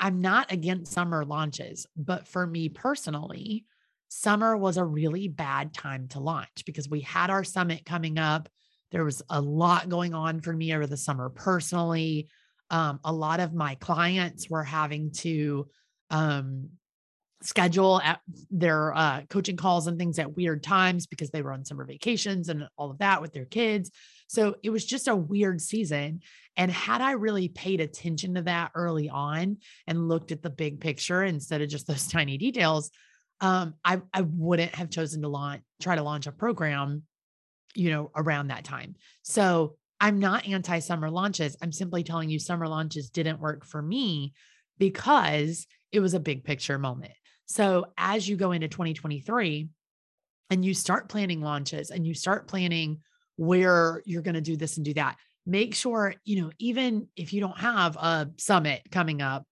I'm 0.00 0.20
not 0.20 0.50
against 0.50 0.92
summer 0.92 1.24
launches, 1.24 1.86
but 1.96 2.26
for 2.26 2.46
me 2.46 2.70
personally, 2.70 3.66
summer 4.08 4.56
was 4.56 4.76
a 4.76 4.84
really 4.84 5.28
bad 5.28 5.74
time 5.74 6.08
to 6.08 6.20
launch 6.20 6.64
because 6.66 6.88
we 6.88 7.00
had 7.00 7.30
our 7.30 7.44
summit 7.44 7.84
coming 7.84 8.18
up. 8.18 8.48
There 8.90 9.04
was 9.04 9.22
a 9.28 9.40
lot 9.40 9.88
going 9.88 10.14
on 10.14 10.40
for 10.40 10.52
me 10.52 10.74
over 10.74 10.86
the 10.86 10.96
summer 10.96 11.28
personally. 11.28 12.28
Um, 12.70 12.98
a 13.04 13.12
lot 13.12 13.40
of 13.40 13.54
my 13.54 13.76
clients 13.76 14.48
were 14.48 14.64
having 14.64 15.12
to 15.12 15.68
um, 16.10 16.70
schedule 17.42 18.00
at 18.02 18.20
their 18.50 18.94
uh, 18.94 19.22
coaching 19.28 19.56
calls 19.56 19.86
and 19.86 19.98
things 19.98 20.18
at 20.18 20.36
weird 20.36 20.62
times 20.62 21.06
because 21.06 21.30
they 21.30 21.42
were 21.42 21.52
on 21.52 21.64
summer 21.64 21.84
vacations 21.84 22.48
and 22.48 22.68
all 22.76 22.90
of 22.90 22.98
that 22.98 23.22
with 23.22 23.32
their 23.32 23.46
kids. 23.46 23.90
So 24.28 24.56
it 24.62 24.70
was 24.70 24.84
just 24.84 25.08
a 25.08 25.16
weird 25.16 25.60
season. 25.60 26.20
And 26.60 26.70
had 26.70 27.00
I 27.00 27.12
really 27.12 27.48
paid 27.48 27.80
attention 27.80 28.34
to 28.34 28.42
that 28.42 28.72
early 28.74 29.08
on 29.08 29.56
and 29.86 30.08
looked 30.08 30.30
at 30.30 30.42
the 30.42 30.50
big 30.50 30.78
picture 30.78 31.24
instead 31.24 31.62
of 31.62 31.70
just 31.70 31.86
those 31.86 32.06
tiny 32.12 32.36
details, 32.36 32.90
um, 33.40 33.76
I, 33.82 34.02
I 34.12 34.20
wouldn't 34.20 34.74
have 34.74 34.90
chosen 34.90 35.22
to 35.22 35.28
launch, 35.28 35.62
try 35.80 35.96
to 35.96 36.02
launch 36.02 36.26
a 36.26 36.32
program, 36.32 37.04
you 37.74 37.88
know, 37.88 38.10
around 38.14 38.48
that 38.48 38.64
time. 38.64 38.96
So 39.22 39.76
I'm 40.00 40.18
not 40.18 40.46
anti 40.46 40.80
summer 40.80 41.08
launches. 41.08 41.56
I'm 41.62 41.72
simply 41.72 42.04
telling 42.04 42.28
you 42.28 42.38
summer 42.38 42.68
launches 42.68 43.08
didn't 43.08 43.40
work 43.40 43.64
for 43.64 43.80
me 43.80 44.34
because 44.76 45.66
it 45.92 46.00
was 46.00 46.12
a 46.12 46.20
big 46.20 46.44
picture 46.44 46.78
moment. 46.78 47.14
So 47.46 47.86
as 47.96 48.28
you 48.28 48.36
go 48.36 48.52
into 48.52 48.68
2023 48.68 49.70
and 50.50 50.62
you 50.62 50.74
start 50.74 51.08
planning 51.08 51.40
launches 51.40 51.90
and 51.90 52.06
you 52.06 52.12
start 52.12 52.48
planning 52.48 52.98
where 53.36 54.02
you're 54.04 54.20
going 54.20 54.34
to 54.34 54.42
do 54.42 54.58
this 54.58 54.76
and 54.76 54.84
do 54.84 54.92
that, 54.92 55.16
make 55.46 55.74
sure, 55.74 56.14
you 56.24 56.42
know, 56.42 56.50
even 56.58 57.08
if 57.16 57.32
you 57.32 57.40
don't 57.40 57.58
have 57.58 57.96
a 57.96 58.30
summit 58.38 58.82
coming 58.90 59.22
up 59.22 59.44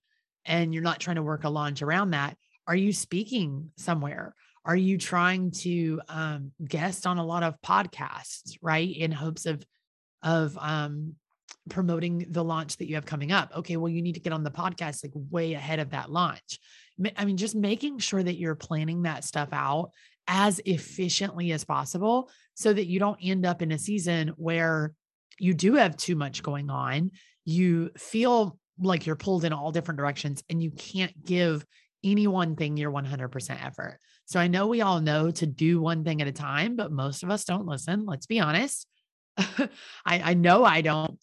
and 0.44 0.72
you're 0.72 0.82
not 0.82 1.00
trying 1.00 1.16
to 1.16 1.22
work 1.22 1.44
a 1.44 1.48
launch 1.48 1.82
around 1.82 2.10
that, 2.10 2.36
are 2.66 2.76
you 2.76 2.92
speaking 2.92 3.70
somewhere? 3.76 4.34
Are 4.64 4.76
you 4.76 4.98
trying 4.98 5.50
to 5.52 6.00
um, 6.08 6.52
guest 6.62 7.06
on 7.06 7.18
a 7.18 7.24
lot 7.24 7.42
of 7.42 7.60
podcasts, 7.62 8.58
right? 8.60 8.94
In 8.94 9.12
hopes 9.12 9.46
of 9.46 9.64
of 10.22 10.58
um, 10.58 11.14
promoting 11.68 12.26
the 12.30 12.44
launch 12.44 12.76
that 12.76 12.88
you 12.88 12.96
have 12.96 13.06
coming 13.06 13.32
up. 13.32 13.52
Okay, 13.56 13.76
well, 13.76 13.88
you 13.88 14.02
need 14.02 14.14
to 14.14 14.20
get 14.20 14.32
on 14.32 14.42
the 14.42 14.50
podcast 14.50 15.04
like 15.04 15.12
way 15.30 15.54
ahead 15.54 15.78
of 15.78 15.90
that 15.90 16.10
launch. 16.10 16.58
I 17.16 17.24
mean, 17.24 17.36
just 17.36 17.54
making 17.54 17.98
sure 17.98 18.22
that 18.22 18.36
you're 18.36 18.56
planning 18.56 19.02
that 19.02 19.24
stuff 19.24 19.50
out 19.52 19.92
as 20.26 20.60
efficiently 20.64 21.52
as 21.52 21.64
possible 21.64 22.30
so 22.54 22.72
that 22.72 22.86
you 22.86 22.98
don't 22.98 23.18
end 23.22 23.46
up 23.46 23.62
in 23.62 23.72
a 23.72 23.78
season 23.78 24.28
where 24.36 24.92
you 25.38 25.54
do 25.54 25.74
have 25.74 25.96
too 25.96 26.16
much 26.16 26.42
going 26.42 26.70
on. 26.70 27.10
You 27.44 27.90
feel 27.96 28.58
like 28.78 29.06
you're 29.06 29.16
pulled 29.16 29.44
in 29.44 29.52
all 29.52 29.72
different 29.72 29.98
directions 29.98 30.42
and 30.48 30.62
you 30.62 30.70
can't 30.70 31.24
give 31.24 31.64
any 32.04 32.26
one 32.26 32.56
thing 32.56 32.76
your 32.76 32.92
100% 32.92 33.64
effort. 33.64 33.98
So 34.26 34.38
I 34.38 34.46
know 34.46 34.66
we 34.66 34.82
all 34.82 35.00
know 35.00 35.30
to 35.30 35.46
do 35.46 35.80
one 35.80 36.04
thing 36.04 36.20
at 36.20 36.28
a 36.28 36.32
time, 36.32 36.76
but 36.76 36.92
most 36.92 37.22
of 37.22 37.30
us 37.30 37.44
don't 37.44 37.66
listen. 37.66 38.04
Let's 38.04 38.26
be 38.26 38.40
honest. 38.40 38.86
I, 39.38 39.68
I 40.04 40.34
know 40.34 40.64
I 40.64 40.82
don't. 40.82 41.18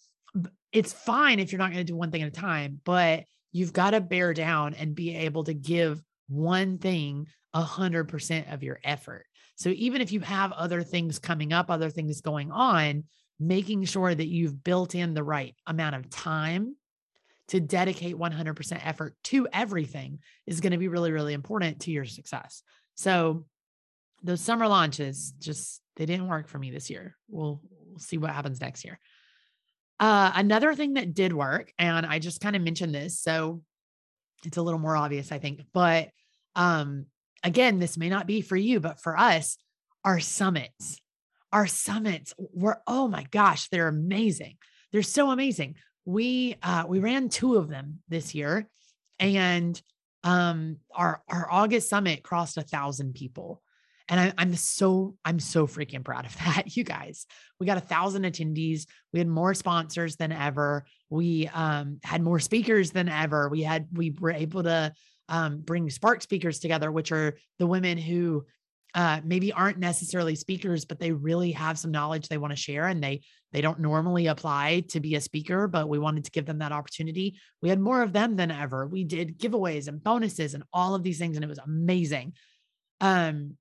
It's 0.72 0.92
fine 0.92 1.40
if 1.40 1.52
you're 1.52 1.60
not 1.60 1.72
going 1.72 1.86
to 1.86 1.92
do 1.92 1.96
one 1.96 2.12
thing 2.12 2.24
at 2.24 2.28
a 2.28 2.32
time, 2.32 2.82
but 2.84 3.24
you've 3.52 3.74
got 3.74 3.92
to 3.92 4.02
bear 4.02 4.34
down 4.34 4.74
and 4.74 4.96
be 4.96 5.16
able 5.16 5.44
to 5.46 5.54
give 5.54 6.02
one 6.28 6.78
thing 6.78 7.28
hundred 7.54 8.10
percent 8.10 8.48
of 8.52 8.64
your 8.64 8.80
effort. 8.84 9.26
So 9.56 9.70
even 9.70 10.02
if 10.02 10.12
you 10.12 10.20
have 10.20 10.52
other 10.52 10.82
things 10.84 11.20
coming 11.20 11.54
up, 11.54 11.70
other 11.70 11.90
things 11.90 12.20
going 12.20 12.52
on, 12.52 13.06
making 13.40 13.86
sure 13.86 14.14
that 14.14 14.28
you've 14.28 14.64
built 14.64 14.96
in 14.96 15.14
the 15.14 15.24
right 15.24 15.56
amount 15.68 15.96
of 15.96 16.10
time 16.10 16.76
to 17.48 17.60
dedicate 17.60 18.16
100% 18.16 18.80
effort 18.84 19.16
to 19.24 19.48
everything 19.54 20.20
is 20.48 20.62
going 20.62 20.72
to 20.72 20.78
be 20.78 20.88
really, 20.88 21.12
really 21.12 21.34
important 21.34 21.82
to 21.82 21.92
your 21.92 22.06
success. 22.06 22.64
So 22.96 23.46
those 24.24 24.42
summer 24.42 24.68
launches 24.68 25.34
just, 25.38 25.82
they 25.96 26.06
didn't 26.06 26.28
work 26.28 26.48
for 26.48 26.58
me 26.58 26.72
this 26.72 26.90
year. 26.90 27.16
We'll, 27.30 27.62
we'll 27.86 28.00
see 28.00 28.18
what 28.18 28.32
happens 28.32 28.60
next 28.60 28.84
year. 28.84 29.00
Uh, 30.00 30.32
another 30.36 30.74
thing 30.74 30.94
that 30.94 31.14
did 31.14 31.34
work, 31.34 31.72
and 31.78 32.06
I 32.06 32.20
just 32.20 32.42
kind 32.42 32.56
of 32.56 32.62
mentioned 32.62 32.94
this, 32.94 33.20
so 33.20 33.62
it's 34.44 34.58
a 34.58 34.62
little 34.62 34.80
more 34.80 34.96
obvious, 34.96 35.32
I 35.32 35.40
think. 35.40 35.62
But 35.74 36.10
um, 36.56 37.06
again, 37.44 37.80
this 37.80 37.98
may 37.98 38.10
not 38.10 38.28
be 38.28 38.42
for 38.42 38.58
you, 38.58 38.80
but 38.80 39.02
for 39.02 39.18
us, 39.18 39.58
our 40.04 40.20
summits, 40.20 41.00
our 41.56 41.68
summits 41.68 42.34
were 42.38 42.82
oh 42.86 43.08
my 43.08 43.24
gosh, 43.32 43.70
they're 43.70 43.88
amazing. 43.88 44.58
They're 44.92 45.02
so 45.04 45.32
amazing. 45.32 45.76
We 46.04 46.58
uh, 46.62 46.84
we 46.86 47.00
ran 47.00 47.30
two 47.30 47.56
of 47.56 47.70
them 47.70 48.00
this 48.10 48.36
year, 48.36 48.68
and 49.20 49.82
um, 50.26 50.78
our 50.94 51.24
our 51.30 51.48
August 51.50 51.90
summit 51.90 52.24
crossed 52.24 52.58
a 52.58 52.62
thousand 52.62 53.16
people. 53.16 53.62
And 54.08 54.20
I, 54.20 54.44
am 54.44 54.54
so, 54.54 55.16
I'm 55.26 55.40
so 55.40 55.66
freaking 55.66 56.04
proud 56.04 56.28
of 56.28 56.36
that, 56.46 56.78
you 56.78 56.84
guys. 56.84 57.26
We 57.60 57.66
got 57.66 57.80
a 57.80 57.82
thousand 57.82 58.24
attendees. 58.24 58.86
We 59.12 59.20
had 59.20 59.28
more 59.28 59.56
sponsors 59.56 60.16
than 60.16 60.32
ever. 60.32 60.86
We 61.10 61.48
um, 61.48 62.00
had 62.04 62.22
more 62.22 62.40
speakers 62.40 62.92
than 62.92 63.10
ever. 63.10 63.50
We 63.50 63.64
had, 63.64 63.88
we 63.92 64.12
were 64.12 64.30
able 64.30 64.62
to 64.62 64.94
um, 65.28 65.62
bring 65.62 65.90
Spark 65.90 66.22
speakers 66.22 66.60
together, 66.60 66.92
which 66.92 67.12
are 67.12 67.36
the 67.58 67.66
women 67.66 67.98
who 67.98 68.46
uh, 68.96 69.20
maybe 69.26 69.52
aren't 69.52 69.78
necessarily 69.78 70.36
speakers, 70.36 70.86
but 70.86 71.00
they 71.00 71.12
really 71.12 71.52
have 71.52 71.78
some 71.78 71.92
knowledge 71.92 72.30
they 72.30 72.38
want 72.38 72.52
to 72.52 72.58
share, 72.58 72.88
and 72.88 73.04
they 73.04 73.22
they 73.52 73.62
don't 73.62 73.80
normally 73.80 74.28
apply 74.28 74.86
to 74.90 75.02
be 75.02 75.16
a 75.16 75.22
speaker, 75.22 75.68
but 75.68 75.90
we 75.90 76.00
wanted 76.00 76.24
to 76.26 76.32
give 76.32 76.46
them 76.46 76.60
that 76.60 76.72
opportunity. 76.72 77.38
We 77.62 77.70
had 77.70 77.80
more 77.80 78.02
of 78.02 78.14
them 78.14 78.38
than 78.38 78.52
ever. 78.52 78.88
We 78.88 79.04
did 79.04 79.38
giveaways 79.38 79.88
and 79.90 80.04
bonuses 80.04 80.54
and 80.54 80.64
all 80.74 80.96
of 80.96 81.04
these 81.04 81.20
things, 81.20 81.36
and 81.36 81.44
it 81.44 81.50
was 81.50 81.60
amazing. 81.60 82.34
Um, 83.02 83.58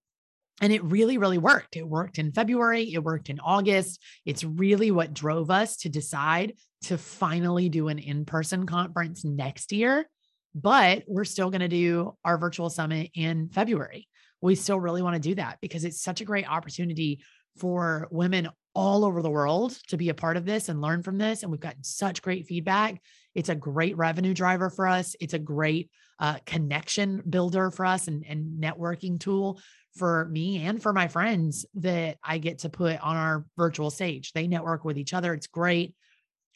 and 0.60 0.72
it 0.72 0.84
really, 0.84 1.18
really 1.18 1.38
worked. 1.38 1.76
It 1.76 1.86
worked 1.86 2.18
in 2.18 2.32
February, 2.32 2.92
it 2.92 3.02
worked 3.02 3.28
in 3.28 3.40
August. 3.40 4.00
It's 4.24 4.44
really 4.44 4.92
what 4.92 5.14
drove 5.14 5.50
us 5.50 5.78
to 5.78 5.88
decide 5.88 6.54
to 6.82 6.96
finally 6.96 7.68
do 7.68 7.88
an 7.88 7.98
in 7.98 8.24
person 8.24 8.66
conference 8.66 9.24
next 9.24 9.72
year. 9.72 10.08
But 10.54 11.02
we're 11.08 11.24
still 11.24 11.50
going 11.50 11.60
to 11.60 11.68
do 11.68 12.16
our 12.24 12.38
virtual 12.38 12.70
summit 12.70 13.10
in 13.14 13.48
February. 13.48 14.06
We 14.44 14.56
still 14.56 14.78
really 14.78 15.00
want 15.00 15.14
to 15.14 15.28
do 15.28 15.36
that 15.36 15.56
because 15.62 15.86
it's 15.86 16.02
such 16.02 16.20
a 16.20 16.24
great 16.26 16.46
opportunity 16.46 17.22
for 17.56 18.08
women 18.10 18.50
all 18.74 19.06
over 19.06 19.22
the 19.22 19.30
world 19.30 19.78
to 19.88 19.96
be 19.96 20.10
a 20.10 20.14
part 20.14 20.36
of 20.36 20.44
this 20.44 20.68
and 20.68 20.82
learn 20.82 21.02
from 21.02 21.16
this. 21.16 21.42
And 21.42 21.50
we've 21.50 21.60
gotten 21.60 21.82
such 21.82 22.20
great 22.20 22.46
feedback. 22.46 23.00
It's 23.34 23.48
a 23.48 23.54
great 23.54 23.96
revenue 23.96 24.34
driver 24.34 24.68
for 24.68 24.86
us. 24.86 25.16
It's 25.18 25.32
a 25.32 25.38
great 25.38 25.90
uh, 26.20 26.40
connection 26.44 27.22
builder 27.26 27.70
for 27.70 27.86
us 27.86 28.06
and, 28.06 28.22
and 28.28 28.62
networking 28.62 29.18
tool 29.18 29.60
for 29.96 30.26
me 30.26 30.66
and 30.66 30.82
for 30.82 30.92
my 30.92 31.08
friends 31.08 31.64
that 31.76 32.18
I 32.22 32.36
get 32.36 32.58
to 32.60 32.68
put 32.68 33.00
on 33.00 33.16
our 33.16 33.46
virtual 33.56 33.90
stage. 33.90 34.32
They 34.34 34.46
network 34.46 34.84
with 34.84 34.98
each 34.98 35.14
other. 35.14 35.32
It's 35.32 35.46
great. 35.46 35.94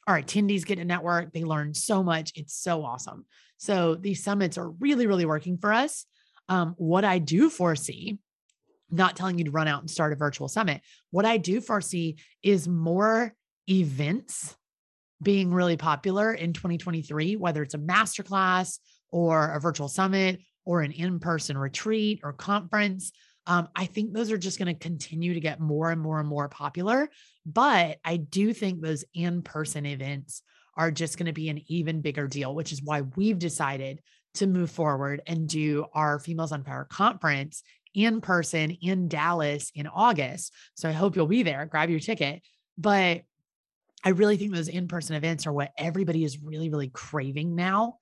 Our 0.07 0.21
attendees 0.21 0.67
get 0.67 0.77
to 0.77 0.85
network. 0.85 1.33
They 1.33 1.45
learn 1.45 1.73
so 1.73 2.03
much. 2.03 2.33
It's 2.35 2.55
so 2.55 2.85
awesome. 2.85 3.25
So 3.57 3.95
these 3.95 4.23
summits 4.23 4.59
are 4.59 4.69
really, 4.69 5.07
really 5.07 5.25
working 5.25 5.57
for 5.57 5.73
us. 5.73 6.05
Um, 6.49 6.75
what 6.79 7.05
I 7.05 7.19
do 7.19 7.51
foresee, 7.51 8.19
not 8.91 9.17
telling 9.17 9.39
you 9.39 9.45
to 9.45 9.51
run 9.51 9.69
out 9.69 9.81
and 9.81 9.91
start 9.91 10.13
a 10.13 10.17
virtual 10.17 10.49
summit, 10.49 10.81
what 11.11 11.27
I 11.27 11.37
do 11.37 11.61
foresee 11.61 12.19
is 12.43 12.67
more 12.67 13.35
events 13.69 14.57
being 15.23 15.53
really 15.53 15.77
popular 15.77 16.33
in 16.33 16.53
2023, 16.53 17.37
whether 17.37 17.63
it's 17.63 17.75
a 17.75 17.79
masterclass 17.79 18.79
or 19.11 19.53
a 19.53 19.61
virtual 19.61 19.89
summit 19.89 20.41
or 20.65 20.83
an 20.83 20.93
in 20.93 21.19
person 21.19 21.59
retreat 21.59 22.21
or 22.23 22.33
conference. 22.33 23.13
Um, 23.47 23.69
I 23.75 23.87
think 23.87 24.13
those 24.13 24.31
are 24.31 24.39
just 24.39 24.59
going 24.59 24.73
to 24.73 24.79
continue 24.79 25.35
to 25.35 25.41
get 25.41 25.61
more 25.61 25.91
and 25.91 26.01
more 26.01 26.21
and 26.21 26.29
more 26.29 26.49
popular. 26.49 27.09
But 27.47 27.99
I 28.05 28.19
do 28.19 28.53
think 28.53 28.81
those 28.81 29.05
in 29.15 29.43
person 29.43 29.87
events 29.87 30.43
are 30.77 30.91
just 30.91 31.19
going 31.19 31.27
to 31.27 31.33
be 31.33 31.49
an 31.49 31.63
even 31.67 32.03
bigger 32.03 32.29
deal, 32.29 32.55
which 32.55 32.73
is 32.73 32.83
why 32.83 33.01
we've 33.01 33.39
decided 33.39 34.01
to 34.39 34.47
move 34.47 34.71
forward 34.71 35.23
and 35.27 35.49
do 35.49 35.87
our 35.93 36.19
Females 36.19 36.53
on 36.53 36.65
Fire 36.65 36.87
conference 36.89 37.63
in 37.95 38.21
person 38.21 38.71
in 38.71 39.09
Dallas 39.09 39.71
in 39.75 39.87
August. 39.87 40.53
So 40.75 40.89
I 40.89 40.93
hope 40.93 41.17
you'll 41.17 41.27
be 41.27 41.43
there. 41.43 41.67
Grab 41.67 41.91
your 41.91 42.01
ticket. 42.01 42.43
But 42.77 43.23
I 44.05 44.11
really 44.11 44.37
think 44.37 44.55
those 44.55 44.69
in 44.69 44.89
person 44.89 45.17
events 45.17 45.47
are 45.47 45.53
what 45.53 45.73
everybody 45.77 46.25
is 46.25 46.43
really, 46.43 46.71
really 46.71 46.89
craving 46.89 47.57
now. 47.57 47.97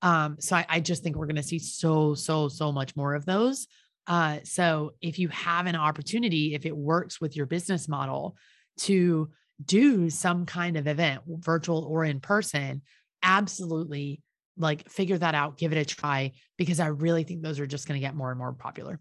Um, 0.00 0.36
so 0.40 0.56
I, 0.56 0.66
I 0.68 0.80
just 0.80 1.02
think 1.02 1.16
we're 1.16 1.26
going 1.26 1.36
to 1.36 1.42
see 1.42 1.58
so, 1.58 2.14
so, 2.14 2.48
so 2.48 2.72
much 2.72 2.96
more 2.96 3.14
of 3.14 3.24
those. 3.24 3.68
Uh, 4.06 4.38
so 4.44 4.94
if 5.00 5.18
you 5.18 5.28
have 5.28 5.66
an 5.66 5.76
opportunity, 5.76 6.54
if 6.54 6.66
it 6.66 6.76
works 6.76 7.20
with 7.20 7.36
your 7.36 7.46
business 7.46 7.88
model 7.88 8.36
to 8.78 9.30
do 9.64 10.10
some 10.10 10.46
kind 10.46 10.76
of 10.76 10.88
event, 10.88 11.22
virtual 11.26 11.84
or 11.84 12.04
in 12.04 12.18
person, 12.18 12.82
absolutely 13.22 14.20
like 14.56 14.88
figure 14.88 15.18
that 15.18 15.34
out, 15.34 15.58
give 15.58 15.72
it 15.72 15.78
a 15.78 15.84
try, 15.84 16.32
because 16.56 16.80
I 16.80 16.88
really 16.88 17.24
think 17.24 17.42
those 17.42 17.60
are 17.60 17.66
just 17.66 17.86
going 17.86 18.00
to 18.00 18.06
get 18.06 18.14
more 18.14 18.30
and 18.30 18.38
more 18.38 18.52
popular. 18.52 19.00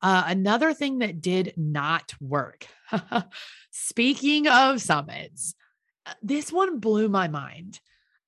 Uh, 0.00 0.24
another 0.26 0.72
thing 0.72 0.98
that 0.98 1.20
did 1.20 1.54
not 1.56 2.14
work. 2.20 2.66
Speaking 3.70 4.46
of 4.46 4.80
summits, 4.80 5.54
uh, 6.06 6.12
this 6.22 6.52
one 6.52 6.78
blew 6.78 7.08
my 7.08 7.28
mind. 7.28 7.80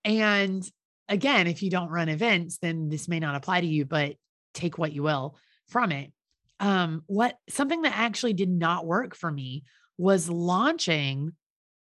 And 0.05 0.69
again, 1.09 1.47
if 1.47 1.63
you 1.63 1.71
don't 1.71 1.91
run 1.91 2.09
events, 2.09 2.59
then 2.59 2.89
this 2.89 3.09
may 3.09 3.21
not 3.21 3.37
apply 3.37 3.61
to 3.61 3.67
you, 3.67 3.85
but 3.85 4.17
take 4.53 4.79
what 4.79 4.93
you 4.93 5.03
will 5.03 5.37
from 5.69 5.93
it. 5.93 6.13
Um, 6.59 7.05
what 7.07 7.37
something 7.49 7.83
that 7.83 7.97
actually 7.97 8.35
did 8.35 8.51
not 8.51 8.85
work 8.85 9.15
for 9.15 9.31
me 9.31 9.65
was 9.97 10.29
launching 10.29 11.33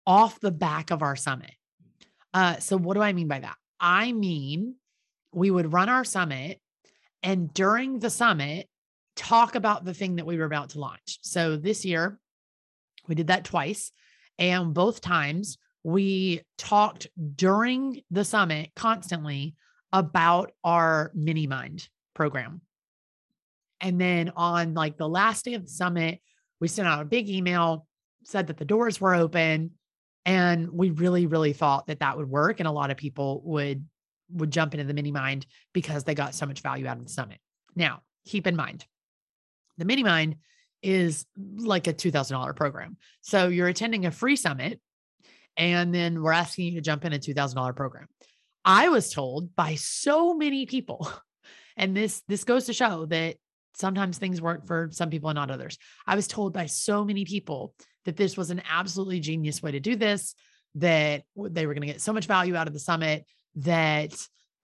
off 0.05 0.39
the 0.39 0.51
back 0.51 0.91
of 0.91 1.01
our 1.01 1.15
summit. 1.15 1.51
Uh, 2.33 2.57
so, 2.59 2.77
what 2.77 2.95
do 2.95 3.01
I 3.01 3.13
mean 3.13 3.27
by 3.27 3.39
that? 3.39 3.55
I 3.79 4.11
mean, 4.11 4.75
we 5.33 5.51
would 5.51 5.73
run 5.73 5.89
our 5.89 6.03
summit, 6.03 6.59
and 7.23 7.53
during 7.53 7.99
the 7.99 8.09
summit, 8.09 8.67
talk 9.15 9.55
about 9.55 9.85
the 9.85 9.93
thing 9.93 10.15
that 10.15 10.25
we 10.25 10.37
were 10.37 10.45
about 10.45 10.69
to 10.69 10.79
launch. 10.79 11.19
So, 11.21 11.57
this 11.57 11.85
year, 11.85 12.19
we 13.07 13.15
did 13.15 13.27
that 13.27 13.45
twice. 13.45 13.91
And 14.37 14.73
both 14.73 15.01
times, 15.01 15.57
we 15.83 16.41
talked 16.57 17.07
during 17.35 18.01
the 18.11 18.25
summit 18.25 18.71
constantly 18.75 19.55
about 19.91 20.51
our 20.63 21.11
mini 21.13 21.47
mind 21.47 21.87
program. 22.13 22.61
And 23.81 23.99
then 23.99 24.31
on 24.35 24.73
like 24.73 24.97
the 24.97 25.09
last 25.09 25.45
day 25.45 25.55
of 25.55 25.63
the 25.63 25.71
summit, 25.71 26.21
we 26.59 26.67
sent 26.67 26.87
out 26.87 27.01
a 27.01 27.05
big 27.05 27.29
email, 27.29 27.87
said 28.23 28.47
that 28.47 28.57
the 28.57 28.65
doors 28.65 29.01
were 29.01 29.15
open, 29.15 29.71
and 30.25 30.69
we 30.71 30.91
really 30.91 31.25
really 31.25 31.53
thought 31.53 31.87
that 31.87 31.99
that 31.99 32.17
would 32.17 32.29
work 32.29 32.59
and 32.59 32.67
a 32.67 32.71
lot 32.71 32.91
of 32.91 32.97
people 32.97 33.41
would 33.45 33.85
would 34.33 34.51
jump 34.51 34.73
into 34.73 34.85
the 34.85 34.93
mini 34.93 35.11
mind 35.11 35.45
because 35.73 36.03
they 36.03 36.15
got 36.15 36.35
so 36.35 36.45
much 36.45 36.61
value 36.61 36.87
out 36.87 36.97
of 36.97 37.03
the 37.03 37.09
summit. 37.09 37.39
Now 37.75 38.01
keep 38.25 38.47
in 38.47 38.55
mind 38.55 38.85
the 39.77 39.85
mini 39.85 40.03
mind 40.03 40.35
is 40.83 41.25
like 41.57 41.87
a 41.87 41.93
$2000 41.93 42.55
program. 42.55 42.97
So 43.21 43.47
you're 43.47 43.67
attending 43.67 44.05
a 44.05 44.11
free 44.11 44.35
summit 44.35 44.79
and 45.57 45.93
then 45.93 46.21
we're 46.21 46.31
asking 46.31 46.67
you 46.67 46.71
to 46.75 46.81
jump 46.81 47.05
in 47.05 47.13
a 47.13 47.19
$2000 47.19 47.75
program. 47.75 48.07
I 48.63 48.89
was 48.89 49.11
told 49.11 49.55
by 49.55 49.75
so 49.75 50.35
many 50.35 50.65
people 50.65 51.11
and 51.77 51.95
this 51.95 52.21
this 52.27 52.43
goes 52.43 52.65
to 52.65 52.73
show 52.73 53.05
that 53.07 53.37
sometimes 53.75 54.17
things 54.17 54.41
work 54.41 54.67
for 54.67 54.89
some 54.91 55.09
people 55.09 55.29
and 55.29 55.35
not 55.35 55.51
others. 55.51 55.77
I 56.05 56.15
was 56.15 56.27
told 56.27 56.53
by 56.53 56.65
so 56.67 57.03
many 57.03 57.25
people 57.25 57.73
that 58.05 58.17
this 58.17 58.37
was 58.37 58.49
an 58.49 58.61
absolutely 58.69 59.19
genius 59.19 59.61
way 59.61 59.71
to 59.71 59.79
do 59.79 59.95
this, 59.95 60.35
that 60.75 61.23
they 61.35 61.65
were 61.65 61.73
going 61.73 61.87
to 61.87 61.93
get 61.93 62.01
so 62.01 62.13
much 62.13 62.25
value 62.25 62.55
out 62.55 62.67
of 62.67 62.73
the 62.73 62.79
summit 62.79 63.25
that 63.55 64.13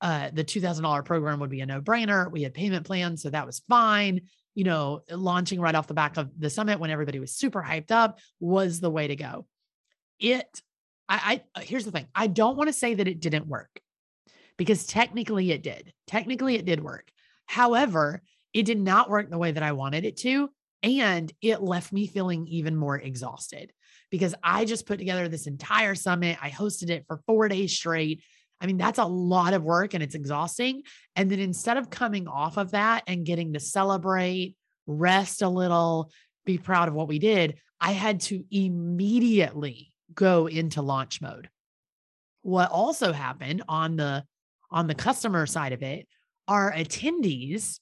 uh, 0.02 0.30
the 0.32 0.43
$2,000 0.43 1.06
program 1.06 1.39
would 1.39 1.50
be 1.50 1.62
a 1.62 1.65
no 1.65 1.82
brainer. 1.82 2.32
We 2.32 2.43
had 2.43 2.54
payment 2.54 2.86
plans, 2.86 3.21
so 3.21 3.30
that 3.30 3.45
was 3.45 3.62
fine. 3.67 4.21
You 4.56 4.63
know, 4.63 5.02
launching 5.12 5.60
right 5.60 5.76
off 5.76 5.88
the 5.88 5.93
back 5.93 6.17
of 6.17 6.30
the 6.38 6.50
summit 6.50 6.80
when 6.80 6.89
everybody 6.89 7.19
was 7.19 7.32
super 7.34 7.62
hyped 7.62 7.91
up 7.91 8.19
was 8.39 8.80
the 8.80 8.89
way 8.89 9.08
to 9.08 9.15
go. 9.15 9.45
It, 10.19 10.62
I, 11.08 11.41
I 11.56 11.62
here's 11.62 11.86
the 11.86 11.91
thing 11.91 12.08
I 12.13 12.28
don't 12.28 12.58
want 12.58 12.67
to 12.67 12.73
say 12.73 12.95
that 12.95 13.08
it 13.08 13.19
didn't 13.19 13.47
work 13.47 13.80
because 14.58 14.86
technically 14.86 15.52
it 15.52 15.62
did. 15.62 15.93
Technically 16.08 16.56
it 16.56 16.65
did 16.65 16.84
work. 16.84 17.12
However, 17.45 18.23
it 18.54 18.63
did 18.63 18.80
not 18.80 19.10
work 19.10 19.30
the 19.30 19.38
way 19.38 19.52
that 19.52 19.63
I 19.63 19.73
wanted 19.73 20.06
it 20.06 20.17
to. 20.17 20.50
And 20.84 21.32
it 21.42 21.62
left 21.62 21.92
me 21.92 22.08
feeling 22.08 22.48
even 22.48 22.76
more 22.76 23.00
exhausted 23.00 23.72
because 24.12 24.36
I 24.44 24.66
just 24.66 24.86
put 24.86 25.00
together 25.00 25.28
this 25.28 25.48
entire 25.48 25.96
summit. 25.96 26.38
I 26.42 26.50
hosted 26.50 26.90
it 26.90 27.06
for 27.08 27.22
four 27.26 27.48
days 27.48 27.74
straight. 27.74 28.24
I 28.62 28.66
mean, 28.66 28.78
that's 28.78 29.00
a 29.00 29.06
lot 29.06 29.54
of 29.54 29.63
work 29.63 29.94
and 29.94 30.04
it's 30.04 30.16
exhausting. 30.16 30.84
And 31.16 31.30
then 31.30 31.40
instead 31.40 31.78
of 31.78 31.90
coming 31.90 32.28
off 32.28 32.58
of 32.58 32.72
that 32.72 33.04
and 33.08 33.26
getting 33.26 33.54
to 33.54 33.60
celebrate, 33.60 34.56
rest 34.86 35.42
a 35.42 35.50
little, 35.50 36.12
be 36.46 36.58
proud 36.58 36.88
of 36.88 36.94
what 36.94 37.08
we 37.08 37.20
did, 37.20 37.58
I 37.80 37.92
had 37.92 38.22
to 38.22 38.44
immediately 38.52 39.92
go 40.13 40.48
into 40.48 40.82
launch 40.82 41.22
mode. 41.22 41.50
What 42.42 42.72
also 42.72 43.12
happened 43.12 43.63
on 43.68 43.98
the 43.98 44.24
on 44.72 44.88
the 44.88 44.96
customer 44.96 45.46
side 45.46 45.74
of 45.74 45.82
it, 45.82 46.08
our 46.48 46.72
attendees 46.72 47.80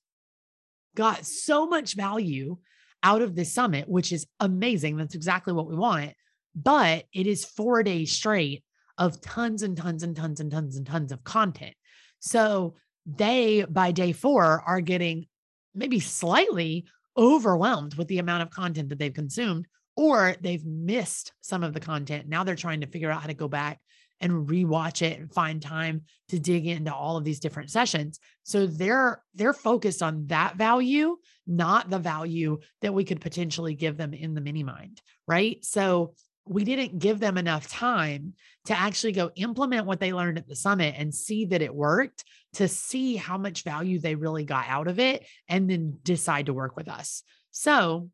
got 0.95 1.25
so 1.25 1.67
much 1.67 1.95
value 1.95 2.57
out 3.03 3.21
of 3.21 3.35
this 3.35 3.53
summit, 3.53 3.87
which 3.87 4.11
is 4.11 4.25
amazing. 4.39 4.97
That's 4.97 5.15
exactly 5.15 5.53
what 5.53 5.67
we 5.67 5.75
want. 5.75 6.13
But 6.55 7.05
it 7.13 7.27
is 7.27 7.45
four 7.45 7.83
days 7.83 8.11
straight 8.11 8.63
of 8.97 9.19
tons 9.21 9.61
and 9.61 9.75
tons 9.75 10.03
and 10.03 10.15
tons 10.15 10.39
and 10.39 10.51
tons 10.51 10.77
and 10.77 10.85
tons 10.85 11.11
of 11.11 11.23
content. 11.23 11.75
So 12.19 12.75
they, 13.05 13.65
by 13.65 13.91
day 13.91 14.13
four, 14.13 14.63
are 14.65 14.81
getting 14.81 15.27
maybe 15.73 15.99
slightly 15.99 16.85
overwhelmed 17.17 17.95
with 17.95 18.07
the 18.07 18.19
amount 18.19 18.43
of 18.43 18.49
content 18.49 18.89
that 18.89 18.99
they've 18.99 19.13
consumed, 19.13 19.67
or 19.95 20.35
they've 20.41 20.65
missed 20.65 21.33
some 21.41 21.63
of 21.63 21.73
the 21.73 21.79
content. 21.79 22.27
Now 22.27 22.43
they're 22.43 22.55
trying 22.55 22.81
to 22.81 22.87
figure 22.87 23.11
out 23.11 23.21
how 23.21 23.27
to 23.27 23.33
go 23.33 23.47
back 23.47 23.79
and 24.21 24.47
rewatch 24.47 25.01
it 25.01 25.19
and 25.19 25.31
find 25.31 25.61
time 25.61 26.01
to 26.29 26.39
dig 26.39 26.67
into 26.67 26.93
all 26.93 27.17
of 27.17 27.23
these 27.23 27.39
different 27.39 27.69
sessions. 27.69 28.19
So 28.43 28.65
they're 28.65 29.21
they're 29.33 29.53
focused 29.53 30.01
on 30.01 30.27
that 30.27 30.55
value, 30.55 31.17
not 31.45 31.89
the 31.89 31.99
value 31.99 32.59
that 32.81 32.93
we 32.93 33.03
could 33.03 33.21
potentially 33.21 33.75
give 33.75 33.97
them 33.97 34.13
in 34.13 34.33
the 34.33 34.41
mini 34.41 34.63
mind, 34.63 35.01
right? 35.27 35.63
So 35.63 36.13
we 36.47 36.63
didn't 36.63 36.99
give 36.99 37.19
them 37.19 37.37
enough 37.37 37.67
time 37.67 38.33
to 38.65 38.77
actually 38.77 39.13
go 39.13 39.31
implement 39.35 39.87
what 39.87 39.99
they 39.99 40.13
learned 40.13 40.37
at 40.37 40.47
the 40.47 40.55
summit 40.55 40.95
and 40.97 41.13
see 41.13 41.45
that 41.45 41.61
it 41.61 41.73
worked, 41.73 42.23
to 42.53 42.67
see 42.67 43.15
how 43.15 43.37
much 43.37 43.63
value 43.63 43.99
they 43.99 44.15
really 44.15 44.45
got 44.45 44.65
out 44.67 44.87
of 44.87 44.99
it, 44.99 45.25
and 45.49 45.69
then 45.69 45.97
decide 46.03 46.45
to 46.45 46.53
work 46.53 46.75
with 46.75 46.87
us. 46.87 47.23
So 47.51 48.09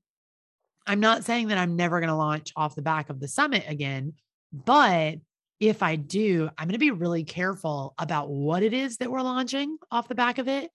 I'm 0.87 0.99
not 0.99 1.25
saying 1.25 1.49
that 1.49 1.57
I'm 1.57 1.75
never 1.75 1.99
going 1.99 2.09
to 2.09 2.15
launch 2.15 2.51
off 2.55 2.75
the 2.75 2.81
back 2.81 3.09
of 3.09 3.19
the 3.19 3.27
summit 3.27 3.65
again, 3.67 4.13
but 4.51 5.15
if 5.61 5.83
I 5.83 5.95
do, 5.95 6.49
I'm 6.57 6.67
going 6.67 6.73
to 6.73 6.79
be 6.79 6.89
really 6.89 7.23
careful 7.23 7.93
about 7.99 8.29
what 8.29 8.63
it 8.63 8.73
is 8.73 8.97
that 8.97 9.11
we're 9.11 9.21
launching 9.21 9.77
off 9.91 10.07
the 10.07 10.15
back 10.15 10.39
of 10.39 10.47
it 10.47 10.71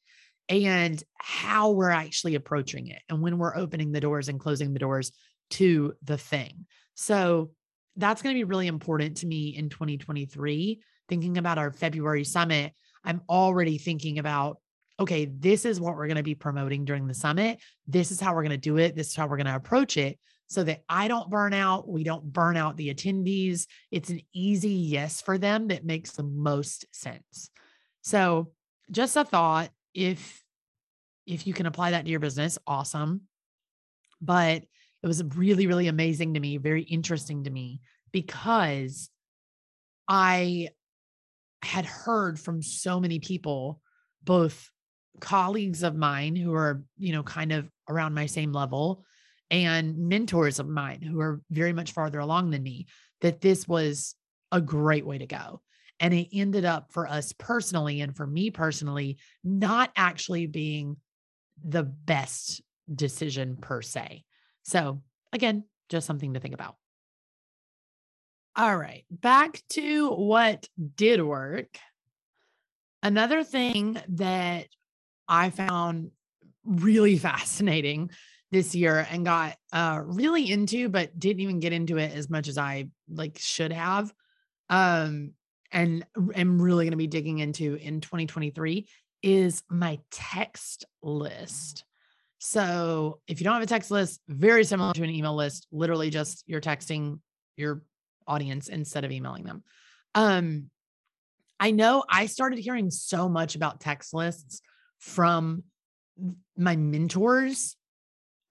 and 0.48 1.02
how 1.18 1.72
we're 1.72 1.90
actually 1.90 2.36
approaching 2.36 2.86
it 2.86 3.02
and 3.08 3.20
when 3.20 3.36
we're 3.36 3.56
opening 3.56 3.90
the 3.90 4.00
doors 4.00 4.28
and 4.28 4.38
closing 4.38 4.72
the 4.72 4.78
doors 4.78 5.10
to 5.50 5.92
the 6.04 6.16
thing. 6.16 6.66
So 6.94 7.50
that's 7.96 8.22
going 8.22 8.32
to 8.32 8.38
be 8.38 8.44
really 8.44 8.68
important 8.68 9.18
to 9.18 9.26
me 9.26 9.56
in 9.56 9.70
2023. 9.70 10.80
Thinking 11.08 11.36
about 11.36 11.58
our 11.58 11.72
February 11.72 12.24
summit, 12.24 12.72
I'm 13.04 13.22
already 13.28 13.78
thinking 13.78 14.18
about 14.18 14.58
okay, 14.98 15.26
this 15.26 15.66
is 15.66 15.78
what 15.78 15.94
we're 15.94 16.06
going 16.06 16.16
to 16.16 16.22
be 16.22 16.34
promoting 16.34 16.86
during 16.86 17.06
the 17.06 17.12
summit. 17.12 17.58
This 17.86 18.10
is 18.10 18.18
how 18.18 18.34
we're 18.34 18.44
going 18.44 18.50
to 18.52 18.56
do 18.56 18.78
it. 18.78 18.96
This 18.96 19.08
is 19.08 19.14
how 19.14 19.26
we're 19.26 19.36
going 19.36 19.46
to 19.46 19.54
approach 19.54 19.98
it 19.98 20.18
so 20.48 20.62
that 20.64 20.82
I 20.88 21.08
don't 21.08 21.30
burn 21.30 21.52
out. 21.52 21.88
We 21.88 22.04
don't 22.04 22.32
burn 22.32 22.56
out 22.56 22.76
the 22.76 22.92
attendees. 22.94 23.66
It's 23.90 24.10
an 24.10 24.20
easy 24.32 24.70
yes 24.70 25.20
for 25.20 25.38
them 25.38 25.68
that 25.68 25.84
makes 25.84 26.12
the 26.12 26.22
most 26.22 26.86
sense. 26.92 27.50
So, 28.02 28.52
just 28.90 29.16
a 29.16 29.24
thought 29.24 29.70
if 29.94 30.42
if 31.26 31.46
you 31.46 31.52
can 31.52 31.66
apply 31.66 31.90
that 31.90 32.04
to 32.04 32.10
your 32.10 32.20
business, 32.20 32.58
awesome. 32.66 33.22
But 34.20 34.64
it 35.02 35.06
was 35.06 35.22
really 35.24 35.66
really 35.66 35.88
amazing 35.88 36.34
to 36.34 36.40
me, 36.40 36.56
very 36.58 36.82
interesting 36.82 37.44
to 37.44 37.50
me 37.50 37.80
because 38.12 39.10
I 40.08 40.68
had 41.62 41.84
heard 41.84 42.38
from 42.38 42.62
so 42.62 43.00
many 43.00 43.18
people, 43.18 43.80
both 44.22 44.70
colleagues 45.20 45.82
of 45.82 45.96
mine 45.96 46.36
who 46.36 46.54
are, 46.54 46.84
you 46.98 47.12
know, 47.12 47.22
kind 47.22 47.52
of 47.52 47.68
around 47.88 48.14
my 48.14 48.26
same 48.26 48.52
level 48.52 49.04
and 49.50 49.96
mentors 49.96 50.58
of 50.58 50.68
mine 50.68 51.02
who 51.02 51.20
are 51.20 51.40
very 51.50 51.72
much 51.72 51.92
farther 51.92 52.18
along 52.18 52.50
than 52.50 52.62
me, 52.62 52.86
that 53.20 53.40
this 53.40 53.66
was 53.66 54.14
a 54.52 54.60
great 54.60 55.06
way 55.06 55.18
to 55.18 55.26
go. 55.26 55.60
And 56.00 56.12
it 56.12 56.28
ended 56.32 56.64
up 56.64 56.92
for 56.92 57.06
us 57.06 57.32
personally 57.32 58.00
and 58.00 58.14
for 58.14 58.26
me 58.26 58.50
personally, 58.50 59.18
not 59.42 59.90
actually 59.96 60.46
being 60.46 60.96
the 61.64 61.84
best 61.84 62.60
decision 62.92 63.56
per 63.56 63.80
se. 63.82 64.24
So, 64.62 65.02
again, 65.32 65.64
just 65.88 66.06
something 66.06 66.34
to 66.34 66.40
think 66.40 66.54
about. 66.54 66.76
All 68.56 68.76
right, 68.76 69.04
back 69.10 69.62
to 69.70 70.10
what 70.10 70.68
did 70.96 71.22
work. 71.22 71.78
Another 73.02 73.44
thing 73.44 73.98
that 74.08 74.66
I 75.28 75.50
found 75.50 76.10
really 76.64 77.16
fascinating 77.18 78.10
this 78.52 78.74
year 78.74 79.06
and 79.10 79.24
got 79.24 79.56
uh 79.72 80.00
really 80.04 80.50
into 80.50 80.88
but 80.88 81.18
didn't 81.18 81.40
even 81.40 81.58
get 81.58 81.72
into 81.72 81.98
it 81.98 82.12
as 82.14 82.30
much 82.30 82.48
as 82.48 82.56
I 82.56 82.88
like 83.08 83.38
should 83.38 83.72
have 83.72 84.12
um 84.70 85.32
and 85.72 86.06
am 86.34 86.62
really 86.62 86.84
going 86.84 86.92
to 86.92 86.96
be 86.96 87.06
digging 87.06 87.38
into 87.40 87.74
in 87.74 88.00
2023 88.00 88.86
is 89.22 89.62
my 89.68 89.98
text 90.10 90.84
list. 91.02 91.84
So, 92.38 93.20
if 93.26 93.40
you 93.40 93.44
don't 93.44 93.54
have 93.54 93.62
a 93.62 93.66
text 93.66 93.90
list, 93.90 94.20
very 94.28 94.62
similar 94.62 94.92
to 94.92 95.02
an 95.02 95.10
email 95.10 95.34
list, 95.34 95.66
literally 95.72 96.10
just 96.10 96.44
you're 96.46 96.60
texting 96.60 97.18
your 97.56 97.82
audience 98.26 98.68
instead 98.68 99.04
of 99.04 99.10
emailing 99.10 99.44
them. 99.44 99.62
Um 100.14 100.70
I 101.58 101.70
know 101.70 102.04
I 102.08 102.26
started 102.26 102.58
hearing 102.58 102.90
so 102.90 103.28
much 103.28 103.56
about 103.56 103.80
text 103.80 104.12
lists 104.12 104.60
from 104.98 105.64
my 106.56 106.76
mentors 106.76 107.76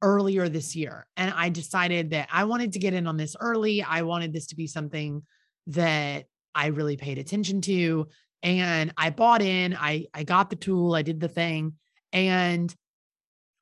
earlier 0.05 0.47
this 0.47 0.75
year. 0.75 1.07
And 1.17 1.33
I 1.35 1.49
decided 1.49 2.11
that 2.11 2.29
I 2.31 2.43
wanted 2.43 2.73
to 2.73 2.79
get 2.79 2.93
in 2.93 3.07
on 3.07 3.17
this 3.17 3.35
early. 3.39 3.81
I 3.81 4.03
wanted 4.03 4.31
this 4.31 4.45
to 4.47 4.55
be 4.55 4.67
something 4.67 5.23
that 5.67 6.25
I 6.53 6.67
really 6.67 6.95
paid 6.95 7.17
attention 7.17 7.61
to. 7.61 8.07
And 8.43 8.93
I 8.95 9.09
bought 9.09 9.41
in, 9.41 9.75
I, 9.75 10.05
I 10.13 10.23
got 10.23 10.51
the 10.51 10.55
tool, 10.55 10.93
I 10.93 11.01
did 11.01 11.19
the 11.19 11.27
thing. 11.27 11.73
And 12.13 12.73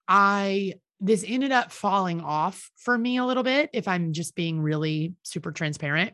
I, 0.06 0.73
this 0.99 1.23
ended 1.25 1.53
up 1.53 1.71
falling 1.71 2.19
off 2.19 2.69
for 2.75 2.97
me 2.97 3.17
a 3.17 3.25
little 3.25 3.43
bit, 3.43 3.69
if 3.71 3.88
I'm 3.88 4.12
just 4.12 4.36
being 4.36 4.60
really 4.60 5.13
super 5.23 5.53
transparent. 5.53 6.13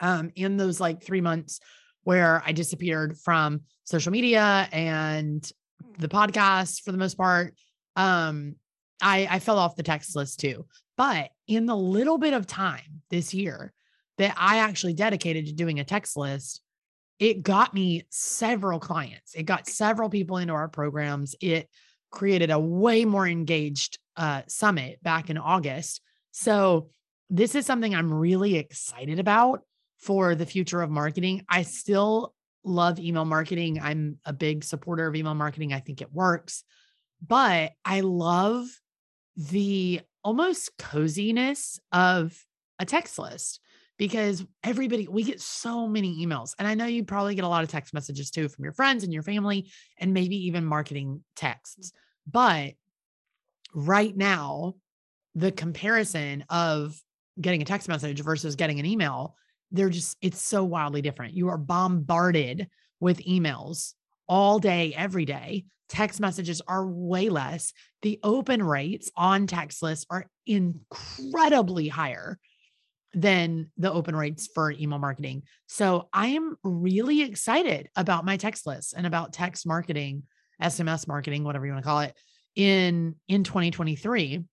Um, 0.00 0.32
in 0.34 0.56
those 0.56 0.80
like 0.80 1.02
three 1.02 1.20
months 1.20 1.60
where 2.02 2.42
I 2.44 2.52
disappeared 2.52 3.16
from 3.18 3.62
social 3.84 4.12
media 4.12 4.68
and 4.72 5.48
the 5.98 6.08
podcast 6.08 6.82
for 6.82 6.90
the 6.90 6.98
most 6.98 7.16
part. 7.16 7.54
Um, 7.96 8.56
I, 9.00 9.28
I 9.30 9.38
fell 9.38 9.58
off 9.58 9.76
the 9.76 9.82
text 9.82 10.16
list 10.16 10.40
too. 10.40 10.66
But 10.96 11.30
in 11.46 11.66
the 11.66 11.76
little 11.76 12.18
bit 12.18 12.34
of 12.34 12.46
time 12.46 13.02
this 13.10 13.32
year 13.32 13.72
that 14.18 14.34
I 14.36 14.58
actually 14.58 14.94
dedicated 14.94 15.46
to 15.46 15.52
doing 15.52 15.78
a 15.78 15.84
text 15.84 16.16
list, 16.16 16.60
it 17.18 17.42
got 17.42 17.74
me 17.74 18.04
several 18.10 18.78
clients. 18.78 19.34
It 19.34 19.44
got 19.44 19.68
several 19.68 20.10
people 20.10 20.38
into 20.38 20.52
our 20.54 20.68
programs. 20.68 21.34
It 21.40 21.68
created 22.10 22.50
a 22.50 22.58
way 22.58 23.04
more 23.04 23.26
engaged 23.26 23.98
uh, 24.16 24.42
summit 24.46 25.02
back 25.02 25.30
in 25.30 25.38
August. 25.38 26.00
So, 26.32 26.90
this 27.30 27.54
is 27.54 27.66
something 27.66 27.94
I'm 27.94 28.10
really 28.10 28.56
excited 28.56 29.18
about 29.18 29.60
for 29.98 30.34
the 30.34 30.46
future 30.46 30.80
of 30.80 30.88
marketing. 30.88 31.44
I 31.46 31.62
still 31.62 32.34
love 32.64 32.98
email 32.98 33.26
marketing. 33.26 33.80
I'm 33.80 34.18
a 34.24 34.32
big 34.32 34.64
supporter 34.64 35.06
of 35.06 35.14
email 35.14 35.34
marketing. 35.34 35.74
I 35.74 35.80
think 35.80 36.00
it 36.00 36.12
works. 36.12 36.64
But 37.26 37.72
I 37.84 38.00
love 38.00 38.66
the 39.38 40.00
almost 40.22 40.76
coziness 40.78 41.80
of 41.92 42.36
a 42.78 42.84
text 42.84 43.18
list 43.18 43.60
because 43.96 44.44
everybody, 44.62 45.08
we 45.08 45.22
get 45.22 45.40
so 45.40 45.88
many 45.88 46.24
emails. 46.24 46.54
And 46.58 46.68
I 46.68 46.74
know 46.74 46.86
you 46.86 47.04
probably 47.04 47.34
get 47.34 47.44
a 47.44 47.48
lot 47.48 47.64
of 47.64 47.70
text 47.70 47.94
messages 47.94 48.30
too 48.30 48.48
from 48.48 48.64
your 48.64 48.72
friends 48.72 49.02
and 49.04 49.12
your 49.12 49.22
family, 49.22 49.70
and 49.98 50.12
maybe 50.12 50.36
even 50.46 50.64
marketing 50.64 51.24
texts. 51.34 51.92
But 52.30 52.74
right 53.74 54.16
now, 54.16 54.74
the 55.34 55.50
comparison 55.50 56.44
of 56.50 57.00
getting 57.40 57.62
a 57.62 57.64
text 57.64 57.88
message 57.88 58.20
versus 58.20 58.56
getting 58.56 58.78
an 58.80 58.86
email 58.86 59.36
they're 59.70 59.90
just, 59.90 60.16
it's 60.22 60.40
so 60.40 60.64
wildly 60.64 61.02
different. 61.02 61.34
You 61.34 61.48
are 61.48 61.58
bombarded 61.58 62.68
with 63.00 63.24
emails 63.24 63.94
all 64.28 64.58
day, 64.58 64.94
every 64.96 65.24
day. 65.24 65.64
Text 65.88 66.20
messages 66.20 66.60
are 66.68 66.86
way 66.86 67.30
less. 67.30 67.72
The 68.02 68.20
open 68.22 68.62
rates 68.62 69.10
on 69.16 69.46
text 69.46 69.82
lists 69.82 70.06
are 70.10 70.26
incredibly 70.46 71.88
higher 71.88 72.38
than 73.14 73.70
the 73.78 73.90
open 73.90 74.14
rates 74.14 74.48
for 74.54 74.70
email 74.70 74.98
marketing. 74.98 75.44
So 75.66 76.08
I 76.12 76.28
am 76.28 76.56
really 76.62 77.22
excited 77.22 77.88
about 77.96 78.26
my 78.26 78.36
text 78.36 78.66
lists 78.66 78.92
and 78.92 79.06
about 79.06 79.32
text 79.32 79.66
marketing, 79.66 80.24
SMS 80.62 81.08
marketing, 81.08 81.42
whatever 81.44 81.64
you 81.64 81.72
want 81.72 81.84
to 81.84 81.88
call 81.88 82.00
it, 82.00 82.14
in 82.54 83.14
in 83.28 83.44
2023 83.44 84.44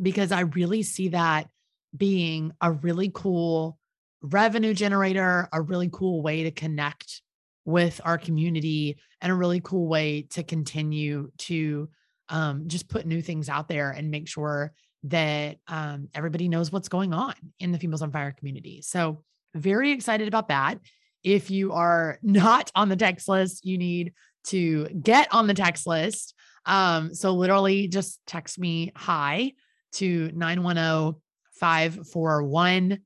because 0.00 0.32
I 0.32 0.40
really 0.40 0.82
see 0.82 1.08
that 1.08 1.48
being 1.96 2.52
a 2.60 2.72
really 2.72 3.10
cool 3.14 3.78
revenue 4.22 4.74
generator, 4.74 5.48
a 5.52 5.60
really 5.60 5.88
cool 5.92 6.22
way 6.22 6.44
to 6.44 6.50
connect 6.50 7.22
with 7.64 8.00
our 8.04 8.18
community, 8.18 8.98
and 9.20 9.32
a 9.32 9.34
really 9.34 9.60
cool 9.60 9.88
way 9.88 10.26
to 10.30 10.42
continue 10.42 11.30
to 11.38 11.88
um, 12.28 12.64
just 12.66 12.88
put 12.88 13.06
new 13.06 13.22
things 13.22 13.48
out 13.48 13.68
there 13.68 13.90
and 13.90 14.10
make 14.10 14.28
sure 14.28 14.72
that 15.04 15.58
um, 15.68 16.08
everybody 16.14 16.48
knows 16.48 16.72
what's 16.72 16.88
going 16.88 17.12
on 17.12 17.34
in 17.60 17.72
the 17.72 17.78
Females 17.78 18.02
on 18.02 18.10
Fire 18.10 18.32
community. 18.32 18.82
So, 18.82 19.22
very 19.54 19.92
excited 19.92 20.26
about 20.26 20.48
that. 20.48 20.78
If 21.22 21.50
you 21.50 21.72
are 21.72 22.18
not 22.22 22.70
on 22.74 22.88
the 22.88 22.96
text 22.96 23.28
list, 23.28 23.64
you 23.64 23.78
need 23.78 24.14
to 24.48 24.86
get 24.88 25.32
on 25.32 25.46
the 25.46 25.54
text 25.54 25.86
list. 25.86 26.34
Um, 26.66 27.14
so, 27.14 27.32
literally, 27.32 27.88
just 27.88 28.20
text 28.26 28.58
me 28.58 28.92
hi 28.96 29.52
to 29.92 30.30
910 30.34 31.20
541 31.54 32.98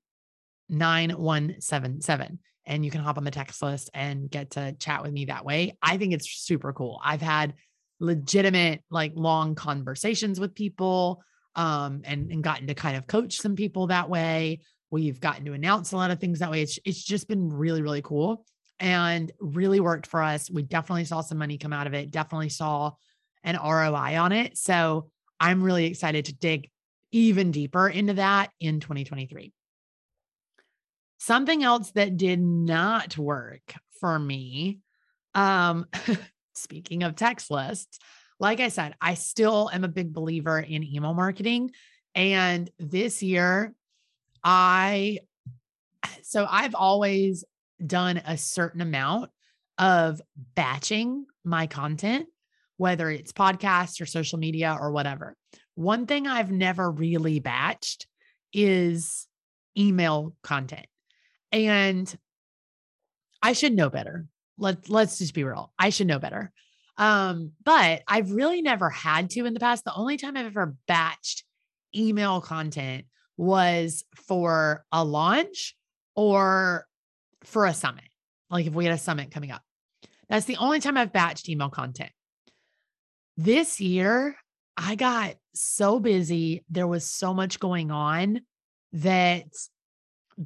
9177 0.70 2.38
and 2.68 2.84
you 2.84 2.90
can 2.90 3.00
hop 3.00 3.18
on 3.18 3.24
the 3.24 3.30
text 3.30 3.62
list 3.62 3.90
and 3.94 4.30
get 4.30 4.50
to 4.50 4.72
chat 4.74 5.02
with 5.02 5.12
me 5.12 5.24
that 5.24 5.44
way. 5.44 5.76
I 5.82 5.96
think 5.96 6.12
it's 6.12 6.30
super 6.30 6.72
cool. 6.72 7.00
I've 7.02 7.22
had 7.22 7.54
legitimate 7.98 8.84
like 8.90 9.12
long 9.16 9.56
conversations 9.56 10.38
with 10.38 10.54
people 10.54 11.20
um 11.56 12.02
and 12.04 12.30
and 12.30 12.44
gotten 12.44 12.68
to 12.68 12.74
kind 12.74 12.96
of 12.96 13.08
coach 13.08 13.38
some 13.38 13.56
people 13.56 13.88
that 13.88 14.08
way. 14.08 14.60
We've 14.90 15.18
gotten 15.18 15.44
to 15.46 15.52
announce 15.54 15.90
a 15.92 15.96
lot 15.96 16.12
of 16.12 16.20
things 16.20 16.38
that 16.38 16.50
way. 16.50 16.62
It's 16.62 16.78
it's 16.84 17.02
just 17.02 17.26
been 17.26 17.48
really 17.48 17.82
really 17.82 18.02
cool 18.02 18.44
and 18.78 19.32
really 19.40 19.80
worked 19.80 20.06
for 20.06 20.22
us. 20.22 20.50
We 20.50 20.62
definitely 20.62 21.06
saw 21.06 21.22
some 21.22 21.38
money 21.38 21.58
come 21.58 21.72
out 21.72 21.88
of 21.88 21.94
it. 21.94 22.12
Definitely 22.12 22.50
saw 22.50 22.92
an 23.42 23.56
ROI 23.56 24.20
on 24.20 24.32
it. 24.32 24.56
So 24.56 25.10
I'm 25.40 25.62
really 25.62 25.86
excited 25.86 26.26
to 26.26 26.34
dig 26.34 26.70
even 27.10 27.50
deeper 27.50 27.88
into 27.88 28.14
that 28.14 28.50
in 28.60 28.80
2023. 28.80 29.52
Something 31.18 31.62
else 31.62 31.90
that 31.92 32.16
did 32.16 32.40
not 32.40 33.18
work 33.18 33.74
for 34.00 34.18
me. 34.18 34.80
Um, 35.34 35.86
speaking 36.54 37.02
of 37.02 37.16
text 37.16 37.50
lists, 37.50 37.98
like 38.40 38.60
I 38.60 38.68
said, 38.68 38.94
I 39.00 39.14
still 39.14 39.68
am 39.72 39.84
a 39.84 39.88
big 39.88 40.12
believer 40.12 40.58
in 40.58 40.84
email 40.84 41.14
marketing. 41.14 41.72
And 42.14 42.70
this 42.78 43.22
year, 43.22 43.74
I, 44.42 45.18
so 46.22 46.46
I've 46.48 46.74
always 46.74 47.44
done 47.84 48.22
a 48.24 48.36
certain 48.36 48.80
amount 48.80 49.30
of 49.76 50.20
batching 50.54 51.26
my 51.44 51.66
content, 51.66 52.26
whether 52.76 53.10
it's 53.10 53.32
podcasts 53.32 54.00
or 54.00 54.06
social 54.06 54.38
media 54.38 54.76
or 54.78 54.90
whatever. 54.90 55.36
One 55.74 56.06
thing 56.06 56.26
I've 56.26 56.50
never 56.50 56.90
really 56.90 57.40
batched 57.40 58.06
is 58.52 59.28
email 59.76 60.34
content. 60.42 60.86
And 61.52 62.12
I 63.42 63.52
should 63.52 63.74
know 63.74 63.90
better. 63.90 64.26
Let, 64.58 64.88
let's 64.88 65.18
just 65.18 65.34
be 65.34 65.44
real. 65.44 65.72
I 65.78 65.90
should 65.90 66.06
know 66.06 66.18
better. 66.18 66.52
Um, 66.96 67.52
but 67.64 68.02
I've 68.08 68.32
really 68.32 68.60
never 68.60 68.90
had 68.90 69.30
to 69.30 69.44
in 69.46 69.54
the 69.54 69.60
past. 69.60 69.84
The 69.84 69.94
only 69.94 70.16
time 70.16 70.36
I've 70.36 70.46
ever 70.46 70.76
batched 70.88 71.44
email 71.94 72.40
content 72.40 73.06
was 73.36 74.04
for 74.26 74.84
a 74.90 75.04
launch 75.04 75.76
or 76.16 76.86
for 77.44 77.66
a 77.66 77.74
summit. 77.74 78.04
Like 78.50 78.66
if 78.66 78.74
we 78.74 78.84
had 78.84 78.94
a 78.94 78.98
summit 78.98 79.30
coming 79.30 79.52
up. 79.52 79.62
That's 80.28 80.46
the 80.46 80.56
only 80.56 80.80
time 80.80 80.96
I've 80.96 81.12
batched 81.12 81.48
email 81.48 81.70
content. 81.70 82.10
This 83.36 83.80
year, 83.80 84.36
I 84.76 84.96
got 84.96 85.36
so 85.54 86.00
busy. 86.00 86.64
There 86.68 86.86
was 86.86 87.04
so 87.04 87.32
much 87.32 87.60
going 87.60 87.90
on 87.90 88.40
that 88.92 89.46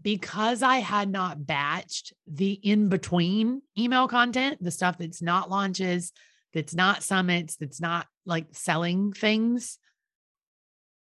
because 0.01 0.63
I 0.63 0.77
had 0.77 1.11
not 1.11 1.41
batched 1.41 2.13
the 2.27 2.53
in 2.53 2.89
between 2.89 3.63
email 3.77 4.09
content, 4.09 4.63
the 4.63 4.71
stuff 4.71 4.99
that's 4.99 5.21
not 5.21 5.51
launches, 5.51 6.13
that's 6.55 6.75
not 6.75 7.03
summits, 7.03 7.57
that's 7.57 7.81
not 7.81 8.07
like 8.25 8.47
selling 8.53 9.13
things, 9.13 9.79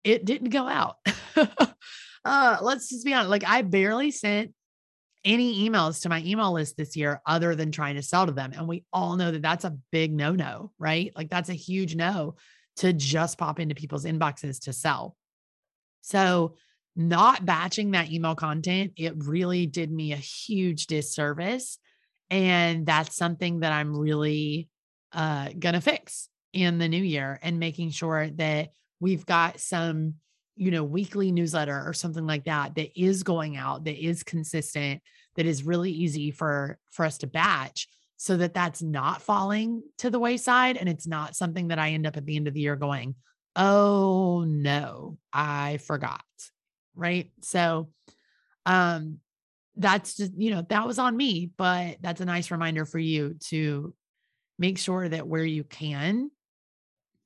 it 0.04 0.26
didn't 0.26 0.50
go 0.50 0.68
out. 0.68 0.98
uh, 2.26 2.58
let's 2.62 2.90
just 2.90 3.06
be 3.06 3.14
honest. 3.14 3.30
Like 3.30 3.44
I 3.46 3.62
barely 3.62 4.12
sent 4.12 4.54
any 5.26 5.68
emails 5.68 6.02
to 6.04 6.10
my 6.10 6.24
email 6.24 6.54
list 6.54 6.78
this 6.78 6.96
year 6.96 7.22
other 7.26 7.56
than 7.56 7.72
trying 7.72 7.96
to 7.96 8.02
sell 8.02 8.26
to 8.26 8.32
them. 8.32 8.54
And 8.56 8.68
we 8.68 8.86
all 8.94 9.18
know 9.18 9.32
that 9.32 9.42
that's 9.42 9.66
a 9.66 9.78
big 9.92 10.14
no 10.14 10.34
no, 10.34 10.72
right? 10.80 11.12
Like 11.16 11.30
that's 11.30 11.50
a 11.50 11.54
huge 11.54 11.96
no 11.96 12.36
to 12.78 12.94
just 12.94 13.38
pop 13.38 13.60
into 13.60 13.76
people's 13.76 14.06
inboxes 14.06 14.62
to 14.62 14.74
sell. 14.74 15.16
So, 16.02 16.56
not 16.98 17.46
batching 17.46 17.92
that 17.92 18.12
email 18.12 18.36
content, 18.36 18.94
it 18.98 19.14
really 19.26 19.68
did 19.68 19.92
me 19.92 20.14
a 20.14 20.18
huge 20.18 20.88
disservice. 20.88 21.78
And 22.30 22.86
that's 22.86 23.16
something 23.16 23.62
that 23.62 23.72
I'm 23.72 23.96
really 23.96 24.68
uh, 25.14 25.50
going 25.58 25.76
to 25.76 25.82
fix 25.82 26.28
in 26.54 26.80
the 26.80 26.90
new 26.90 27.02
year 27.02 27.40
and 27.44 27.60
making 27.60 27.92
sure 27.92 28.30
that 28.32 28.70
we've 29.00 29.26
got 29.26 29.60
some, 29.60 30.16
you 30.56 30.72
know, 30.72 30.84
weekly 30.84 31.32
newsletter 31.32 31.84
or 31.86 31.94
something 31.94 32.26
like 32.26 32.46
that 32.46 32.76
that 32.76 33.00
is 33.00 33.24
going 33.24 33.56
out, 33.56 33.86
that 33.86 34.04
is 34.04 34.24
consistent, 34.24 35.02
that 35.36 35.46
is 35.46 35.64
really 35.64 35.92
easy 35.92 36.32
for 36.32 36.80
for 36.92 37.06
us 37.06 37.20
to 37.20 37.28
batch 37.28 37.88
so 38.18 38.36
that 38.38 38.56
that's 38.56 38.82
not 38.82 39.22
falling 39.22 39.84
to 40.00 40.10
the 40.10 40.20
wayside 40.20 40.76
and 40.76 40.90
it's 40.90 41.06
not 41.06 41.36
something 41.36 41.68
that 41.68 41.78
I 41.78 41.92
end 41.92 42.08
up 42.08 42.18
at 42.18 42.26
the 42.26 42.36
end 42.36 42.48
of 42.48 42.56
the 42.56 42.62
year 42.62 42.76
going, 42.76 43.14
"Oh 43.56 44.44
no, 44.48 45.20
I 45.32 45.78
forgot." 45.78 46.24
Right? 46.98 47.32
So 47.42 47.90
um 48.66 49.20
that's 49.80 50.18
just, 50.18 50.34
you 50.36 50.50
know, 50.50 50.66
that 50.70 50.88
was 50.88 50.98
on 50.98 51.16
me, 51.16 51.52
but 51.56 51.98
that's 52.02 52.20
a 52.20 52.26
nice 52.26 52.50
reminder 52.50 52.84
for 52.84 52.98
you 52.98 53.36
to 53.50 53.94
make 54.58 54.80
sure 54.80 55.08
that 55.08 55.28
where 55.28 55.46
you 55.46 55.64
can 55.64 56.32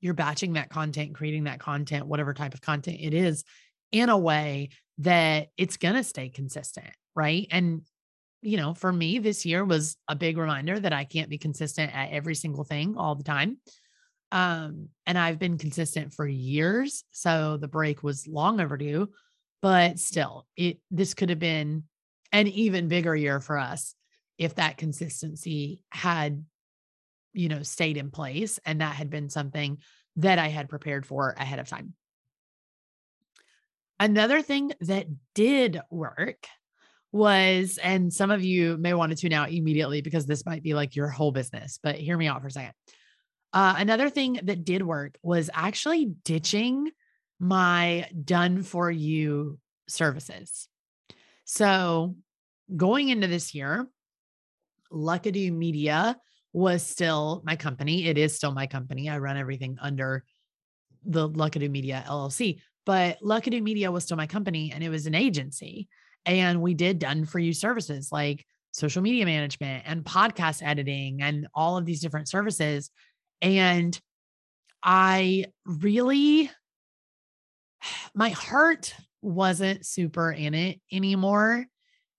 you're 0.02 0.14
batching 0.14 0.54
that 0.54 0.68
content, 0.68 1.14
creating 1.14 1.44
that 1.44 1.60
content, 1.60 2.06
whatever 2.06 2.34
type 2.34 2.54
of 2.54 2.60
content 2.60 2.98
it 3.00 3.14
is, 3.14 3.44
in 3.92 4.08
a 4.08 4.18
way 4.18 4.70
that 4.98 5.48
it's 5.56 5.76
going 5.76 5.94
to 5.94 6.04
stay 6.04 6.28
consistent, 6.28 6.90
right? 7.14 7.46
And 7.50 7.82
you 8.42 8.56
know, 8.56 8.74
for 8.74 8.92
me, 8.92 9.20
this 9.20 9.46
year 9.46 9.64
was 9.64 9.96
a 10.08 10.16
big 10.16 10.36
reminder 10.36 10.78
that 10.78 10.92
I 10.92 11.04
can't 11.04 11.30
be 11.30 11.38
consistent 11.38 11.94
at 11.94 12.10
every 12.10 12.34
single 12.34 12.64
thing 12.64 12.96
all 12.96 13.14
the 13.14 13.22
time. 13.22 13.58
Um, 14.32 14.88
and 15.06 15.16
I've 15.16 15.38
been 15.38 15.58
consistent 15.58 16.12
for 16.12 16.26
years. 16.26 17.04
So 17.12 17.56
the 17.56 17.68
break 17.68 18.02
was 18.02 18.26
long 18.26 18.60
overdue, 18.60 19.10
but 19.62 19.98
still, 19.98 20.46
it 20.56 20.78
this 20.90 21.14
could 21.14 21.30
have 21.30 21.38
been 21.38 21.84
an 22.32 22.48
even 22.48 22.88
bigger 22.88 23.14
year 23.14 23.40
for 23.40 23.56
us 23.56 23.94
if 24.36 24.56
that 24.56 24.76
consistency 24.76 25.82
had, 25.90 26.44
you 27.32 27.48
know, 27.48 27.62
stayed 27.62 27.96
in 27.96 28.10
place 28.10 28.58
and 28.66 28.80
that 28.80 28.94
had 28.94 29.08
been 29.08 29.30
something 29.30 29.78
that 30.16 30.38
I 30.38 30.48
had 30.48 30.68
prepared 30.68 31.06
for 31.06 31.34
ahead 31.38 31.60
of 31.60 31.68
time. 31.68 31.94
Another 34.00 34.42
thing 34.42 34.72
that 34.80 35.06
did 35.34 35.80
work 35.90 36.46
was, 37.12 37.78
and 37.78 38.12
some 38.12 38.30
of 38.30 38.42
you 38.42 38.76
may 38.78 38.94
want 38.94 39.12
to 39.12 39.16
tune 39.16 39.32
out 39.32 39.52
immediately 39.52 40.00
because 40.00 40.26
this 40.26 40.44
might 40.44 40.62
be 40.62 40.74
like 40.74 40.96
your 40.96 41.08
whole 41.08 41.30
business, 41.30 41.78
but 41.82 41.94
hear 41.94 42.16
me 42.16 42.26
out 42.26 42.40
for 42.40 42.48
a 42.48 42.50
second. 42.50 42.72
Uh, 43.52 43.74
another 43.78 44.10
thing 44.10 44.40
that 44.42 44.64
did 44.64 44.82
work 44.82 45.18
was 45.22 45.50
actually 45.52 46.06
ditching 46.24 46.90
my 47.42 48.08
done 48.24 48.62
for 48.62 48.88
you 48.88 49.58
services. 49.88 50.68
So 51.44 52.14
going 52.74 53.08
into 53.08 53.26
this 53.26 53.52
year, 53.52 53.88
Luckadoo 54.92 55.52
Media 55.52 56.16
was 56.52 56.86
still 56.86 57.42
my 57.44 57.56
company. 57.56 58.06
It 58.06 58.16
is 58.16 58.36
still 58.36 58.52
my 58.52 58.68
company. 58.68 59.10
I 59.10 59.18
run 59.18 59.36
everything 59.36 59.76
under 59.80 60.22
the 61.04 61.28
Luckadoo 61.28 61.68
Media 61.68 62.04
LLC, 62.06 62.60
but 62.86 63.18
Luckadoo 63.20 63.60
Media 63.60 63.90
was 63.90 64.04
still 64.04 64.16
my 64.16 64.28
company 64.28 64.70
and 64.72 64.84
it 64.84 64.88
was 64.88 65.06
an 65.06 65.16
agency. 65.16 65.88
And 66.24 66.62
we 66.62 66.74
did 66.74 67.00
done 67.00 67.24
for 67.24 67.40
you 67.40 67.52
services 67.52 68.12
like 68.12 68.46
social 68.70 69.02
media 69.02 69.26
management 69.26 69.82
and 69.84 70.04
podcast 70.04 70.62
editing 70.62 71.22
and 71.22 71.48
all 71.56 71.76
of 71.76 71.86
these 71.86 72.00
different 72.00 72.28
services. 72.28 72.90
And 73.40 74.00
I 74.80 75.46
really, 75.66 76.48
my 78.14 78.30
heart 78.30 78.94
wasn't 79.20 79.86
super 79.86 80.32
in 80.32 80.54
it 80.54 80.80
anymore 80.90 81.66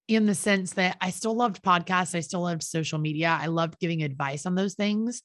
in 0.08 0.26
the 0.26 0.36
sense 0.36 0.74
that 0.74 0.98
I 1.02 1.10
still 1.12 1.36
loved 1.36 1.64
podcasts. 1.64 2.16
I 2.16 2.22
still 2.22 2.42
loved 2.42 2.64
social 2.64 3.00
media. 3.00 3.38
I 3.40 3.48
loved 3.48 3.80
giving 3.80 4.04
advice 4.04 4.46
on 4.46 4.56
those 4.56 4.76
things, 4.76 5.22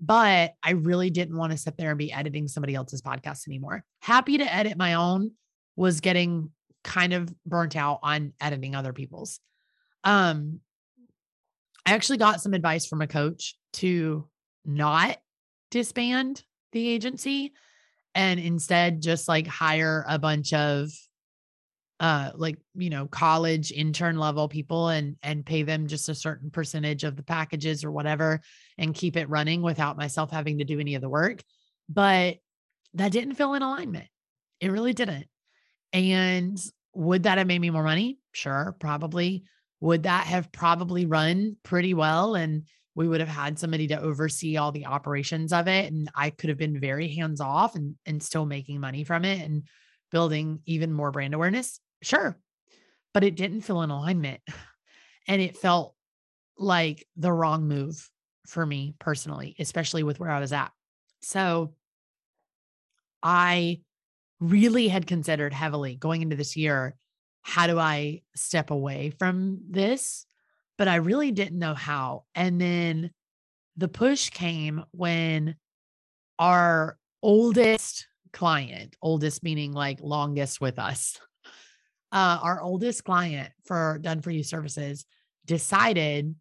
but 0.00 0.52
I 0.62 0.72
really 0.72 1.10
didn't 1.10 1.36
want 1.36 1.52
to 1.52 1.58
sit 1.58 1.76
there 1.76 1.90
and 1.90 1.98
be 1.98 2.12
editing 2.12 2.48
somebody 2.48 2.74
else's 2.74 3.02
podcast 3.02 3.48
anymore. 3.48 3.84
Happy 4.00 4.38
to 4.38 4.54
edit 4.54 4.76
my 4.76 4.94
own, 4.94 5.32
was 5.76 6.00
getting 6.00 6.50
kind 6.84 7.12
of 7.12 7.32
burnt 7.44 7.76
out 7.76 8.00
on 8.02 8.32
editing 8.40 8.74
other 8.74 8.92
people's. 8.92 9.40
Um, 10.04 10.60
I 11.86 11.92
actually 11.92 12.18
got 12.18 12.40
some 12.40 12.54
advice 12.54 12.86
from 12.86 13.00
a 13.00 13.06
coach 13.06 13.56
to 13.74 14.28
not 14.64 15.16
disband 15.70 16.42
the 16.72 16.86
agency 16.88 17.52
and 18.18 18.40
instead 18.40 19.00
just 19.00 19.28
like 19.28 19.46
hire 19.46 20.04
a 20.08 20.18
bunch 20.18 20.52
of 20.52 20.90
uh 22.00 22.30
like 22.34 22.58
you 22.74 22.90
know 22.90 23.06
college 23.06 23.72
intern 23.72 24.18
level 24.18 24.48
people 24.48 24.88
and 24.88 25.16
and 25.22 25.46
pay 25.46 25.62
them 25.62 25.86
just 25.86 26.08
a 26.08 26.14
certain 26.14 26.50
percentage 26.50 27.04
of 27.04 27.16
the 27.16 27.22
packages 27.22 27.84
or 27.84 27.90
whatever 27.90 28.40
and 28.76 28.94
keep 28.94 29.16
it 29.16 29.28
running 29.30 29.62
without 29.62 29.96
myself 29.96 30.30
having 30.30 30.58
to 30.58 30.64
do 30.64 30.80
any 30.80 30.94
of 30.94 31.00
the 31.00 31.08
work 31.08 31.42
but 31.88 32.36
that 32.94 33.12
didn't 33.12 33.34
feel 33.34 33.54
in 33.54 33.62
alignment 33.62 34.06
it 34.60 34.70
really 34.70 34.92
didn't 34.92 35.26
and 35.92 36.60
would 36.94 37.22
that 37.24 37.38
have 37.38 37.46
made 37.46 37.60
me 37.60 37.70
more 37.70 37.84
money? 37.84 38.18
Sure, 38.32 38.76
probably. 38.78 39.44
Would 39.80 40.02
that 40.02 40.26
have 40.26 40.50
probably 40.50 41.06
run 41.06 41.56
pretty 41.62 41.94
well? 41.94 42.34
And 42.34 42.64
we 42.98 43.06
would 43.06 43.20
have 43.20 43.28
had 43.28 43.60
somebody 43.60 43.86
to 43.86 44.00
oversee 44.00 44.56
all 44.56 44.72
the 44.72 44.86
operations 44.86 45.52
of 45.52 45.68
it. 45.68 45.92
And 45.92 46.10
I 46.16 46.30
could 46.30 46.48
have 46.48 46.58
been 46.58 46.80
very 46.80 47.06
hands 47.14 47.40
off 47.40 47.76
and, 47.76 47.94
and 48.04 48.20
still 48.20 48.44
making 48.44 48.80
money 48.80 49.04
from 49.04 49.24
it 49.24 49.40
and 49.40 49.62
building 50.10 50.58
even 50.66 50.92
more 50.92 51.12
brand 51.12 51.32
awareness. 51.32 51.78
Sure. 52.02 52.36
But 53.14 53.22
it 53.22 53.36
didn't 53.36 53.60
feel 53.60 53.82
in 53.82 53.90
alignment. 53.90 54.40
And 55.30 55.42
it 55.42 55.58
felt 55.58 55.94
like 56.56 57.06
the 57.18 57.30
wrong 57.30 57.68
move 57.68 58.08
for 58.46 58.64
me 58.64 58.94
personally, 58.98 59.54
especially 59.58 60.02
with 60.02 60.18
where 60.18 60.30
I 60.30 60.40
was 60.40 60.54
at. 60.54 60.72
So 61.20 61.74
I 63.22 63.82
really 64.40 64.88
had 64.88 65.06
considered 65.06 65.52
heavily 65.52 65.96
going 65.96 66.22
into 66.22 66.34
this 66.34 66.56
year 66.56 66.96
how 67.42 67.66
do 67.66 67.78
I 67.78 68.22
step 68.34 68.70
away 68.70 69.10
from 69.18 69.60
this? 69.68 70.24
But 70.78 70.88
I 70.88 70.96
really 70.96 71.32
didn't 71.32 71.58
know 71.58 71.74
how. 71.74 72.24
And 72.34 72.60
then 72.60 73.10
the 73.76 73.88
push 73.88 74.30
came 74.30 74.84
when 74.92 75.56
our 76.38 76.96
oldest 77.22 78.06
client, 78.32 78.96
oldest 79.02 79.42
meaning 79.42 79.72
like 79.72 79.98
longest 80.00 80.60
with 80.60 80.78
us, 80.78 81.18
uh, 82.12 82.38
our 82.42 82.62
oldest 82.62 83.04
client 83.04 83.50
for 83.64 83.98
done 84.00 84.22
for 84.22 84.30
you 84.30 84.42
services 84.42 85.04
decided 85.44 86.34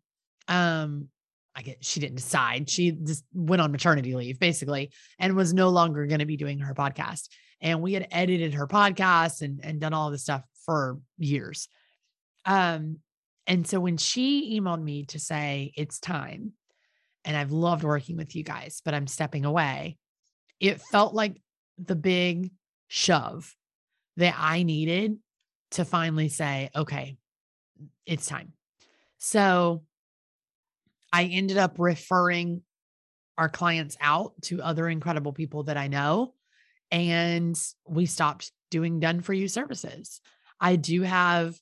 um 0.47 1.07
I 1.55 1.63
get 1.63 1.83
she 1.83 1.99
didn't 1.99 2.17
decide. 2.17 2.69
She 2.69 2.91
just 2.91 3.25
went 3.33 3.63
on 3.63 3.71
maternity 3.71 4.13
leave 4.13 4.39
basically 4.39 4.91
and 5.17 5.35
was 5.35 5.55
no 5.55 5.69
longer 5.69 6.05
going 6.05 6.19
to 6.19 6.25
be 6.27 6.37
doing 6.37 6.59
her 6.59 6.75
podcast 6.75 7.29
and 7.61 7.81
we 7.81 7.93
had 7.93 8.07
edited 8.11 8.53
her 8.53 8.67
podcast 8.67 9.41
and, 9.41 9.59
and 9.63 9.79
done 9.81 9.93
all 9.93 10.11
this 10.11 10.23
stuff 10.23 10.43
for 10.65 10.99
years. 11.17 11.67
Um, 12.45 12.99
and 13.47 13.65
so 13.65 13.79
when 13.79 13.97
she 13.97 14.59
emailed 14.59 14.83
me 14.83 15.05
to 15.05 15.19
say 15.19 15.71
it's 15.75 15.99
time, 15.99 16.53
and 17.23 17.35
I've 17.35 17.51
loved 17.51 17.83
working 17.83 18.17
with 18.17 18.35
you 18.35 18.43
guys, 18.43 18.81
but 18.83 18.93
I'm 18.93 19.07
stepping 19.07 19.45
away, 19.45 19.97
it 20.59 20.81
felt 20.81 21.13
like 21.13 21.41
the 21.77 21.95
big 21.95 22.51
shove 22.87 23.55
that 24.17 24.35
I 24.37 24.63
needed 24.63 25.17
to 25.71 25.85
finally 25.85 26.29
say, 26.29 26.69
okay, 26.75 27.17
it's 28.05 28.27
time. 28.27 28.53
So 29.17 29.83
I 31.11 31.25
ended 31.25 31.57
up 31.57 31.75
referring 31.77 32.61
our 33.37 33.49
clients 33.49 33.97
out 34.01 34.33
to 34.43 34.61
other 34.61 34.87
incredible 34.87 35.33
people 35.33 35.63
that 35.63 35.77
I 35.77 35.87
know 35.87 36.33
and 36.91 37.59
we 37.87 38.05
stopped 38.05 38.51
doing 38.71 38.99
done 38.99 39.21
for 39.21 39.33
you 39.33 39.47
services. 39.47 40.21
I 40.59 40.75
do 40.75 41.01
have 41.03 41.55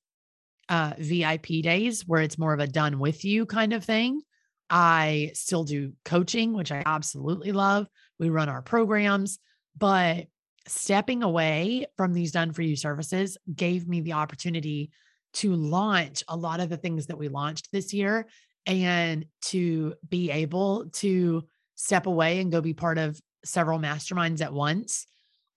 uh, 0.70 0.93
VIP 0.97 1.61
days 1.61 2.07
where 2.07 2.22
it's 2.22 2.38
more 2.38 2.53
of 2.53 2.59
a 2.59 2.68
done 2.68 2.99
with 2.99 3.24
you 3.24 3.45
kind 3.45 3.74
of 3.74 3.84
thing. 3.84 4.22
I 4.70 5.32
still 5.34 5.63
do 5.63 5.93
coaching, 6.03 6.53
which 6.53 6.72
I 6.72 6.84
absolutely 6.86 7.51
love. 7.51 7.88
We 8.20 8.30
run 8.30 8.49
our 8.49 8.61
programs, 8.61 9.39
but 9.78 10.26
stepping 10.68 11.22
away 11.22 11.86
from 11.97 12.13
these 12.13 12.32
done 12.32 12.51
for 12.51 12.63
you 12.63 12.76
services 12.76 13.38
gave 13.53 13.88
me 13.88 14.01
the 14.01 14.13
opportunity 14.13 14.91
to 15.34 15.53
launch 15.53 16.24
a 16.28 16.36
lot 16.36 16.59
of 16.59 16.70
the 16.70 16.78
things 16.78 17.07
that 17.07 17.18
we 17.18 17.28
launched 17.28 17.72
this 17.72 17.93
year 17.93 18.26
and 18.66 19.26
to 19.41 19.93
be 20.09 20.32
able 20.32 20.86
to 20.93 21.43
step 21.76 22.07
away 22.07 22.39
and 22.39 22.51
go 22.51 22.61
be 22.61 22.74
part 22.74 22.97
of 22.97 23.20
several 23.43 23.78
masterminds 23.78 24.41
at 24.41 24.53
once 24.53 25.05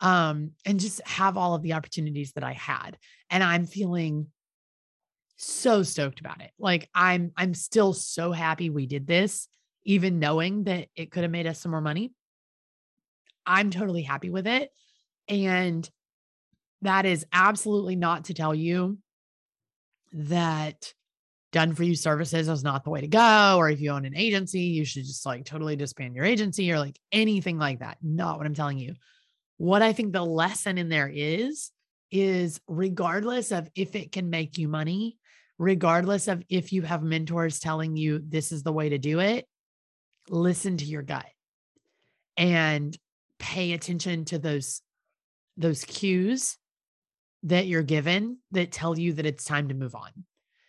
um, 0.01 0.51
and 0.67 0.81
just 0.81 1.01
have 1.07 1.37
all 1.37 1.55
of 1.55 1.63
the 1.63 1.73
opportunities 1.73 2.33
that 2.33 2.45
I 2.45 2.53
had. 2.53 2.99
And 3.31 3.43
I'm 3.43 3.67
feeling 3.67 4.27
so 5.39 5.83
stoked 5.85 6.21
about 6.21 6.43
it. 6.43 6.51
Like 6.59 6.91
I'm 6.95 7.33
I'm 7.37 7.55
still 7.55 7.93
so 7.95 8.33
happy 8.33 8.69
we 8.71 8.87
did 8.87 9.07
this, 9.07 9.49
even 9.85 10.19
knowing 10.19 10.65
that 10.65 10.89
it 10.95 11.11
could 11.11 11.23
have 11.23 11.33
made 11.33 11.47
us 11.47 11.61
some 11.61 11.71
more 11.71 11.81
money. 11.81 12.13
I'm 13.47 13.71
totally 13.71 14.03
happy 14.03 14.31
with 14.31 14.47
it. 14.47 14.71
And 15.29 15.89
that 16.83 17.07
is 17.07 17.25
absolutely 17.33 17.97
not 17.97 18.27
to 18.27 18.35
tell 18.35 18.55
you 18.55 18.99
that 20.13 20.93
done 21.53 21.75
for 21.75 21.83
you 21.83 21.95
services 21.95 22.49
is 22.49 22.65
not 22.65 22.85
the 22.85 22.91
way 22.91 23.01
to 23.01 23.09
go. 23.09 23.57
Or 23.57 23.71
if 23.71 23.81
you 23.81 23.91
own 23.91 24.05
an 24.05 24.17
agency, 24.17 24.61
you 24.61 24.85
should 24.85 25.05
just 25.05 25.25
like 25.25 25.45
totally 25.45 25.77
disband 25.77 26.15
your 26.15 26.25
agency 26.25 26.71
or 26.73 26.79
like 26.79 26.99
anything 27.13 27.59
like 27.59 27.81
that. 27.81 27.99
Not 28.03 28.39
what 28.39 28.47
I'm 28.47 28.55
telling 28.55 28.79
you. 28.79 28.95
What 29.57 29.83
I 29.83 29.93
think 29.93 30.13
the 30.13 30.25
lesson 30.25 30.79
in 30.79 30.89
there 30.89 31.11
is, 31.13 31.71
is 32.11 32.61
regardless 32.69 33.53
of 33.53 33.69
if 33.75 33.95
it 33.95 34.13
can 34.13 34.31
make 34.31 34.57
you 34.57 34.69
money, 34.69 35.18
regardless 35.59 36.29
of 36.29 36.43
if 36.49 36.73
you 36.73 36.83
have 36.83 37.03
mentors 37.03 37.59
telling 37.59 37.97
you 37.97 38.21
this 38.23 38.53
is 38.53 38.63
the 38.63 38.73
way 38.73 38.91
to 38.91 38.99
do 38.99 39.21
it, 39.21 39.47
listen 40.29 40.77
to 40.77 40.85
your 40.85 41.03
gut 41.03 41.27
and 42.37 42.97
pay 43.39 43.73
attention 43.73 44.25
to 44.27 44.39
those 44.39 44.83
those 45.57 45.85
cues 45.85 46.57
that 47.43 47.67
you're 47.67 47.83
given 47.83 48.39
that 48.53 48.71
tell 48.71 48.99
you 48.99 49.13
that 49.15 49.27
it's 49.27 49.45
time 49.45 49.69
to 49.69 49.75
move 49.75 49.95
on. 49.95 50.11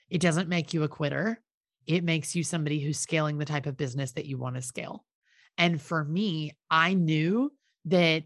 It 0.10 0.22
doesn't 0.22 0.50
make 0.50 0.74
you 0.74 0.84
a 0.84 0.88
quitter. 0.88 1.40
It 1.86 2.04
makes 2.04 2.36
you 2.36 2.44
somebody 2.44 2.80
who's 2.80 3.00
scaling 3.00 3.38
the 3.38 3.46
type 3.46 3.68
of 3.68 3.78
business 3.78 4.14
that 4.14 4.26
you 4.26 4.38
want 4.38 4.56
to 4.56 4.62
scale. 4.62 5.06
And 5.58 5.80
for 5.80 6.04
me, 6.04 6.56
I 6.70 6.94
knew 6.94 7.52
that 7.86 8.24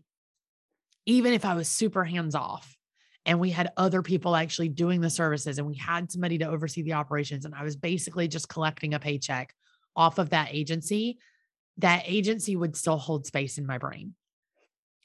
even 1.05 1.33
if 1.33 1.43
I 1.43 1.55
was 1.55 1.67
super 1.67 2.05
hands 2.05 2.35
off 2.35 2.72
and 3.25 3.39
we 3.39 3.49
had 3.49 3.71
other 3.77 4.01
people 4.01 4.35
actually 4.35 4.69
doing 4.69 5.01
the 5.01 5.09
services 5.09 5.57
and 5.57 5.67
we 5.67 5.75
had 5.75 6.11
somebody 6.11 6.37
to 6.39 6.49
oversee 6.49 6.81
the 6.81 6.93
operations, 6.93 7.45
and 7.45 7.55
I 7.55 7.63
was 7.63 7.75
basically 7.75 8.27
just 8.27 8.49
collecting 8.49 8.93
a 8.93 8.99
paycheck 8.99 9.53
off 9.95 10.17
of 10.17 10.31
that 10.31 10.49
agency, 10.51 11.19
that 11.77 12.03
agency 12.05 12.55
would 12.55 12.75
still 12.75 12.97
hold 12.97 13.25
space 13.25 13.57
in 13.57 13.65
my 13.65 13.77
brain. 13.77 14.13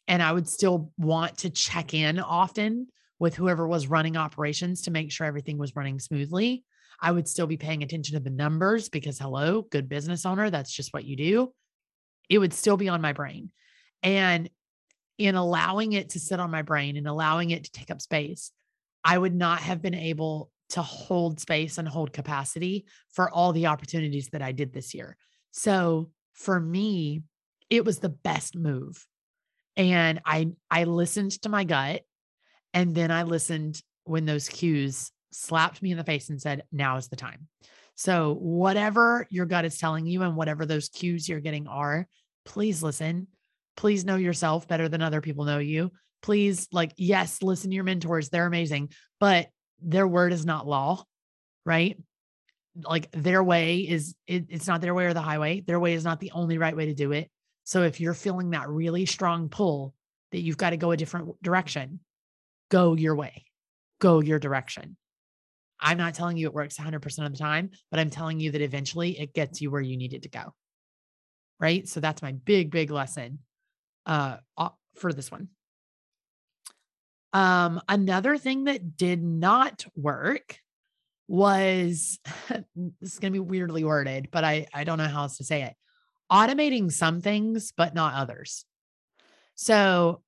And 0.06 0.22
I 0.22 0.32
would 0.32 0.48
still 0.48 0.90
want 0.96 1.38
to 1.38 1.50
check 1.50 1.92
in 1.92 2.18
often 2.18 2.88
with 3.18 3.34
whoever 3.34 3.66
was 3.66 3.88
running 3.88 4.16
operations 4.16 4.82
to 4.82 4.90
make 4.90 5.12
sure 5.12 5.26
everything 5.26 5.58
was 5.58 5.76
running 5.76 5.98
smoothly. 5.98 6.64
I 7.00 7.12
would 7.12 7.28
still 7.28 7.46
be 7.46 7.56
paying 7.56 7.82
attention 7.82 8.14
to 8.14 8.22
the 8.22 8.30
numbers 8.30 8.88
because, 8.88 9.18
hello, 9.18 9.62
good 9.62 9.88
business 9.88 10.24
owner, 10.26 10.50
that's 10.50 10.72
just 10.72 10.92
what 10.92 11.04
you 11.04 11.16
do. 11.16 11.52
It 12.28 12.38
would 12.38 12.54
still 12.54 12.76
be 12.76 12.88
on 12.88 13.00
my 13.00 13.12
brain. 13.12 13.50
And 14.02 14.48
in 15.18 15.34
allowing 15.34 15.92
it 15.92 16.10
to 16.10 16.20
sit 16.20 16.40
on 16.40 16.50
my 16.50 16.62
brain 16.62 16.96
and 16.96 17.06
allowing 17.06 17.50
it 17.50 17.64
to 17.64 17.72
take 17.72 17.90
up 17.90 18.00
space, 18.00 18.52
I 19.04 19.18
would 19.18 19.34
not 19.34 19.60
have 19.60 19.82
been 19.82 19.94
able 19.94 20.50
to 20.70 20.82
hold 20.82 21.40
space 21.40 21.78
and 21.78 21.88
hold 21.88 22.12
capacity 22.12 22.86
for 23.12 23.30
all 23.30 23.52
the 23.52 23.66
opportunities 23.66 24.28
that 24.28 24.42
I 24.42 24.52
did 24.52 24.72
this 24.72 24.94
year. 24.94 25.16
So 25.50 26.10
for 26.34 26.60
me, 26.60 27.22
it 27.70 27.84
was 27.84 27.98
the 27.98 28.08
best 28.08 28.56
move. 28.56 29.06
And 29.76 30.20
I 30.24 30.50
I 30.70 30.84
listened 30.84 31.32
to 31.42 31.48
my 31.48 31.64
gut 31.64 32.02
and 32.74 32.94
then 32.94 33.10
I 33.10 33.22
listened 33.22 33.82
when 34.04 34.24
those 34.24 34.48
cues 34.48 35.10
slapped 35.30 35.82
me 35.82 35.90
in 35.90 35.98
the 35.98 36.04
face 36.04 36.30
and 36.30 36.40
said, 36.40 36.64
now 36.72 36.96
is 36.96 37.08
the 37.08 37.16
time. 37.16 37.48
So, 37.94 38.34
whatever 38.34 39.26
your 39.28 39.46
gut 39.46 39.64
is 39.64 39.76
telling 39.76 40.06
you 40.06 40.22
and 40.22 40.36
whatever 40.36 40.64
those 40.64 40.88
cues 40.88 41.28
you're 41.28 41.40
getting 41.40 41.66
are, 41.66 42.06
please 42.44 42.82
listen. 42.82 43.26
Please 43.78 44.04
know 44.04 44.16
yourself 44.16 44.66
better 44.66 44.88
than 44.88 45.02
other 45.02 45.20
people 45.20 45.44
know 45.44 45.60
you. 45.60 45.92
Please, 46.20 46.66
like, 46.72 46.92
yes, 46.96 47.42
listen 47.42 47.70
to 47.70 47.76
your 47.76 47.84
mentors. 47.84 48.28
They're 48.28 48.44
amazing, 48.44 48.90
but 49.20 49.50
their 49.80 50.08
word 50.08 50.32
is 50.32 50.44
not 50.44 50.66
law, 50.66 51.04
right? 51.64 51.96
Like, 52.74 53.08
their 53.12 53.40
way 53.40 53.78
is, 53.82 54.16
it, 54.26 54.46
it's 54.48 54.66
not 54.66 54.80
their 54.80 54.94
way 54.94 55.04
or 55.04 55.14
the 55.14 55.20
highway. 55.20 55.60
Their 55.60 55.78
way 55.78 55.92
is 55.92 56.02
not 56.02 56.18
the 56.18 56.32
only 56.32 56.58
right 56.58 56.76
way 56.76 56.86
to 56.86 56.94
do 56.94 57.12
it. 57.12 57.30
So, 57.62 57.84
if 57.84 58.00
you're 58.00 58.14
feeling 58.14 58.50
that 58.50 58.68
really 58.68 59.06
strong 59.06 59.48
pull 59.48 59.94
that 60.32 60.40
you've 60.40 60.56
got 60.56 60.70
to 60.70 60.76
go 60.76 60.90
a 60.90 60.96
different 60.96 61.40
direction, 61.40 62.00
go 62.72 62.94
your 62.94 63.14
way, 63.14 63.44
go 64.00 64.18
your 64.18 64.40
direction. 64.40 64.96
I'm 65.78 65.98
not 65.98 66.14
telling 66.14 66.36
you 66.36 66.48
it 66.48 66.52
works 66.52 66.78
100% 66.78 67.26
of 67.26 67.30
the 67.32 67.38
time, 67.38 67.70
but 67.92 68.00
I'm 68.00 68.10
telling 68.10 68.40
you 68.40 68.50
that 68.50 68.60
eventually 68.60 69.20
it 69.20 69.34
gets 69.34 69.60
you 69.60 69.70
where 69.70 69.80
you 69.80 69.96
need 69.96 70.14
it 70.14 70.22
to 70.22 70.28
go. 70.28 70.52
Right. 71.60 71.86
So 71.86 72.00
that's 72.00 72.22
my 72.22 72.32
big, 72.32 72.72
big 72.72 72.90
lesson 72.90 73.38
uh, 74.08 74.38
for 74.96 75.12
this 75.12 75.30
one. 75.30 75.48
Um, 77.32 77.80
another 77.88 78.36
thing 78.38 78.64
that 78.64 78.96
did 78.96 79.22
not 79.22 79.86
work 79.94 80.58
was 81.28 82.18
this 82.48 83.12
is 83.12 83.18
going 83.18 83.32
to 83.32 83.36
be 83.36 83.46
weirdly 83.46 83.84
worded, 83.84 84.28
but 84.32 84.42
I, 84.44 84.66
I 84.74 84.84
don't 84.84 84.98
know 84.98 85.06
how 85.06 85.22
else 85.22 85.36
to 85.36 85.44
say 85.44 85.62
it 85.62 85.74
automating 86.30 86.92
some 86.92 87.20
things, 87.20 87.72
but 87.76 87.94
not 87.94 88.14
others. 88.14 88.64
So 89.54 90.22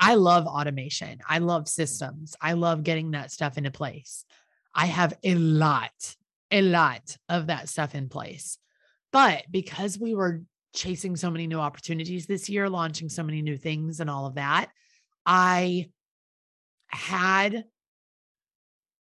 I 0.00 0.14
love 0.14 0.46
automation. 0.46 1.20
I 1.28 1.38
love 1.38 1.68
systems. 1.68 2.36
I 2.40 2.52
love 2.52 2.82
getting 2.82 3.12
that 3.12 3.30
stuff 3.30 3.58
into 3.58 3.70
place. 3.70 4.24
I 4.74 4.86
have 4.86 5.14
a 5.24 5.34
lot, 5.34 6.16
a 6.50 6.62
lot 6.62 7.16
of 7.28 7.48
that 7.48 7.68
stuff 7.68 7.94
in 7.94 8.08
place. 8.08 8.58
But 9.12 9.44
because 9.50 9.98
we 9.98 10.14
were 10.14 10.42
chasing 10.74 11.16
so 11.16 11.30
many 11.30 11.46
new 11.46 11.58
opportunities 11.58 12.26
this 12.26 12.48
year, 12.48 12.68
launching 12.68 13.08
so 13.08 13.22
many 13.22 13.42
new 13.42 13.56
things 13.56 14.00
and 14.00 14.10
all 14.10 14.26
of 14.26 14.34
that, 14.34 14.68
I 15.26 15.90
had 16.88 17.64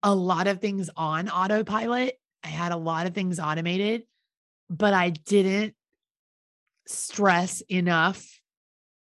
a 0.02 0.14
lot 0.14 0.46
of 0.46 0.60
things 0.60 0.90
on 0.96 1.28
autopilot. 1.28 2.18
I 2.42 2.48
had 2.48 2.72
a 2.72 2.76
lot 2.76 3.06
of 3.06 3.14
things 3.14 3.40
automated, 3.40 4.02
but 4.68 4.92
I 4.92 5.10
didn't 5.10 5.74
stress 6.86 7.62
enough 7.62 8.40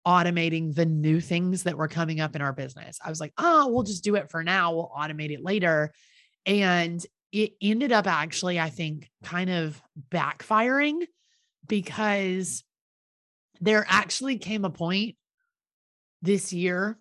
automating 0.05 0.75
the 0.75 0.85
new 0.85 1.19
things 1.19 1.63
that 1.63 1.77
were 1.77 1.87
coming 1.87 2.19
up 2.19 2.35
in 2.35 2.41
our 2.41 2.53
business. 2.53 2.99
I 3.03 3.09
was 3.09 3.19
like, 3.19 3.33
oh, 3.37 3.69
we'll 3.69 3.83
just 3.83 4.03
do 4.03 4.15
it 4.15 4.29
for 4.29 4.43
now. 4.43 4.73
We'll 4.73 4.91
automate 4.95 5.31
it 5.31 5.43
later. 5.43 5.93
And 6.45 7.03
it 7.31 7.53
ended 7.61 7.91
up 7.91 8.05
actually, 8.05 8.59
I 8.59 8.69
think, 8.69 9.09
kind 9.23 9.49
of 9.49 9.81
backfiring 10.11 11.05
because 11.67 12.63
there 13.61 13.85
actually 13.87 14.37
came 14.37 14.65
a 14.65 14.69
point 14.69 15.15
this 16.21 16.53
year 16.53 16.97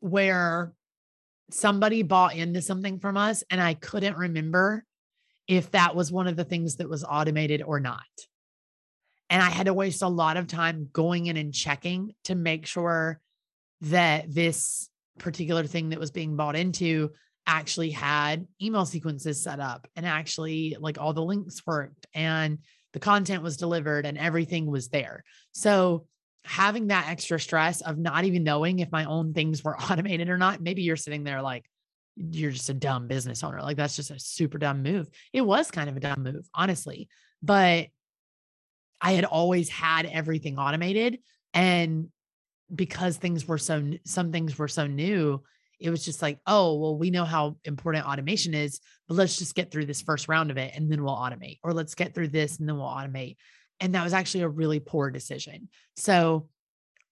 where 0.00 0.72
somebody 1.50 2.02
bought 2.02 2.34
into 2.34 2.60
something 2.60 2.98
from 2.98 3.16
us 3.16 3.44
and 3.50 3.60
I 3.60 3.74
couldn't 3.74 4.16
remember 4.16 4.84
if 5.46 5.70
that 5.72 5.94
was 5.94 6.10
one 6.10 6.26
of 6.26 6.36
the 6.36 6.44
things 6.44 6.76
that 6.76 6.88
was 6.88 7.04
automated 7.04 7.62
or 7.62 7.78
not. 7.78 8.02
And 9.30 9.42
I 9.42 9.50
had 9.50 9.66
to 9.66 9.74
waste 9.74 10.02
a 10.02 10.08
lot 10.08 10.36
of 10.36 10.46
time 10.46 10.88
going 10.92 11.26
in 11.26 11.36
and 11.36 11.52
checking 11.52 12.14
to 12.24 12.34
make 12.34 12.66
sure 12.66 13.20
that 13.82 14.32
this 14.32 14.88
particular 15.18 15.64
thing 15.64 15.90
that 15.90 16.00
was 16.00 16.10
being 16.10 16.36
bought 16.36 16.56
into 16.56 17.10
actually 17.46 17.90
had 17.90 18.46
email 18.60 18.86
sequences 18.86 19.42
set 19.42 19.60
up 19.60 19.86
and 19.94 20.04
actually 20.04 20.76
like 20.80 20.98
all 20.98 21.12
the 21.12 21.22
links 21.22 21.62
worked 21.66 22.06
and 22.12 22.58
the 22.96 23.00
content 23.00 23.42
was 23.42 23.58
delivered 23.58 24.06
and 24.06 24.16
everything 24.16 24.64
was 24.64 24.88
there. 24.88 25.22
So 25.52 26.06
having 26.46 26.86
that 26.86 27.08
extra 27.10 27.38
stress 27.38 27.82
of 27.82 27.98
not 27.98 28.24
even 28.24 28.42
knowing 28.42 28.78
if 28.78 28.90
my 28.90 29.04
own 29.04 29.34
things 29.34 29.62
were 29.62 29.76
automated 29.90 30.30
or 30.30 30.38
not, 30.38 30.62
maybe 30.62 30.80
you're 30.80 30.96
sitting 30.96 31.22
there 31.22 31.42
like, 31.42 31.66
you're 32.16 32.52
just 32.52 32.70
a 32.70 32.74
dumb 32.74 33.06
business 33.06 33.44
owner. 33.44 33.60
Like 33.60 33.76
that's 33.76 33.96
just 33.96 34.10
a 34.10 34.18
super 34.18 34.56
dumb 34.56 34.82
move. 34.82 35.10
It 35.34 35.42
was 35.42 35.70
kind 35.70 35.90
of 35.90 35.98
a 35.98 36.00
dumb 36.00 36.22
move, 36.22 36.48
honestly. 36.54 37.10
But 37.42 37.88
I 39.02 39.12
had 39.12 39.26
always 39.26 39.68
had 39.68 40.06
everything 40.06 40.58
automated. 40.58 41.18
And 41.52 42.08
because 42.74 43.18
things 43.18 43.46
were 43.46 43.58
so, 43.58 43.92
some 44.06 44.32
things 44.32 44.58
were 44.58 44.68
so 44.68 44.86
new, 44.86 45.42
it 45.78 45.90
was 45.90 46.04
just 46.04 46.22
like, 46.22 46.38
oh, 46.46 46.78
well, 46.78 46.96
we 46.96 47.10
know 47.10 47.24
how 47.24 47.56
important 47.64 48.06
automation 48.06 48.54
is, 48.54 48.80
but 49.08 49.14
let's 49.14 49.36
just 49.36 49.54
get 49.54 49.70
through 49.70 49.86
this 49.86 50.02
first 50.02 50.28
round 50.28 50.50
of 50.50 50.56
it 50.56 50.74
and 50.74 50.90
then 50.90 51.02
we'll 51.02 51.16
automate, 51.16 51.58
or 51.62 51.72
let's 51.72 51.94
get 51.94 52.14
through 52.14 52.28
this 52.28 52.58
and 52.58 52.68
then 52.68 52.76
we'll 52.76 52.86
automate. 52.86 53.36
And 53.80 53.94
that 53.94 54.04
was 54.04 54.14
actually 54.14 54.42
a 54.42 54.48
really 54.48 54.80
poor 54.80 55.10
decision. 55.10 55.68
So 55.96 56.48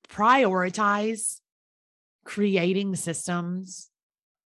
prioritize 0.08 1.40
creating 2.24 2.96
systems, 2.96 3.90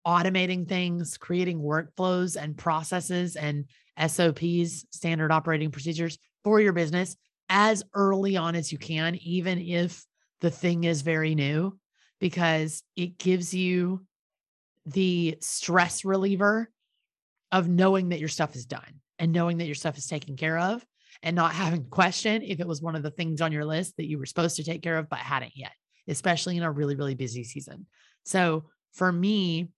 automating 0.05 0.67
things, 0.67 1.17
creating 1.17 1.59
workflows 1.59 2.35
and 2.41 2.57
processes 2.57 3.35
and 3.35 3.65
SOPs, 4.07 4.85
standard 4.91 5.31
operating 5.31 5.71
procedures 5.71 6.17
for 6.43 6.59
your 6.59 6.73
business 6.73 7.15
as 7.49 7.83
early 7.93 8.37
on 8.37 8.55
as 8.55 8.71
you 8.71 8.77
can, 8.77 9.15
even 9.15 9.59
if 9.59 10.03
the 10.41 10.51
thing 10.51 10.83
is 10.83 11.01
very 11.01 11.35
new, 11.35 11.77
because 12.19 12.83
it 12.95 13.17
gives 13.17 13.53
you 13.53 14.05
the 14.85 15.37
stress 15.41 16.03
reliever 16.03 16.69
of 17.51 17.67
knowing 17.67 18.09
that 18.09 18.19
your 18.19 18.29
stuff 18.29 18.55
is 18.55 18.65
done 18.65 19.01
and 19.17 19.31
knowing 19.31 19.57
that 19.57 19.65
your 19.65 19.75
stuff 19.75 19.97
is 19.97 20.07
taken 20.07 20.35
care 20.35 20.57
of 20.57 20.85
and 21.23 21.35
not 21.35 21.53
having 21.53 21.83
to 21.83 21.89
question 21.89 22.41
if 22.43 22.59
it 22.59 22.67
was 22.67 22.81
one 22.81 22.95
of 22.95 23.03
the 23.03 23.11
things 23.11 23.41
on 23.41 23.51
your 23.51 23.65
list 23.65 23.97
that 23.97 24.07
you 24.07 24.17
were 24.17 24.25
supposed 24.25 24.55
to 24.57 24.63
take 24.63 24.81
care 24.81 24.97
of 24.97 25.09
but 25.09 25.19
hadn't 25.19 25.55
yet, 25.55 25.73
especially 26.07 26.57
in 26.57 26.63
a 26.63 26.71
really, 26.71 26.95
really 26.95 27.15
busy 27.15 27.43
season. 27.43 27.85
So 28.25 28.65
for 28.93 29.11
me, 29.11 29.69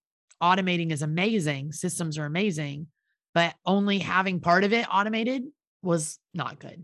automating 0.41 0.91
is 0.91 1.01
amazing, 1.01 1.71
systems 1.71 2.17
are 2.17 2.25
amazing, 2.25 2.87
but 3.33 3.53
only 3.65 3.99
having 3.99 4.39
part 4.39 4.63
of 4.63 4.73
it 4.73 4.87
automated 4.91 5.43
was 5.83 6.19
not 6.33 6.59
good. 6.59 6.83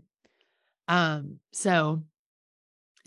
Um, 0.86 1.38
so 1.52 2.04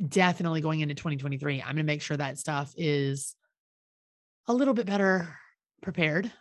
definitely 0.07 0.61
going 0.61 0.79
into 0.79 0.95
2023, 0.95 1.61
I'm 1.61 1.67
going 1.67 1.77
to 1.77 1.83
make 1.83 2.01
sure 2.01 2.17
that 2.17 2.39
stuff 2.39 2.73
is 2.77 3.35
a 4.47 4.53
little 4.53 4.73
bit 4.73 4.85
better 4.85 5.37
prepared 5.81 6.31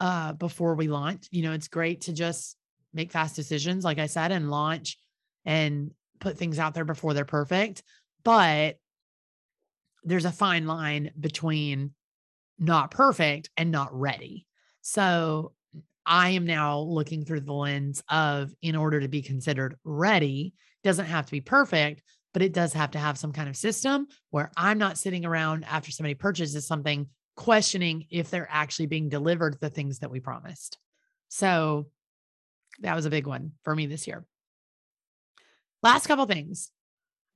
uh 0.00 0.32
before 0.32 0.74
we 0.74 0.88
launch. 0.88 1.26
You 1.30 1.42
know, 1.42 1.52
it's 1.52 1.68
great 1.68 2.02
to 2.02 2.12
just 2.12 2.56
make 2.92 3.12
fast 3.12 3.36
decisions 3.36 3.84
like 3.84 3.98
I 3.98 4.06
said 4.06 4.32
and 4.32 4.50
launch 4.50 4.98
and 5.44 5.92
put 6.20 6.38
things 6.38 6.58
out 6.58 6.74
there 6.74 6.84
before 6.84 7.14
they're 7.14 7.24
perfect, 7.24 7.82
but 8.24 8.76
there's 10.04 10.24
a 10.24 10.32
fine 10.32 10.66
line 10.66 11.10
between 11.18 11.92
not 12.58 12.90
perfect 12.90 13.50
and 13.56 13.70
not 13.70 13.88
ready. 13.92 14.46
So 14.82 15.52
I 16.04 16.30
am 16.30 16.46
now 16.46 16.80
looking 16.80 17.24
through 17.24 17.40
the 17.40 17.52
lens 17.52 18.02
of 18.08 18.52
in 18.62 18.76
order 18.76 19.00
to 19.00 19.08
be 19.08 19.22
considered 19.22 19.76
ready, 19.84 20.54
doesn't 20.82 21.06
have 21.06 21.26
to 21.26 21.32
be 21.32 21.40
perfect, 21.40 22.02
but 22.32 22.42
it 22.42 22.52
does 22.52 22.72
have 22.72 22.92
to 22.92 22.98
have 22.98 23.18
some 23.18 23.32
kind 23.32 23.48
of 23.48 23.56
system 23.56 24.06
where 24.30 24.50
I'm 24.56 24.78
not 24.78 24.98
sitting 24.98 25.24
around 25.24 25.64
after 25.64 25.90
somebody 25.90 26.14
purchases 26.14 26.66
something 26.66 27.08
questioning 27.36 28.06
if 28.10 28.30
they're 28.30 28.48
actually 28.50 28.86
being 28.86 29.08
delivered 29.08 29.58
the 29.60 29.70
things 29.70 30.00
that 30.00 30.10
we 30.10 30.20
promised. 30.20 30.78
So 31.28 31.86
that 32.80 32.94
was 32.94 33.06
a 33.06 33.10
big 33.10 33.26
one 33.26 33.52
for 33.64 33.74
me 33.74 33.86
this 33.86 34.06
year. 34.06 34.24
Last 35.82 36.06
couple 36.06 36.26
things. 36.26 36.70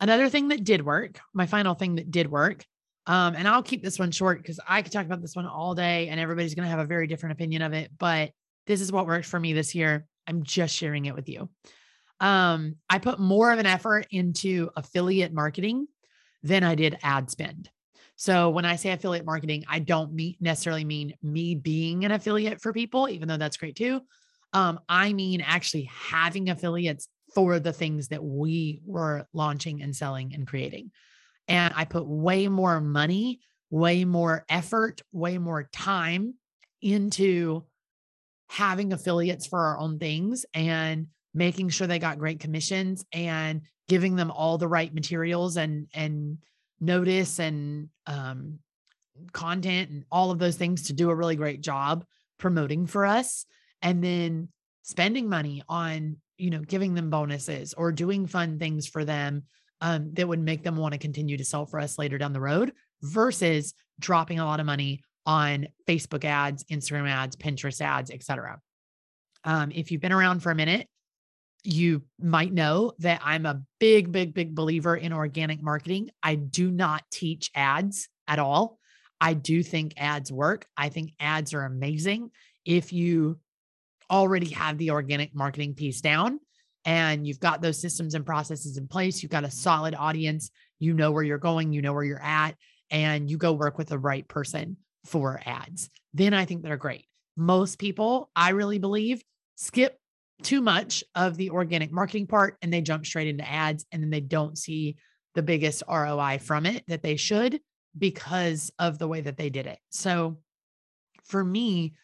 Another 0.01 0.29
thing 0.29 0.49
that 0.49 0.65
did 0.65 0.85
work, 0.85 1.21
my 1.33 1.47
final 1.47 1.75
thing 1.75 1.97
that 1.97 2.11
did 2.11 2.31
work, 2.31 2.65
um, 3.07 3.35
and 3.35 3.47
I'll 3.47 3.63
keep 3.63 3.83
this 3.83 3.99
one 3.99 4.11
short 4.11 4.43
because 4.43 4.61
I 4.69 4.83
could 4.83 4.93
talk 4.93 5.07
about 5.07 5.23
this 5.23 5.37
one 5.37 5.47
all 5.47 5.75
day 5.75 6.09
and 6.09 6.21
everybody's 6.21 6.55
going 6.55 6.65
to 6.65 6.71
have 6.71 6.81
a 6.81 6.85
very 6.85 7.07
different 7.07 7.35
opinion 7.35 7.63
of 7.63 7.73
it. 7.73 7.91
But 7.97 8.33
this 8.67 8.81
is 8.81 8.93
what 8.93 9.07
worked 9.07 9.27
for 9.27 9.39
me 9.39 9.53
this 9.53 9.75
year. 9.75 10.07
I'm 10.27 10.43
just 10.43 10.75
sharing 10.75 11.07
it 11.07 11.15
with 11.15 11.29
you. 11.29 11.49
Um, 12.21 12.77
I 12.89 12.99
put 12.99 13.19
more 13.19 13.53
of 13.53 13.59
an 13.59 13.67
effort 13.67 14.07
into 14.11 14.71
affiliate 14.77 15.33
marketing 15.33 15.87
than 16.43 16.65
I 16.65 16.75
did 16.75 16.99
ad 17.03 17.31
spend. 17.31 17.71
So 18.17 18.49
when 18.49 18.65
I 18.65 18.77
say 18.77 18.93
affiliate 18.93 19.27
marketing, 19.27 19.65
I 19.69 19.79
don't 19.79 20.15
mean 20.15 20.37
necessarily 20.41 20.85
mean 20.85 21.15
me 21.23 21.55
being 21.55 22.05
an 22.05 22.13
affiliate 22.13 22.63
for 22.63 22.73
people, 22.73 23.09
even 23.09 23.29
though 23.29 23.37
that's 23.37 23.59
great 23.59 23.77
too. 23.77 24.01
Um, 24.55 24.81
I 24.89 25.13
mean 25.13 25.43
actually 25.43 25.91
having 25.93 26.49
affiliates 26.49 27.09
for 27.35 27.59
the 27.59 27.73
things 27.73 28.09
that 28.09 28.25
we 28.25 28.81
were 28.87 29.27
launching 29.35 29.83
and 29.83 29.95
selling 29.95 30.33
and 30.35 30.47
creating. 30.47 30.91
And 31.49 31.75
I 31.77 31.85
put 31.85 32.07
way 32.07 32.49
more 32.49 32.81
money, 32.81 33.41
way 33.69 34.07
more 34.07 34.45
effort, 34.49 35.03
way 35.13 35.37
more 35.37 35.69
time 35.73 36.35
into 36.81 37.65
having 38.49 38.93
affiliates 38.93 39.47
for 39.47 39.59
our 39.59 39.79
own 39.79 39.99
things 39.99 40.47
and 40.55 41.09
making 41.37 41.69
sure 41.69 41.87
they 41.87 41.99
got 41.99 42.19
great 42.19 42.41
commissions 42.41 43.05
and 43.13 43.61
giving 43.89 44.17
them 44.17 44.31
all 44.31 44.59
the 44.59 44.67
right 44.67 44.93
materials 44.93 45.57
and 45.57 45.87
and 45.95 46.39
notice 46.81 47.39
and 47.39 47.89
um, 48.07 48.59
content 49.33 49.91
and 49.91 50.05
all 50.11 50.31
of 50.31 50.39
those 50.39 50.57
things 50.57 50.85
to 50.85 50.93
do 50.93 51.11
a 51.11 51.15
really 51.15 51.37
great 51.37 51.61
job 51.61 52.05
promoting 52.39 52.87
for 52.87 53.07
us. 53.07 53.47
And 53.83 54.03
then 54.03 54.49
spending 54.83 55.29
money 55.29 55.63
on 55.69 56.17
you 56.39 56.51
know 56.51 56.61
giving 56.61 56.95
them 56.95 57.11
bonuses 57.11 57.75
or 57.75 57.91
doing 57.91 58.27
fun 58.27 58.59
things 58.59 58.87
for 58.87 59.05
them 59.05 59.43
um, 59.81 60.13
that 60.15 60.29
would 60.29 60.39
make 60.39 60.63
them 60.63 60.77
want 60.77 60.93
to 60.93 60.99
continue 60.99 61.37
to 61.37 61.45
sell 61.45 61.67
for 61.67 61.81
us 61.81 61.99
later 61.99 62.19
down 62.19 62.33
the 62.33 62.41
road 62.41 62.73
versus 63.03 63.75
dropping 63.99 64.39
a 64.39 64.45
lot 64.45 64.61
of 64.61 64.67
money 64.67 65.01
on 65.25 65.67
facebook 65.89 66.25
ads 66.25 66.63
instagram 66.65 67.09
ads 67.09 67.37
pinterest 67.37 67.81
ads 67.81 68.11
etc 68.11 68.61
um, 69.45 69.73
if 69.75 69.91
you've 69.91 70.01
been 70.01 70.13
around 70.13 70.41
for 70.41 70.51
a 70.51 70.55
minute 70.55 70.89
you 71.67 72.03
might 72.21 72.53
know 72.53 72.93
that 73.01 73.21
I'm 73.25 73.47
a 73.47 73.63
big, 73.81 74.13
big, 74.13 74.35
big 74.35 74.55
believer 74.55 74.97
in 74.97 75.13
organic 75.13 75.63
marketing. 75.63 76.11
I 76.23 76.37
do 76.37 76.71
not 76.71 77.03
teach 77.11 77.51
ads 77.55 78.09
at 78.29 78.39
all. 78.39 78.79
I 79.21 79.35
do 79.35 79.63
think 79.63 79.95
ads 79.97 80.31
work. 80.31 80.67
I 80.77 80.89
think 80.89 81.13
ads 81.19 81.55
are 81.55 81.65
amazing 81.65 82.31
if 82.65 82.93
you 82.93 83.39
already 84.11 84.51
have 84.51 84.79
the 84.79 84.91
organic 84.91 85.35
marketing 85.35 85.75
piece 85.75 86.01
down 86.01 86.39
and 86.85 87.27
you've 87.27 87.41
got 87.41 87.61
those 87.61 87.81
systems 87.81 88.15
and 88.15 88.25
processes 88.25 88.77
in 88.77 88.87
place. 88.87 89.23
You've 89.23 89.33
got 89.33 89.45
a 89.45 89.51
solid 89.51 89.95
audience. 89.95 90.51
You 90.79 90.95
know 90.95 91.11
where 91.11 91.25
you're 91.25 91.39
going, 91.39 91.73
you 91.73 91.83
know 91.83 91.93
where 91.93 92.05
you're 92.05 92.23
at, 92.23 92.55
and 92.91 93.29
you 93.29 93.39
go 93.39 93.53
work 93.53 93.79
with 93.79 93.89
the 93.89 93.99
right 93.99 94.27
person 94.29 94.77
for 95.05 95.41
ads. 95.45 95.91
Then 96.15 96.35
I 96.35 96.45
think 96.45 96.63
they're 96.63 96.77
great. 96.77 97.07
Most 97.37 97.79
people, 97.79 98.31
I 98.37 98.51
really 98.51 98.79
believe, 98.79 99.23
skip 99.57 99.99
too 100.43 100.61
much 100.61 101.03
of 101.15 101.37
the 101.37 101.51
organic 101.51 101.93
marketing 101.93 102.27
part 102.27 102.57
and 102.63 102.73
they 102.73 102.81
jump 102.81 103.07
straight 103.07 103.29
into 103.29 103.49
ads 103.49 103.87
and 103.91 104.03
then 104.03 104.11
they 104.11 104.21
don't 104.21 104.59
see 104.59 104.97
the 105.35 105.43
biggest 105.43 105.83
ROI 105.89 106.39
from 106.43 106.67
it 106.67 106.85
that 106.89 107.03
they 107.03 107.17
should 107.17 107.61
because 107.97 108.71
of 108.79 108.99
the 108.99 109.09
way 109.09 109.21
that 109.21 109.37
they 109.37 109.51
did 109.51 109.67
it. 109.67 109.79
So 109.91 110.39
for 111.25 111.43
me, 111.43 111.95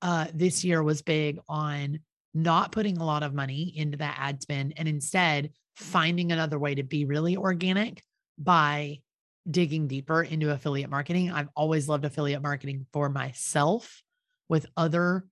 uh, 0.00 0.26
this 0.34 0.64
year 0.64 0.82
was 0.82 1.02
big 1.02 1.38
on 1.48 2.00
not 2.34 2.72
putting 2.72 2.96
a 2.96 3.04
lot 3.04 3.22
of 3.22 3.34
money 3.34 3.72
into 3.76 3.98
that 3.98 4.16
ad 4.18 4.42
spend 4.42 4.74
and 4.76 4.88
instead 4.88 5.50
finding 5.76 6.32
another 6.32 6.58
way 6.58 6.74
to 6.74 6.82
be 6.82 7.04
really 7.04 7.36
organic 7.36 8.02
by 8.38 8.98
digging 9.50 9.88
deeper 9.88 10.22
into 10.22 10.50
affiliate 10.50 10.90
marketing. 10.90 11.30
I've 11.30 11.48
always 11.54 11.88
loved 11.88 12.04
affiliate 12.04 12.42
marketing 12.42 12.86
for 12.92 13.08
myself 13.08 14.02
with 14.48 14.66
other 14.76 15.26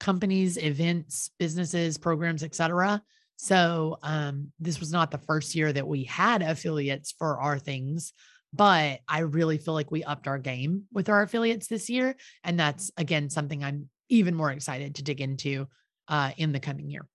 companies, 0.00 0.56
events, 0.58 1.30
businesses, 1.38 1.98
programs, 1.98 2.42
etc. 2.42 3.02
So 3.36 3.98
um, 4.02 4.52
this 4.58 4.80
was 4.80 4.92
not 4.92 5.10
the 5.10 5.18
first 5.18 5.54
year 5.54 5.72
that 5.72 5.86
we 5.86 6.04
had 6.04 6.42
affiliates 6.42 7.12
for 7.12 7.38
our 7.38 7.58
things, 7.58 8.12
but 8.52 9.00
I 9.06 9.20
really 9.20 9.58
feel 9.58 9.74
like 9.74 9.90
we 9.90 10.04
upped 10.04 10.26
our 10.26 10.38
game 10.38 10.84
with 10.92 11.08
our 11.08 11.22
affiliates 11.22 11.66
this 11.66 11.90
year, 11.90 12.16
and 12.42 12.58
that's 12.58 12.90
again 12.96 13.28
something 13.28 13.62
I'm 13.62 13.90
even 14.08 14.34
more 14.34 14.50
excited 14.50 14.94
to 14.94 15.02
dig 15.02 15.20
into 15.20 15.66
uh, 16.08 16.30
in 16.36 16.52
the 16.52 16.60
coming 16.60 16.88
year. 16.88 17.06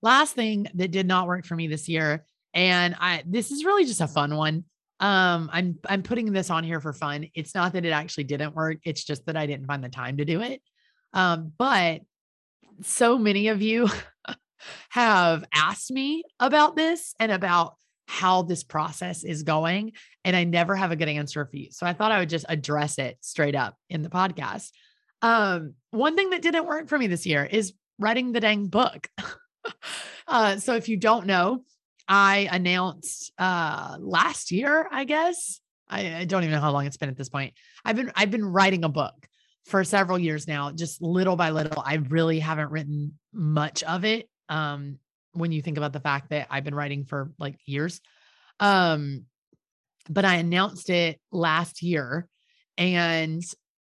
Last 0.00 0.34
thing 0.34 0.68
that 0.74 0.92
did 0.92 1.08
not 1.08 1.26
work 1.26 1.44
for 1.44 1.56
me 1.56 1.66
this 1.66 1.88
year, 1.88 2.24
and 2.54 2.94
I 3.00 3.24
this 3.26 3.50
is 3.50 3.64
really 3.64 3.84
just 3.84 4.00
a 4.00 4.06
fun 4.06 4.36
one. 4.36 4.64
Um, 5.00 5.50
I'm 5.52 5.78
I'm 5.88 6.02
putting 6.02 6.32
this 6.32 6.50
on 6.50 6.62
here 6.62 6.80
for 6.80 6.92
fun. 6.92 7.26
It's 7.34 7.54
not 7.54 7.72
that 7.72 7.84
it 7.84 7.90
actually 7.90 8.24
didn't 8.24 8.54
work. 8.54 8.78
It's 8.84 9.02
just 9.02 9.26
that 9.26 9.36
I 9.36 9.46
didn't 9.46 9.66
find 9.66 9.82
the 9.82 9.88
time 9.88 10.18
to 10.18 10.24
do 10.24 10.40
it. 10.40 10.62
Um, 11.12 11.52
but 11.56 12.02
so 12.82 13.18
many 13.18 13.48
of 13.48 13.62
you 13.62 13.88
have 14.90 15.44
asked 15.54 15.90
me 15.90 16.24
about 16.40 16.76
this 16.76 17.14
and 17.18 17.32
about 17.32 17.74
how 18.06 18.42
this 18.42 18.64
process 18.64 19.22
is 19.22 19.42
going. 19.42 19.92
And 20.24 20.34
I 20.34 20.44
never 20.44 20.74
have 20.74 20.90
a 20.90 20.96
good 20.96 21.08
answer 21.08 21.44
for 21.44 21.56
you. 21.56 21.68
So 21.70 21.86
I 21.86 21.92
thought 21.92 22.12
I 22.12 22.20
would 22.20 22.30
just 22.30 22.46
address 22.48 22.98
it 22.98 23.18
straight 23.20 23.54
up 23.54 23.76
in 23.90 24.02
the 24.02 24.08
podcast. 24.08 24.70
Um, 25.20 25.74
one 25.90 26.16
thing 26.16 26.30
that 26.30 26.42
didn't 26.42 26.66
work 26.66 26.88
for 26.88 26.98
me 26.98 27.06
this 27.06 27.26
year 27.26 27.44
is 27.44 27.74
writing 27.98 28.32
the 28.32 28.40
dang 28.40 28.68
book. 28.68 29.08
uh, 30.26 30.56
so 30.56 30.74
if 30.74 30.88
you 30.88 30.96
don't 30.96 31.26
know, 31.26 31.64
I 32.08 32.48
announced 32.50 33.32
uh, 33.38 33.98
last 34.00 34.50
year, 34.50 34.88
I 34.90 35.04
guess. 35.04 35.60
I, 35.88 36.20
I 36.20 36.24
don't 36.24 36.42
even 36.42 36.54
know 36.54 36.60
how 36.60 36.72
long 36.72 36.86
it's 36.86 36.96
been 36.96 37.10
at 37.10 37.16
this 37.16 37.28
point. 37.28 37.54
I've 37.84 37.96
been 37.96 38.12
I've 38.14 38.30
been 38.30 38.44
writing 38.44 38.84
a 38.84 38.88
book 38.88 39.27
for 39.68 39.84
several 39.84 40.18
years 40.18 40.48
now, 40.48 40.72
just 40.72 41.02
little 41.02 41.36
by 41.36 41.50
little. 41.50 41.82
I 41.84 41.94
really 41.94 42.40
haven't 42.40 42.70
written 42.70 43.18
much 43.32 43.82
of 43.82 44.04
it. 44.04 44.28
Um, 44.48 44.98
when 45.32 45.52
you 45.52 45.62
think 45.62 45.76
about 45.76 45.92
the 45.92 46.00
fact 46.00 46.30
that 46.30 46.48
I've 46.50 46.64
been 46.64 46.74
writing 46.74 47.04
for 47.04 47.30
like 47.38 47.58
years. 47.64 48.00
Um, 48.60 49.26
but 50.08 50.24
I 50.24 50.36
announced 50.36 50.90
it 50.90 51.20
last 51.30 51.82
year 51.82 52.26
and 52.76 53.42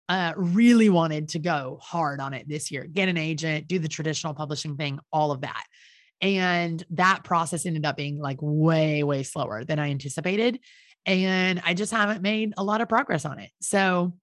uh, 0.08 0.32
really 0.36 0.88
wanted 0.88 1.28
to 1.30 1.38
go 1.38 1.78
hard 1.80 2.20
on 2.20 2.34
it 2.34 2.48
this 2.48 2.70
year, 2.70 2.84
get 2.84 3.08
an 3.08 3.16
agent, 3.16 3.68
do 3.68 3.78
the 3.78 3.88
traditional 3.88 4.34
publishing 4.34 4.76
thing, 4.76 4.98
all 5.12 5.30
of 5.30 5.42
that. 5.42 5.64
And 6.20 6.84
that 6.90 7.22
process 7.22 7.66
ended 7.66 7.86
up 7.86 7.96
being 7.96 8.18
like 8.18 8.38
way, 8.40 9.02
way 9.04 9.22
slower 9.22 9.64
than 9.64 9.78
I 9.78 9.90
anticipated. 9.90 10.58
and 11.06 11.62
I 11.64 11.74
just 11.74 11.92
haven't 11.92 12.22
made 12.22 12.52
a 12.56 12.64
lot 12.64 12.80
of 12.80 12.88
progress 12.88 13.24
on 13.24 13.38
it. 13.38 13.50
So, 13.60 14.14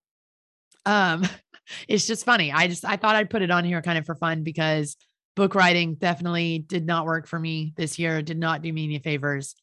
um, 0.86 1.24
it's 1.88 2.08
just 2.08 2.26
funny. 2.26 2.52
I 2.52 2.68
just 2.68 2.86
I 2.86 2.96
thought 2.98 3.16
I'd 3.16 3.30
put 3.30 3.42
it 3.42 3.52
on 3.52 3.64
here 3.64 3.82
kind 3.82 3.98
of 3.98 4.06
for 4.06 4.16
fun 4.16 4.44
because 4.44 4.98
book 5.36 5.56
writing 5.56 5.96
definitely 5.96 6.60
did 6.60 6.86
not 6.86 7.06
work 7.06 7.28
for 7.28 7.40
me 7.40 7.74
this 7.76 8.00
year. 8.00 8.22
Did 8.22 8.38
not 8.38 8.62
do 8.62 8.72
me 8.72 8.86
any 8.86 9.00
favors. 9.00 9.56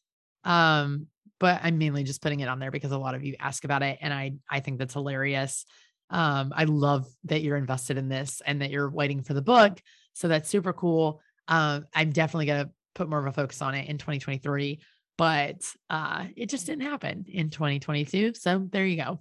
Um, 0.43 1.07
but 1.39 1.59
I'm 1.63 1.77
mainly 1.77 2.03
just 2.03 2.21
putting 2.21 2.39
it 2.39 2.47
on 2.47 2.59
there 2.59 2.71
because 2.71 2.91
a 2.91 2.97
lot 2.97 3.15
of 3.15 3.23
you 3.23 3.35
ask 3.39 3.65
about 3.65 3.83
it, 3.83 3.97
and 4.01 4.13
I 4.13 4.33
I 4.49 4.59
think 4.59 4.79
that's 4.79 4.93
hilarious. 4.93 5.65
Um, 6.09 6.53
I 6.55 6.65
love 6.65 7.07
that 7.25 7.41
you're 7.41 7.57
invested 7.57 7.97
in 7.97 8.07
this 8.07 8.41
and 8.45 8.61
that 8.61 8.69
you're 8.69 8.89
waiting 8.89 9.23
for 9.23 9.33
the 9.33 9.41
book. 9.41 9.81
So 10.13 10.27
that's 10.27 10.49
super 10.49 10.73
cool. 10.73 11.21
Um, 11.47 11.85
I'm 11.93 12.11
definitely 12.11 12.45
gonna 12.45 12.69
put 12.93 13.09
more 13.09 13.19
of 13.19 13.25
a 13.25 13.31
focus 13.31 13.61
on 13.61 13.73
it 13.73 13.89
in 13.89 13.97
2023, 13.97 14.79
but 15.17 15.61
uh, 15.89 16.25
it 16.35 16.49
just 16.49 16.67
didn't 16.67 16.83
happen 16.83 17.25
in 17.27 17.49
2022. 17.49 18.35
So 18.35 18.67
there 18.71 18.85
you 18.85 18.97
go. 18.97 19.19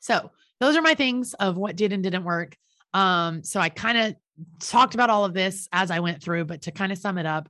So 0.00 0.30
those 0.60 0.76
are 0.76 0.82
my 0.82 0.94
things 0.94 1.34
of 1.34 1.56
what 1.56 1.76
did 1.76 1.92
and 1.92 2.02
didn't 2.02 2.24
work. 2.24 2.56
Um, 2.94 3.44
so 3.44 3.60
I 3.60 3.68
kind 3.68 3.98
of 3.98 4.16
talked 4.60 4.94
about 4.94 5.10
all 5.10 5.24
of 5.24 5.34
this 5.34 5.68
as 5.72 5.90
I 5.90 6.00
went 6.00 6.22
through, 6.22 6.46
but 6.46 6.62
to 6.62 6.72
kind 6.72 6.92
of 6.92 6.98
sum 6.98 7.18
it 7.18 7.26
up, 7.26 7.48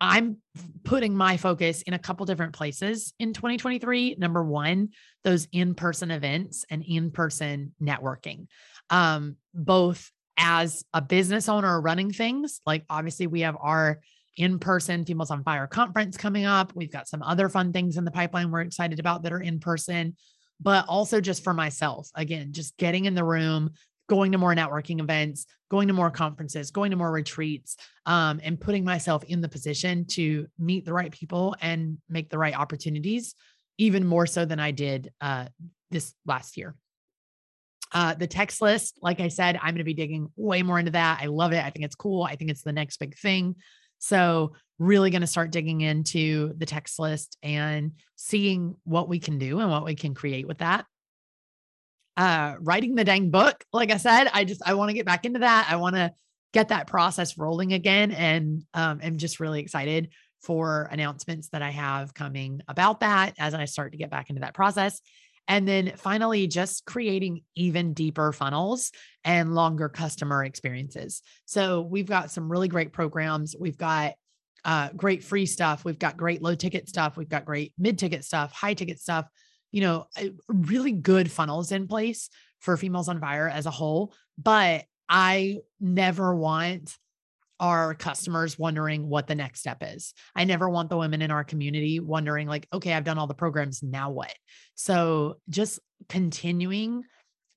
I'm 0.00 0.38
putting 0.82 1.14
my 1.14 1.36
focus 1.36 1.82
in 1.82 1.92
a 1.92 1.98
couple 1.98 2.24
different 2.24 2.54
places 2.54 3.12
in 3.18 3.34
2023. 3.34 4.16
Number 4.18 4.42
one, 4.42 4.90
those 5.24 5.46
in 5.52 5.74
person 5.74 6.10
events 6.10 6.64
and 6.70 6.82
in 6.82 7.10
person 7.10 7.74
networking, 7.82 8.46
um, 8.88 9.36
both 9.52 10.10
as 10.38 10.84
a 10.94 11.02
business 11.02 11.50
owner 11.50 11.78
running 11.78 12.12
things. 12.12 12.62
Like, 12.64 12.84
obviously, 12.88 13.26
we 13.26 13.42
have 13.42 13.58
our 13.60 14.00
in 14.38 14.58
person 14.58 15.04
Females 15.04 15.30
on 15.30 15.44
Fire 15.44 15.66
conference 15.66 16.16
coming 16.16 16.46
up. 16.46 16.72
We've 16.74 16.90
got 16.90 17.08
some 17.08 17.22
other 17.22 17.50
fun 17.50 17.74
things 17.74 17.98
in 17.98 18.04
the 18.04 18.10
pipeline 18.10 18.50
we're 18.50 18.62
excited 18.62 19.00
about 19.00 19.22
that 19.24 19.32
are 19.32 19.40
in 19.40 19.60
person, 19.60 20.16
but 20.60 20.84
also 20.88 21.20
just 21.20 21.42
for 21.42 21.54
myself. 21.54 22.10
Again, 22.14 22.52
just 22.52 22.76
getting 22.76 23.06
in 23.06 23.14
the 23.14 23.24
room, 23.24 23.70
going 24.08 24.32
to 24.32 24.38
more 24.38 24.54
networking 24.54 25.00
events, 25.00 25.46
going 25.70 25.88
to 25.88 25.94
more 25.94 26.10
conferences, 26.10 26.70
going 26.70 26.90
to 26.90 26.96
more 26.96 27.12
retreats, 27.12 27.76
um, 28.06 28.40
and 28.42 28.60
putting 28.60 28.84
myself 28.84 29.22
in 29.24 29.40
the 29.40 29.48
position 29.48 30.04
to 30.04 30.46
meet 30.58 30.84
the 30.84 30.92
right 30.92 31.12
people 31.12 31.54
and 31.60 31.98
make 32.08 32.28
the 32.28 32.38
right 32.38 32.54
opportunities, 32.54 33.34
even 33.78 34.06
more 34.06 34.26
so 34.26 34.44
than 34.44 34.58
I 34.58 34.72
did 34.72 35.12
uh, 35.20 35.46
this 35.90 36.14
last 36.26 36.56
year. 36.56 36.74
Uh, 37.92 38.14
the 38.14 38.26
text 38.26 38.62
list, 38.62 38.98
like 39.02 39.20
I 39.20 39.28
said, 39.28 39.56
I'm 39.56 39.70
going 39.70 39.78
to 39.78 39.84
be 39.84 39.94
digging 39.94 40.28
way 40.36 40.62
more 40.62 40.78
into 40.78 40.92
that. 40.92 41.20
I 41.22 41.26
love 41.26 41.52
it. 41.52 41.64
I 41.64 41.70
think 41.70 41.84
it's 41.84 41.96
cool. 41.96 42.22
I 42.22 42.36
think 42.36 42.50
it's 42.50 42.62
the 42.62 42.72
next 42.72 42.98
big 42.98 43.16
thing. 43.16 43.56
So, 44.00 44.52
really 44.78 45.10
going 45.10 45.20
to 45.20 45.26
start 45.26 45.52
digging 45.52 45.82
into 45.82 46.54
the 46.56 46.64
text 46.64 46.98
list 46.98 47.36
and 47.42 47.92
seeing 48.16 48.74
what 48.84 49.08
we 49.10 49.18
can 49.18 49.38
do 49.38 49.60
and 49.60 49.70
what 49.70 49.84
we 49.84 49.94
can 49.94 50.14
create 50.14 50.48
with 50.48 50.58
that. 50.58 50.86
Uh 52.16 52.54
writing 52.60 52.94
the 52.96 53.04
dang 53.04 53.30
book 53.30 53.64
like 53.72 53.92
i 53.92 53.96
said 53.96 54.28
i 54.34 54.44
just 54.44 54.60
i 54.66 54.74
want 54.74 54.88
to 54.88 54.94
get 54.94 55.06
back 55.06 55.24
into 55.24 55.38
that. 55.38 55.68
I 55.70 55.76
want 55.76 55.94
to 55.94 56.12
get 56.52 56.68
that 56.68 56.88
process 56.88 57.38
rolling 57.38 57.72
again 57.72 58.10
and 58.10 58.64
um 58.74 59.00
am 59.02 59.16
just 59.16 59.38
really 59.38 59.60
excited 59.60 60.08
for 60.42 60.88
announcements 60.90 61.50
that 61.50 61.62
i 61.62 61.70
have 61.70 62.12
coming 62.12 62.62
about 62.66 63.00
that 63.00 63.34
as 63.38 63.54
i 63.54 63.64
start 63.64 63.92
to 63.92 63.98
get 63.98 64.10
back 64.10 64.28
into 64.28 64.40
that 64.40 64.54
process 64.54 65.00
and 65.50 65.66
then 65.66 65.92
finally 65.96 66.46
just 66.46 66.84
creating 66.86 67.42
even 67.56 67.92
deeper 67.92 68.32
funnels 68.32 68.92
and 69.24 69.52
longer 69.52 69.88
customer 69.88 70.44
experiences. 70.44 71.22
So 71.44 71.80
we've 71.80 72.06
got 72.06 72.30
some 72.30 72.50
really 72.50 72.68
great 72.68 72.92
programs. 72.92 73.56
We've 73.58 73.76
got 73.76 74.14
uh, 74.64 74.90
great 74.96 75.24
free 75.24 75.46
stuff. 75.46 75.84
We've 75.84 75.98
got 75.98 76.16
great 76.16 76.40
low 76.40 76.54
ticket 76.54 76.88
stuff. 76.88 77.16
We've 77.16 77.28
got 77.28 77.44
great 77.44 77.72
mid 77.76 77.98
ticket 77.98 78.24
stuff 78.24 78.52
high 78.52 78.74
ticket 78.74 79.00
stuff. 79.00 79.26
You 79.72 79.80
know, 79.80 80.06
really 80.46 80.92
good 80.92 81.28
funnels 81.28 81.72
in 81.72 81.88
place 81.88 82.30
for 82.60 82.76
females 82.76 83.08
on 83.08 83.18
fire 83.18 83.48
as 83.48 83.66
a 83.66 83.72
whole. 83.72 84.14
But 84.38 84.84
I 85.08 85.58
never 85.80 86.32
want 86.32 86.96
our 87.60 87.94
customers 87.94 88.58
wondering 88.58 89.06
what 89.06 89.26
the 89.26 89.34
next 89.34 89.60
step 89.60 89.78
is. 89.82 90.14
I 90.34 90.44
never 90.44 90.68
want 90.68 90.88
the 90.88 90.96
women 90.96 91.22
in 91.22 91.30
our 91.30 91.44
community 91.44 92.00
wondering, 92.00 92.48
like, 92.48 92.66
okay, 92.72 92.94
I've 92.94 93.04
done 93.04 93.18
all 93.18 93.26
the 93.26 93.34
programs, 93.34 93.82
now 93.82 94.10
what? 94.10 94.34
So 94.74 95.36
just 95.48 95.78
continuing 96.08 97.04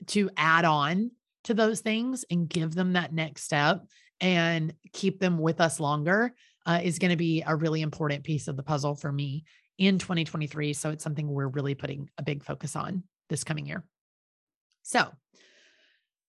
to 0.08 0.30
add 0.36 0.66
on 0.66 1.12
to 1.45 1.54
those 1.54 1.80
things 1.80 2.26
and 2.30 2.49
give 2.49 2.76
them 2.76 2.93
that 2.93 3.14
next 3.14 3.43
step 3.43 3.86
and 4.20 4.74
keep 4.91 5.20
them 5.20 5.38
with 5.38 5.62
us 5.62 5.80
longer 5.80 6.34
uh, 6.66 6.82
is 6.84 6.99
going 6.99 7.12
to 7.12 7.18
be 7.18 7.43
a 7.45 7.56
really 7.56 7.82
important 7.82 8.24
piece 8.24 8.47
of 8.47 8.58
the 8.58 8.64
puzzle 8.64 8.95
for 8.95 9.12
me 9.12 9.45
in 9.78 9.99
2023. 9.99 10.74
So 10.74 10.91
it's 10.91 11.04
something 11.04 11.28
we're 11.28 11.47
really 11.47 11.76
putting 11.76 12.10
a 12.18 12.24
big 12.24 12.43
focus 12.43 12.76
on 12.76 13.04
this 13.30 13.43
coming 13.43 13.66
year. 13.66 13.84
So, 14.84 15.08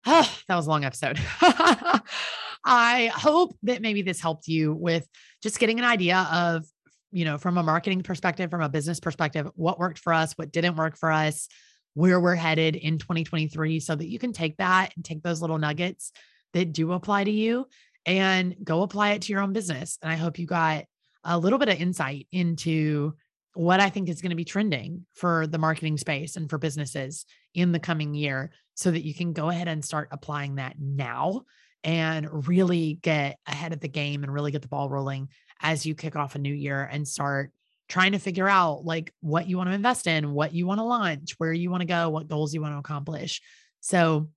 oh, 0.06 0.38
that 0.48 0.56
was 0.56 0.68
a 0.68 0.70
long 0.70 0.84
episode. 0.84 1.20
I 2.64 3.12
hope 3.14 3.56
that 3.64 3.82
maybe 3.82 4.02
this 4.02 4.22
helped 4.22 4.48
you 4.48 4.74
with 4.74 5.08
just 5.42 5.60
getting 5.60 5.80
an 5.80 5.86
idea 5.86 6.28
of, 6.32 6.66
you 7.12 7.26
know, 7.26 7.38
from 7.38 7.58
a 7.58 7.64
marketing 7.64 8.04
perspective, 8.04 8.50
from 8.50 8.62
a 8.62 8.70
business 8.70 9.00
perspective, 9.00 9.50
what 9.56 9.80
worked 9.80 10.00
for 10.00 10.14
us, 10.14 10.34
what 10.34 10.52
didn't 10.52 10.76
work 10.76 10.98
for 10.98 11.12
us, 11.12 11.48
where 11.94 12.20
we're 12.20 12.36
headed 12.36 12.76
in 12.76 12.98
2023, 12.98 13.80
so 13.80 13.96
that 13.96 14.08
you 14.08 14.20
can 14.20 14.32
take 14.32 14.58
that 14.58 14.92
and 14.96 15.04
take 15.04 15.24
those 15.24 15.42
little 15.42 15.58
nuggets 15.58 16.12
that 16.54 16.72
do 16.72 16.92
apply 16.94 17.24
to 17.24 17.32
you 17.32 17.66
and 18.06 18.56
go 18.64 18.84
apply 18.84 19.12
it 19.12 19.24
to 19.24 19.34
your 19.34 19.42
own 19.42 19.54
business. 19.54 19.98
And 20.02 20.12
I 20.12 20.16
hope 20.16 20.40
you 20.40 20.46
got 20.46 20.86
a 21.24 21.38
little 21.38 21.60
bit 21.60 21.70
of 21.70 21.80
insight 21.80 22.28
into 22.32 23.14
what 23.54 23.80
I 23.80 23.90
think 23.90 24.08
is 24.08 24.22
going 24.22 24.30
to 24.30 24.36
be 24.36 24.46
trending 24.46 25.06
for 25.14 25.46
the 25.46 25.58
marketing 25.58 25.98
space 25.98 26.36
and 26.36 26.50
for 26.50 26.58
businesses 26.58 27.26
in 27.54 27.72
the 27.72 27.80
coming 27.80 28.14
year 28.14 28.52
so 28.76 28.92
that 28.92 29.06
you 29.06 29.14
can 29.14 29.34
go 29.34 29.50
ahead 29.50 29.68
and 29.68 29.84
start 29.84 30.08
applying 30.12 30.56
that 30.56 30.76
now 30.80 31.44
and 31.84 32.48
really 32.48 33.00
get 33.02 33.38
ahead 33.48 33.74
of 33.74 33.80
the 33.80 33.88
game 33.88 34.24
and 34.24 34.34
really 34.34 34.52
get 34.52 34.62
the 34.62 34.68
ball 34.68 34.90
rolling 34.90 35.30
as 35.62 35.86
you 35.86 35.96
kick 35.96 36.16
off 36.16 36.36
a 36.36 36.40
new 36.40 36.54
year 36.54 36.88
and 36.92 37.08
start 37.08 37.52
trying 37.90 38.14
to 38.14 38.20
figure 38.20 38.48
out 38.48 38.86
like 38.86 39.14
what 39.20 39.48
you 39.48 39.58
want 39.58 39.70
to 39.70 39.76
invest 39.76 40.08
in, 40.08 40.32
what 40.32 40.54
you 40.54 40.66
want 40.66 40.80
to 40.80 40.84
launch, 40.84 41.36
where 41.38 41.52
you 41.52 41.70
want 41.70 41.82
to 41.82 41.88
go, 41.88 42.10
what 42.10 42.28
goals 42.28 42.54
you 42.54 42.62
want 42.62 42.74
to 42.74 42.80
accomplish. 42.80 43.42
So 43.82 44.30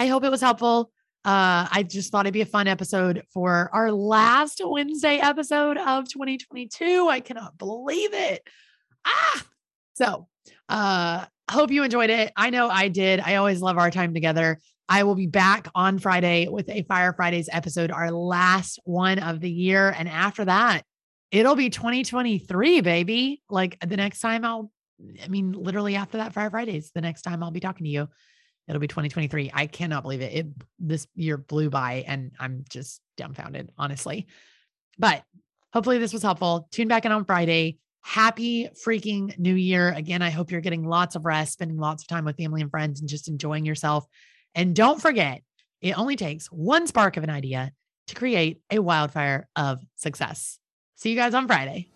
I 0.00 0.06
hope 0.06 0.24
it 0.24 0.30
was 0.30 0.40
helpful. 0.40 0.90
Uh, 1.24 1.68
I 1.70 1.84
just 1.88 2.10
thought 2.10 2.26
it'd 2.26 2.34
be 2.34 2.42
a 2.42 2.46
fun 2.46 2.68
episode 2.68 3.22
for 3.32 3.70
our 3.72 3.90
last 3.90 4.60
Wednesday 4.64 5.18
episode 5.18 5.78
of 5.78 6.08
2022. 6.08 7.08
I 7.08 7.20
cannot 7.20 7.56
believe 7.56 8.12
it. 8.12 8.46
Ah, 9.06 9.42
so 9.94 10.28
uh, 10.68 11.24
hope 11.50 11.70
you 11.70 11.82
enjoyed 11.82 12.10
it. 12.10 12.32
I 12.36 12.50
know 12.50 12.68
I 12.68 12.88
did. 12.88 13.20
I 13.20 13.36
always 13.36 13.60
love 13.60 13.78
our 13.78 13.90
time 13.90 14.12
together. 14.12 14.58
I 14.88 15.04
will 15.04 15.14
be 15.14 15.26
back 15.26 15.68
on 15.74 15.98
Friday 15.98 16.48
with 16.48 16.68
a 16.68 16.82
Fire 16.82 17.12
Fridays 17.12 17.48
episode, 17.50 17.90
our 17.90 18.10
last 18.10 18.78
one 18.84 19.18
of 19.18 19.40
the 19.40 19.50
year. 19.50 19.94
And 19.96 20.08
after 20.08 20.44
that, 20.44 20.82
it'll 21.30 21.56
be 21.56 21.70
2023, 21.70 22.80
baby. 22.82 23.42
Like 23.48 23.78
the 23.80 23.96
next 23.96 24.20
time 24.20 24.44
I'll, 24.44 24.70
I 25.22 25.28
mean, 25.28 25.52
literally 25.52 25.96
after 25.96 26.18
that 26.18 26.32
Fire 26.32 26.50
Fridays, 26.50 26.90
the 26.94 27.00
next 27.00 27.22
time 27.22 27.42
I'll 27.42 27.50
be 27.50 27.60
talking 27.60 27.84
to 27.84 27.90
you 27.90 28.08
it'll 28.68 28.80
be 28.80 28.88
2023. 28.88 29.50
I 29.52 29.66
cannot 29.66 30.02
believe 30.02 30.20
it. 30.20 30.32
It 30.32 30.46
this 30.78 31.06
year 31.14 31.36
blew 31.36 31.70
by 31.70 32.04
and 32.06 32.32
I'm 32.38 32.64
just 32.68 33.00
dumbfounded, 33.16 33.70
honestly. 33.78 34.26
But 34.98 35.22
hopefully 35.72 35.98
this 35.98 36.12
was 36.12 36.22
helpful. 36.22 36.68
Tune 36.70 36.88
back 36.88 37.04
in 37.04 37.12
on 37.12 37.24
Friday. 37.24 37.78
Happy 38.02 38.68
freaking 38.86 39.38
new 39.38 39.54
year. 39.54 39.90
Again, 39.90 40.22
I 40.22 40.30
hope 40.30 40.50
you're 40.50 40.60
getting 40.60 40.86
lots 40.86 41.16
of 41.16 41.24
rest, 41.24 41.54
spending 41.54 41.78
lots 41.78 42.02
of 42.02 42.08
time 42.08 42.24
with 42.24 42.36
family 42.36 42.60
and 42.60 42.70
friends 42.70 43.00
and 43.00 43.08
just 43.08 43.28
enjoying 43.28 43.64
yourself. 43.64 44.06
And 44.54 44.74
don't 44.74 45.00
forget, 45.00 45.42
it 45.80 45.98
only 45.98 46.16
takes 46.16 46.46
one 46.46 46.86
spark 46.86 47.16
of 47.16 47.24
an 47.24 47.30
idea 47.30 47.72
to 48.06 48.14
create 48.14 48.60
a 48.70 48.78
wildfire 48.78 49.48
of 49.56 49.80
success. 49.96 50.58
See 50.94 51.10
you 51.10 51.16
guys 51.16 51.34
on 51.34 51.46
Friday. 51.46 51.88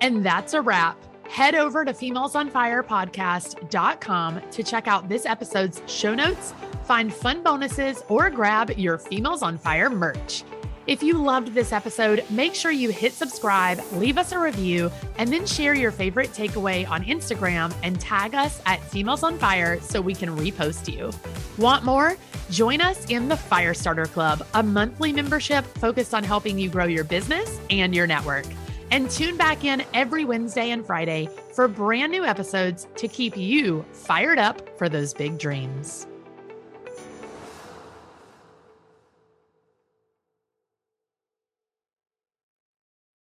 And 0.00 0.24
that's 0.24 0.54
a 0.54 0.62
wrap 0.62 0.96
head 1.28 1.54
over 1.54 1.84
to 1.84 1.92
femalesonfirepodcast.com 1.92 4.40
to 4.50 4.62
check 4.62 4.88
out 4.88 5.08
this 5.08 5.26
episode's 5.26 5.82
show 5.86 6.14
notes, 6.14 6.54
find 6.84 7.12
fun 7.12 7.42
bonuses, 7.42 8.02
or 8.08 8.30
grab 8.30 8.70
your 8.72 8.96
Females 8.98 9.42
on 9.42 9.58
Fire 9.58 9.90
merch. 9.90 10.42
If 10.88 11.02
you 11.02 11.22
loved 11.22 11.52
this 11.52 11.74
episode, 11.74 12.24
make 12.30 12.54
sure 12.54 12.70
you 12.70 12.88
hit 12.88 13.12
subscribe, 13.12 13.78
leave 13.92 14.16
us 14.16 14.32
a 14.32 14.38
review, 14.38 14.90
and 15.18 15.30
then 15.30 15.44
share 15.44 15.74
your 15.74 15.90
favorite 15.90 16.30
takeaway 16.30 16.88
on 16.88 17.04
Instagram 17.04 17.74
and 17.82 18.00
tag 18.00 18.34
us 18.34 18.62
at 18.64 18.82
Females 18.84 19.22
on 19.22 19.36
Fire 19.36 19.78
so 19.82 20.00
we 20.00 20.14
can 20.14 20.30
repost 20.30 20.90
you. 20.90 21.10
Want 21.58 21.84
more? 21.84 22.16
Join 22.48 22.80
us 22.80 23.04
in 23.10 23.28
the 23.28 23.34
Firestarter 23.34 24.10
Club, 24.10 24.46
a 24.54 24.62
monthly 24.62 25.12
membership 25.12 25.66
focused 25.76 26.14
on 26.14 26.24
helping 26.24 26.58
you 26.58 26.70
grow 26.70 26.86
your 26.86 27.04
business 27.04 27.60
and 27.68 27.94
your 27.94 28.06
network. 28.06 28.46
And 28.90 29.10
tune 29.10 29.36
back 29.36 29.64
in 29.64 29.84
every 29.92 30.24
Wednesday 30.24 30.70
and 30.70 30.86
Friday 30.86 31.28
for 31.52 31.68
brand 31.68 32.12
new 32.12 32.24
episodes 32.24 32.88
to 32.96 33.08
keep 33.08 33.36
you 33.36 33.84
fired 33.92 34.38
up 34.38 34.78
for 34.78 34.88
those 34.88 35.12
big 35.12 35.38
dreams. 35.38 36.06